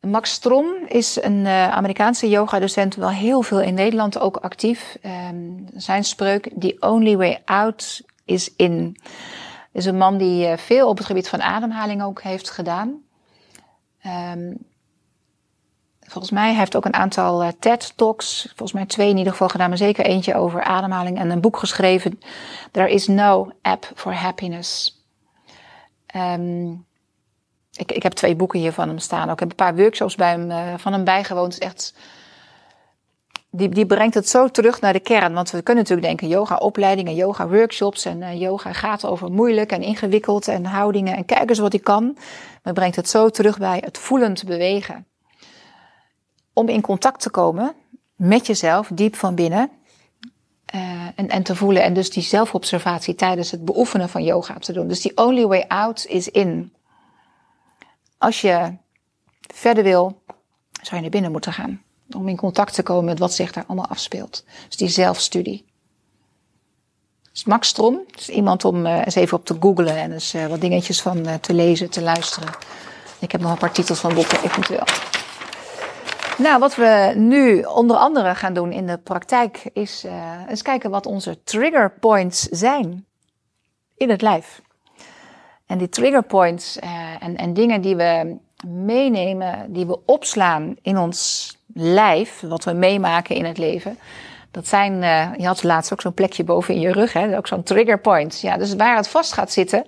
Max 0.00 0.32
Strom 0.32 0.74
is 0.86 1.22
een 1.22 1.44
uh, 1.44 1.68
Amerikaanse 1.70 2.28
yoga-docent, 2.28 2.94
wel 2.94 3.08
heel 3.08 3.42
veel 3.42 3.60
in 3.60 3.74
Nederland 3.74 4.18
ook 4.18 4.36
actief. 4.36 4.98
Um, 5.30 5.66
zijn 5.74 6.04
spreuk, 6.04 6.50
the 6.58 6.76
only 6.80 7.16
way 7.16 7.42
out 7.44 8.02
is 8.24 8.54
in. 8.56 8.96
Is 9.72 9.84
een 9.84 9.96
man 9.96 10.18
die 10.18 10.46
uh, 10.46 10.56
veel 10.56 10.88
op 10.88 10.96
het 10.96 11.06
gebied 11.06 11.28
van 11.28 11.42
ademhaling 11.42 12.02
ook 12.02 12.22
heeft 12.22 12.50
gedaan. 12.50 13.02
Um, 14.06 14.58
volgens 16.14 16.34
mij 16.34 16.48
hij 16.48 16.58
heeft 16.58 16.76
ook 16.76 16.84
een 16.84 16.94
aantal 16.94 17.42
uh, 17.42 17.48
TED-talks, 17.58 18.42
volgens 18.42 18.72
mij 18.72 18.86
twee 18.86 19.08
in 19.08 19.16
ieder 19.16 19.32
geval 19.32 19.48
gedaan, 19.48 19.68
maar 19.68 19.78
zeker 19.78 20.04
eentje 20.04 20.34
over 20.34 20.62
ademhaling 20.62 21.18
en 21.18 21.30
een 21.30 21.40
boek 21.40 21.56
geschreven. 21.56 22.20
There 22.70 22.90
is 22.90 23.06
no 23.06 23.50
app 23.62 23.90
for 23.94 24.14
happiness. 24.14 25.02
Um, 26.16 26.86
ik, 27.72 27.92
ik 27.92 28.02
heb 28.02 28.12
twee 28.12 28.36
boeken 28.36 28.58
hier 28.58 28.72
van 28.72 28.88
hem 28.88 28.98
staan. 28.98 29.30
Ook. 29.30 29.40
Heb 29.40 29.50
een 29.50 29.54
paar 29.56 29.76
workshops 29.76 30.14
bij 30.14 30.30
hem, 30.30 30.50
uh, 30.50 30.74
van 30.76 30.92
hem 30.92 31.04
bijgewoond. 31.04 31.58
Echt, 31.58 31.94
die, 33.50 33.68
die 33.68 33.86
brengt 33.86 34.14
het 34.14 34.28
zo 34.28 34.48
terug 34.48 34.80
naar 34.80 34.92
de 34.92 35.00
kern. 35.00 35.32
Want 35.32 35.50
we 35.50 35.62
kunnen 35.62 35.82
natuurlijk 35.82 36.08
denken 36.08 36.28
yoga-opleidingen, 36.28 37.14
yoga-workshops. 37.14 38.04
En 38.04 38.20
uh, 38.20 38.40
yoga 38.40 38.72
gaat 38.72 39.06
over 39.06 39.30
moeilijk 39.30 39.72
en 39.72 39.82
ingewikkeld 39.82 40.48
en 40.48 40.64
houdingen. 40.64 41.16
En 41.16 41.24
kijk 41.24 41.48
eens 41.48 41.58
wat 41.58 41.72
hij 41.72 41.82
kan. 41.82 42.16
Maar 42.62 42.72
brengt 42.72 42.96
het 42.96 43.08
zo 43.08 43.28
terug 43.28 43.58
bij 43.58 43.82
het 43.84 43.98
voelend 43.98 44.44
bewegen 44.44 45.06
om 46.54 46.68
in 46.68 46.80
contact 46.80 47.20
te 47.20 47.30
komen 47.30 47.74
met 48.16 48.46
jezelf, 48.46 48.90
diep 48.92 49.16
van 49.16 49.34
binnen. 49.34 49.70
Uh, 50.74 51.04
en, 51.14 51.28
en 51.28 51.42
te 51.42 51.56
voelen. 51.56 51.82
En 51.82 51.94
dus 51.94 52.10
die 52.10 52.22
zelfobservatie 52.22 53.14
tijdens 53.14 53.50
het 53.50 53.64
beoefenen 53.64 54.08
van 54.08 54.24
yoga 54.24 54.58
te 54.58 54.72
doen. 54.72 54.88
Dus 54.88 55.00
die 55.00 55.16
only 55.16 55.46
way 55.46 55.64
out 55.68 56.06
is 56.06 56.28
in. 56.28 56.72
Als 58.18 58.40
je 58.40 58.76
verder 59.54 59.84
wil, 59.84 60.22
zou 60.82 60.96
je 60.96 61.00
naar 61.00 61.10
binnen 61.10 61.32
moeten 61.32 61.52
gaan. 61.52 61.82
Om 62.16 62.28
in 62.28 62.36
contact 62.36 62.74
te 62.74 62.82
komen 62.82 63.04
met 63.04 63.18
wat 63.18 63.34
zich 63.34 63.52
daar 63.52 63.64
allemaal 63.66 63.88
afspeelt. 63.88 64.44
Dus 64.66 64.76
die 64.76 64.88
zelfstudie. 64.88 65.64
Dus 67.32 67.44
Max 67.44 67.68
Strom, 67.68 68.00
is 68.16 68.28
iemand 68.28 68.64
om 68.64 68.86
uh, 68.86 69.04
eens 69.04 69.14
even 69.14 69.38
op 69.38 69.44
te 69.44 69.56
googlen 69.60 69.96
en 69.96 70.12
eens 70.12 70.34
uh, 70.34 70.46
wat 70.46 70.60
dingetjes 70.60 71.02
van 71.02 71.40
te 71.40 71.54
lezen, 71.54 71.90
te 71.90 72.02
luisteren. 72.02 72.48
Ik 73.18 73.32
heb 73.32 73.40
nog 73.40 73.50
een 73.50 73.58
paar 73.58 73.72
titels 73.72 74.00
van 74.00 74.14
boeken 74.14 74.42
eventueel. 74.42 74.84
Nou, 76.38 76.58
wat 76.58 76.74
we 76.74 77.12
nu 77.16 77.62
onder 77.62 77.96
andere 77.96 78.34
gaan 78.34 78.54
doen 78.54 78.72
in 78.72 78.86
de 78.86 78.98
praktijk 78.98 79.70
is 79.72 80.04
uh, 80.04 80.12
eens 80.48 80.62
kijken 80.62 80.90
wat 80.90 81.06
onze 81.06 81.42
trigger 81.42 81.90
points 82.00 82.42
zijn 82.42 83.06
in 83.96 84.10
het 84.10 84.22
lijf. 84.22 84.62
En 85.66 85.78
die 85.78 85.88
trigger 85.88 86.22
points 86.22 86.78
uh, 86.84 86.90
en, 87.20 87.36
en 87.36 87.54
dingen 87.54 87.80
die 87.80 87.96
we 87.96 88.36
meenemen, 88.66 89.72
die 89.72 89.86
we 89.86 89.98
opslaan 90.04 90.76
in 90.82 90.98
ons 90.98 91.52
lijf, 91.74 92.40
wat 92.40 92.64
we 92.64 92.72
meemaken 92.72 93.36
in 93.36 93.44
het 93.44 93.58
leven. 93.58 93.98
Dat 94.50 94.68
zijn, 94.68 94.92
uh, 95.02 95.28
je 95.38 95.46
had 95.46 95.62
laatst 95.62 95.92
ook 95.92 96.00
zo'n 96.00 96.14
plekje 96.14 96.44
boven 96.44 96.74
in 96.74 96.80
je 96.80 96.92
rug, 96.92 97.12
hè, 97.12 97.36
ook 97.36 97.46
zo'n 97.46 97.62
trigger 97.62 98.00
point. 98.00 98.40
Ja, 98.40 98.56
dus 98.56 98.74
waar 98.74 98.96
het 98.96 99.08
vast 99.08 99.32
gaat 99.32 99.52
zitten, 99.52 99.86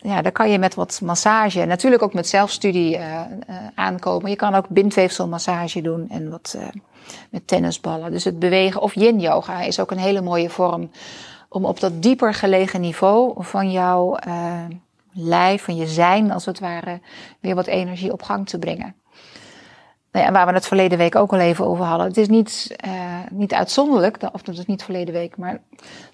ja, 0.00 0.22
daar 0.22 0.32
kan 0.32 0.50
je 0.50 0.58
met 0.58 0.74
wat 0.74 1.00
massage, 1.02 1.64
natuurlijk 1.64 2.02
ook 2.02 2.14
met 2.14 2.28
zelfstudie 2.28 2.98
uh, 2.98 3.20
aankomen. 3.74 4.30
Je 4.30 4.36
kan 4.36 4.54
ook 4.54 4.68
bindweefselmassage 4.68 5.80
doen 5.80 6.08
en 6.10 6.30
wat 6.30 6.54
uh, 6.56 6.62
met 7.30 7.46
tennisballen. 7.46 8.10
Dus 8.10 8.24
het 8.24 8.38
bewegen 8.38 8.80
of 8.80 8.94
yin 8.94 9.20
yoga 9.20 9.60
is 9.60 9.80
ook 9.80 9.90
een 9.90 9.98
hele 9.98 10.20
mooie 10.20 10.50
vorm 10.50 10.90
om 11.48 11.64
op 11.64 11.80
dat 11.80 12.02
dieper 12.02 12.34
gelegen 12.34 12.80
niveau 12.80 13.34
van 13.36 13.70
jouw 13.70 14.16
lijf, 15.12 15.62
van 15.62 15.76
je 15.76 15.86
zijn 15.86 16.32
als 16.32 16.44
het 16.44 16.58
ware, 16.58 17.00
weer 17.40 17.54
wat 17.54 17.66
energie 17.66 18.12
op 18.12 18.22
gang 18.22 18.48
te 18.48 18.58
brengen. 18.58 18.94
Nou 20.12 20.26
ja, 20.26 20.32
waar 20.32 20.46
we 20.46 20.52
het 20.52 20.66
verleden 20.66 20.98
week 20.98 21.16
ook 21.16 21.32
al 21.32 21.38
even 21.38 21.66
over 21.66 21.84
hadden. 21.84 22.06
Het 22.06 22.16
is 22.16 22.28
niet, 22.28 22.76
uh, 22.86 22.92
niet 23.30 23.54
uitzonderlijk, 23.54 24.16
of 24.32 24.42
dat 24.42 24.58
is 24.58 24.66
niet 24.66 24.82
verleden 24.82 25.14
week, 25.14 25.36
maar 25.36 25.60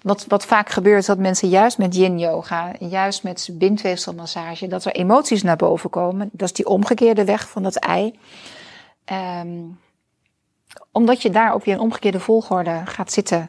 wat, 0.01 0.25
wat 0.27 0.45
vaak 0.45 0.69
gebeurt 0.69 0.99
is 0.99 1.05
dat 1.05 1.17
mensen 1.17 1.49
juist 1.49 1.77
met 1.77 1.95
yin 1.95 2.19
yoga, 2.19 2.71
juist 2.79 3.23
met 3.23 3.49
bindweefselmassage, 3.51 4.67
dat 4.67 4.85
er 4.85 4.91
emoties 4.91 5.43
naar 5.43 5.55
boven 5.55 5.89
komen. 5.89 6.29
Dat 6.31 6.47
is 6.47 6.53
die 6.53 6.67
omgekeerde 6.67 7.25
weg 7.25 7.49
van 7.49 7.63
dat 7.63 7.75
ei. 7.75 8.19
Um, 9.41 9.79
omdat 10.91 11.21
je 11.21 11.29
daar 11.29 11.53
op 11.53 11.65
je 11.65 11.71
een 11.71 11.79
omgekeerde 11.79 12.19
volgorde 12.19 12.81
gaat 12.85 13.11
zitten, 13.11 13.47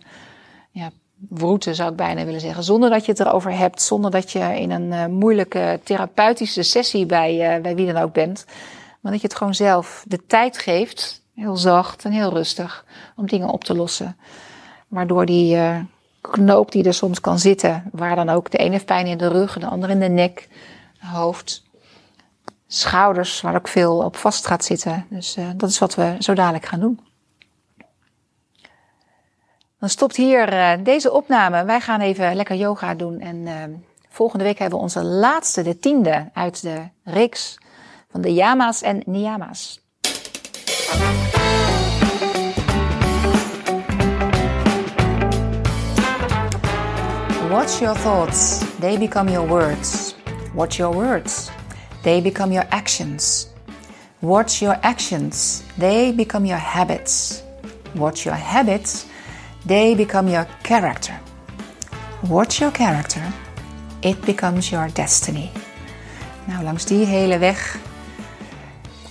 ja, 0.71 0.91
wroeten 1.29 1.75
zou 1.75 1.91
ik 1.91 1.97
bijna 1.97 2.25
willen 2.25 2.41
zeggen, 2.41 2.65
zonder 2.65 2.91
dat 2.91 3.05
je 3.05 3.13
het 3.13 3.21
erover 3.21 3.59
hebt, 3.59 3.83
zonder 3.83 4.11
dat 4.11 4.33
je 4.33 4.61
in 4.61 4.71
een 4.71 4.93
uh, 4.93 5.07
moeilijke 5.07 5.81
therapeutische 5.85 6.63
sessie 6.63 7.07
bij, 7.07 7.57
uh, 7.57 7.63
bij 7.63 7.75
wie 7.75 7.93
dan 7.93 8.03
ook 8.03 8.13
bent. 8.13 8.45
Maar 9.07 9.15
dat 9.15 9.25
je 9.25 9.31
het 9.31 9.41
gewoon 9.41 9.55
zelf 9.55 10.05
de 10.09 10.27
tijd 10.27 10.59
geeft, 10.59 11.23
heel 11.35 11.57
zacht 11.57 12.05
en 12.05 12.13
heel 12.13 12.33
rustig, 12.33 12.85
om 13.17 13.27
dingen 13.27 13.49
op 13.49 13.65
te 13.65 13.75
lossen. 13.75 14.17
Waardoor 14.89 15.27
die 15.27 15.57
uh, 15.57 15.79
knoop 16.21 16.73
die 16.73 16.85
er 16.85 16.95
soms 16.95 17.21
kan 17.21 17.39
zitten, 17.39 17.91
waar 17.93 18.17
dan 18.17 18.29
ook 18.29 18.51
de 18.51 18.59
ene 18.59 18.85
pijn 18.85 19.07
in 19.07 19.19
de 19.19 19.29
rug, 19.29 19.59
de 19.59 19.67
andere 19.67 19.93
in 19.93 20.01
de 20.01 20.09
nek, 20.09 20.49
hoofd, 20.99 21.65
schouders, 22.67 23.41
waar 23.41 23.55
ook 23.55 23.69
veel 23.69 23.99
op 23.99 24.17
vast 24.17 24.47
gaat 24.47 24.65
zitten. 24.65 25.07
Dus 25.11 25.37
uh, 25.37 25.49
dat 25.57 25.69
is 25.69 25.79
wat 25.79 25.95
we 25.95 26.17
zo 26.19 26.35
dadelijk 26.35 26.67
gaan 26.67 26.81
doen. 26.81 27.01
Dan 29.79 29.89
stopt 29.89 30.17
hier 30.17 30.53
uh, 30.53 30.85
deze 30.85 31.13
opname. 31.13 31.65
Wij 31.65 31.81
gaan 31.81 32.01
even 32.01 32.35
lekker 32.35 32.57
yoga 32.57 32.95
doen. 32.95 33.21
En 33.21 33.85
volgende 34.09 34.45
week 34.45 34.59
hebben 34.59 34.79
we 34.79 34.85
onze 34.85 35.05
laatste, 35.05 35.63
de 35.63 35.79
tiende 35.79 36.31
uit 36.33 36.63
de 36.63 36.83
reeks 37.05 37.59
de 38.23 38.31
yama's 38.31 38.83
en 38.83 39.03
niyamas. 39.07 39.81
Watch 47.51 47.81
your 47.81 47.95
thoughts, 47.95 48.61
they 48.81 48.97
become 48.97 49.29
your 49.29 49.47
words. 49.47 50.15
Watch 50.55 50.79
your 50.79 50.93
words, 50.93 51.51
they 52.03 52.21
become 52.21 52.53
your 52.53 52.67
actions. 52.71 53.49
Watch 54.21 54.61
your 54.63 54.77
actions, 54.83 55.63
they 55.79 56.13
become 56.13 56.45
your 56.45 56.59
habits. 56.59 57.43
Watch 57.95 58.25
your 58.27 58.35
habits, 58.35 59.07
they 59.65 59.95
become 59.95 60.29
your 60.29 60.47
character. 60.63 61.19
Watch 62.29 62.61
your 62.61 62.73
character, 62.73 63.23
it 64.03 64.21
becomes 64.27 64.71
your 64.71 64.89
destiny. 64.89 65.51
Nou, 66.47 66.63
langs 66.63 66.85
die 66.87 67.05
hele 67.05 67.39
weg 67.39 67.79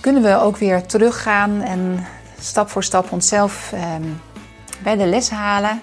kunnen 0.06 0.24
we 0.24 0.36
ook 0.36 0.56
weer 0.56 0.86
teruggaan 0.86 1.62
en 1.62 2.06
stap 2.40 2.70
voor 2.70 2.84
stap 2.84 3.12
onszelf 3.12 3.72
um, 3.74 4.20
bij 4.82 4.96
de 4.96 5.06
les 5.06 5.30
halen. 5.30 5.82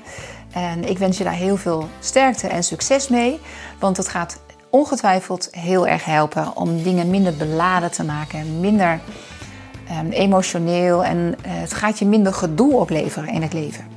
En 0.51 0.89
ik 0.89 0.97
wens 0.97 1.17
je 1.17 1.23
daar 1.23 1.33
heel 1.33 1.57
veel 1.57 1.87
sterkte 1.99 2.47
en 2.47 2.63
succes 2.63 3.07
mee, 3.07 3.39
want 3.79 3.97
het 3.97 4.07
gaat 4.07 4.39
ongetwijfeld 4.69 5.47
heel 5.51 5.87
erg 5.87 6.05
helpen 6.05 6.55
om 6.55 6.83
dingen 6.83 7.09
minder 7.09 7.35
beladen 7.35 7.91
te 7.91 8.03
maken, 8.03 8.59
minder 8.59 8.99
um, 9.99 10.11
emotioneel 10.11 11.03
en 11.03 11.17
uh, 11.17 11.33
het 11.45 11.73
gaat 11.73 11.99
je 11.99 12.05
minder 12.05 12.33
gedoe 12.33 12.73
opleveren 12.73 13.29
in 13.29 13.41
het 13.41 13.53
leven. 13.53 13.87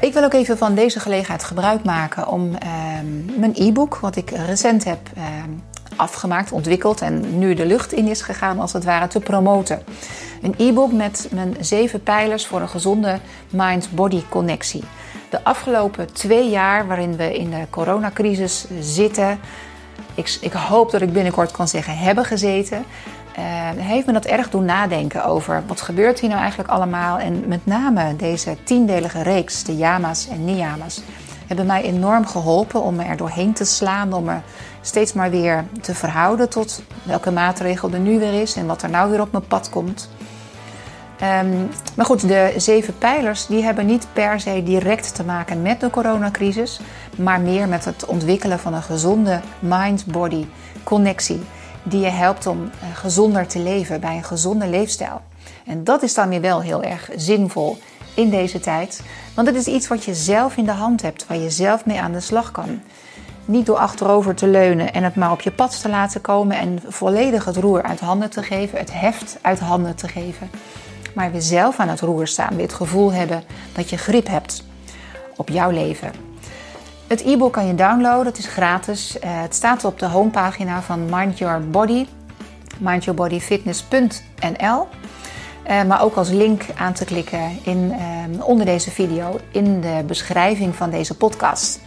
Ik 0.00 0.12
wil 0.12 0.24
ook 0.24 0.34
even 0.34 0.58
van 0.58 0.74
deze 0.74 1.00
gelegenheid 1.00 1.44
gebruik 1.44 1.84
maken 1.84 2.28
om 2.28 2.42
um, 2.42 3.24
mijn 3.36 3.52
e-book, 3.54 3.96
wat 3.96 4.16
ik 4.16 4.30
recent 4.30 4.84
heb 4.84 5.00
afgemaakt, 6.00 6.52
ontwikkeld 6.52 7.00
en 7.00 7.38
nu 7.38 7.54
de 7.54 7.66
lucht 7.66 7.92
in 7.92 8.08
is 8.08 8.22
gegaan, 8.22 8.60
als 8.60 8.72
het 8.72 8.84
ware, 8.84 9.06
te 9.06 9.20
promoten. 9.20 9.82
Een 10.42 10.54
e-book 10.58 10.92
met 10.92 11.28
mijn 11.32 11.56
zeven 11.60 12.02
pijlers 12.02 12.46
voor 12.46 12.60
een 12.60 12.68
gezonde 12.68 13.18
mind-body 13.50 14.22
connectie. 14.28 14.84
De 15.30 15.44
afgelopen 15.44 16.12
twee 16.12 16.50
jaar 16.50 16.86
waarin 16.86 17.16
we 17.16 17.38
in 17.38 17.50
de 17.50 17.66
coronacrisis 17.70 18.66
zitten, 18.80 19.40
ik, 20.14 20.38
ik 20.40 20.52
hoop 20.52 20.90
dat 20.90 21.00
ik 21.00 21.12
binnenkort 21.12 21.50
kan 21.50 21.68
zeggen 21.68 21.98
hebben 21.98 22.24
gezeten, 22.24 22.84
uh, 23.38 23.44
heeft 23.76 24.06
me 24.06 24.12
dat 24.12 24.24
erg 24.24 24.50
doen 24.50 24.64
nadenken 24.64 25.24
over 25.24 25.62
wat 25.66 25.80
gebeurt 25.80 26.20
hier 26.20 26.28
nou 26.28 26.40
eigenlijk 26.40 26.70
allemaal. 26.70 27.18
En 27.18 27.44
met 27.46 27.66
name 27.66 28.16
deze 28.16 28.56
tiendelige 28.64 29.22
reeks, 29.22 29.64
de 29.64 29.76
Yama's 29.76 30.28
en 30.28 30.44
Niyamas, 30.44 31.00
hebben 31.46 31.66
mij 31.66 31.82
enorm 31.82 32.26
geholpen 32.26 32.82
om 32.82 32.94
me 32.96 33.04
er 33.04 33.16
doorheen 33.16 33.52
te 33.52 33.64
slaan, 33.64 34.12
om 34.12 34.24
me 34.24 34.36
steeds 34.80 35.12
maar 35.12 35.30
weer 35.30 35.64
te 35.80 35.94
verhouden 35.94 36.48
tot 36.48 36.82
welke 37.02 37.30
maatregel 37.30 37.90
er 37.92 37.98
nu 37.98 38.18
weer 38.18 38.40
is 38.40 38.56
en 38.56 38.66
wat 38.66 38.82
er 38.82 38.90
nou 38.90 39.10
weer 39.10 39.20
op 39.20 39.32
mijn 39.32 39.46
pad 39.46 39.70
komt. 39.70 40.10
Um, 41.22 41.68
maar 41.96 42.06
goed, 42.06 42.28
de 42.28 42.54
zeven 42.56 42.98
pijlers 42.98 43.46
die 43.46 43.62
hebben 43.62 43.86
niet 43.86 44.06
per 44.12 44.40
se 44.40 44.62
direct 44.62 45.14
te 45.14 45.24
maken 45.24 45.62
met 45.62 45.80
de 45.80 45.90
coronacrisis, 45.90 46.80
maar 47.16 47.40
meer 47.40 47.68
met 47.68 47.84
het 47.84 48.04
ontwikkelen 48.04 48.58
van 48.58 48.74
een 48.74 48.82
gezonde 48.82 49.40
mind-body 49.58 50.46
connectie 50.84 51.40
die 51.82 52.00
je 52.00 52.08
helpt 52.08 52.46
om 52.46 52.62
uh, 52.62 52.70
gezonder 52.94 53.46
te 53.46 53.58
leven 53.58 54.00
bij 54.00 54.16
een 54.16 54.24
gezonde 54.24 54.66
leefstijl. 54.66 55.20
En 55.66 55.84
dat 55.84 56.02
is 56.02 56.14
dan 56.14 56.28
weer 56.28 56.40
wel 56.40 56.60
heel 56.60 56.82
erg 56.82 57.10
zinvol 57.16 57.78
in 58.14 58.30
deze 58.30 58.60
tijd, 58.60 59.02
want 59.34 59.46
het 59.46 59.56
is 59.56 59.66
iets 59.66 59.88
wat 59.88 60.04
je 60.04 60.14
zelf 60.14 60.56
in 60.56 60.64
de 60.64 60.72
hand 60.72 61.02
hebt, 61.02 61.26
waar 61.26 61.38
je 61.38 61.50
zelf 61.50 61.86
mee 61.86 62.00
aan 62.00 62.12
de 62.12 62.20
slag 62.20 62.50
kan. 62.50 62.80
Niet 63.50 63.66
door 63.66 63.76
achterover 63.76 64.34
te 64.34 64.46
leunen 64.46 64.92
en 64.92 65.04
het 65.04 65.14
maar 65.14 65.32
op 65.32 65.40
je 65.40 65.50
pad 65.50 65.80
te 65.80 65.88
laten 65.88 66.20
komen 66.20 66.58
en 66.58 66.78
volledig 66.88 67.44
het 67.44 67.56
roer 67.56 67.82
uit 67.82 68.00
handen 68.00 68.30
te 68.30 68.42
geven, 68.42 68.78
het 68.78 68.92
heft 68.92 69.38
uit 69.40 69.58
handen 69.58 69.94
te 69.94 70.08
geven. 70.08 70.50
Maar 71.14 71.32
weer 71.32 71.40
zelf 71.40 71.78
aan 71.78 71.88
het 71.88 72.00
roer 72.00 72.26
staan, 72.26 72.56
weer 72.56 72.66
het 72.66 72.74
gevoel 72.74 73.12
hebben 73.12 73.42
dat 73.72 73.90
je 73.90 73.96
grip 73.96 74.26
hebt 74.26 74.64
op 75.36 75.48
jouw 75.48 75.70
leven. 75.70 76.12
Het 77.06 77.24
e-book 77.24 77.52
kan 77.52 77.66
je 77.66 77.74
downloaden, 77.74 78.26
het 78.26 78.38
is 78.38 78.46
gratis. 78.46 79.16
Uh, 79.16 79.20
het 79.24 79.54
staat 79.54 79.84
op 79.84 79.98
de 79.98 80.06
homepagina 80.06 80.82
van 80.82 81.04
Mind 81.10 81.38
Your 81.38 81.70
Body, 81.70 82.06
mindyourbodyfitness.nl. 82.78 84.86
Uh, 85.70 85.82
maar 85.82 86.02
ook 86.02 86.14
als 86.14 86.28
link 86.28 86.64
aan 86.76 86.92
te 86.92 87.04
klikken 87.04 87.58
in, 87.62 87.76
uh, 87.76 87.96
onder 88.46 88.66
deze 88.66 88.90
video 88.90 89.38
in 89.52 89.80
de 89.80 90.02
beschrijving 90.06 90.74
van 90.74 90.90
deze 90.90 91.16
podcast. 91.16 91.80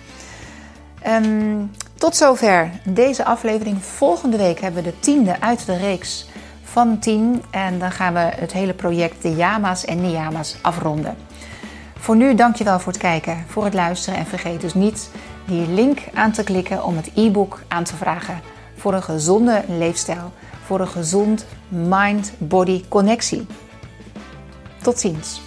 Um, 1.08 1.72
tot 1.94 2.16
zover 2.16 2.70
deze 2.84 3.26
aflevering. 3.26 3.84
Volgende 3.84 4.38
week 4.38 4.60
hebben 4.60 4.84
we 4.84 4.90
de 4.90 5.00
tiende 5.00 5.42
uit 5.42 5.66
de 5.66 5.78
reeks 5.78 6.26
van 6.64 7.00
10. 7.00 7.44
En 7.52 7.80
dan 7.80 7.92
gaan 7.92 8.14
we 8.14 8.20
het 8.20 8.54
hele 8.54 8.74
project 8.74 9.22
de 9.22 9.36
Yama's 9.36 9.86
en 9.86 10.02
Niyama's 10.02 10.56
afronden. 10.62 11.16
Voor 11.98 12.16
nu 12.16 12.36
dankjewel 12.36 12.80
voor 12.80 12.92
het 12.92 13.02
kijken, 13.02 13.46
voor 13.48 13.64
het 13.64 13.74
luisteren. 13.74 14.20
En 14.20 14.26
vergeet 14.26 14.62
dus 14.62 14.74
niet 14.74 15.10
die 15.46 15.68
link 15.68 16.00
aan 16.14 16.32
te 16.32 16.44
klikken 16.44 16.84
om 16.84 16.96
het 16.96 17.12
e-book 17.16 17.62
aan 17.68 17.84
te 17.84 17.96
vragen. 17.96 18.42
Voor 18.78 18.94
een 18.94 19.04
gezonde 19.04 19.64
leefstijl. 19.68 20.32
Voor 20.66 20.80
een 20.80 20.88
gezond 20.88 21.46
mind-body 21.68 22.84
connectie. 22.88 23.46
Tot 24.82 25.00
ziens. 25.00 25.43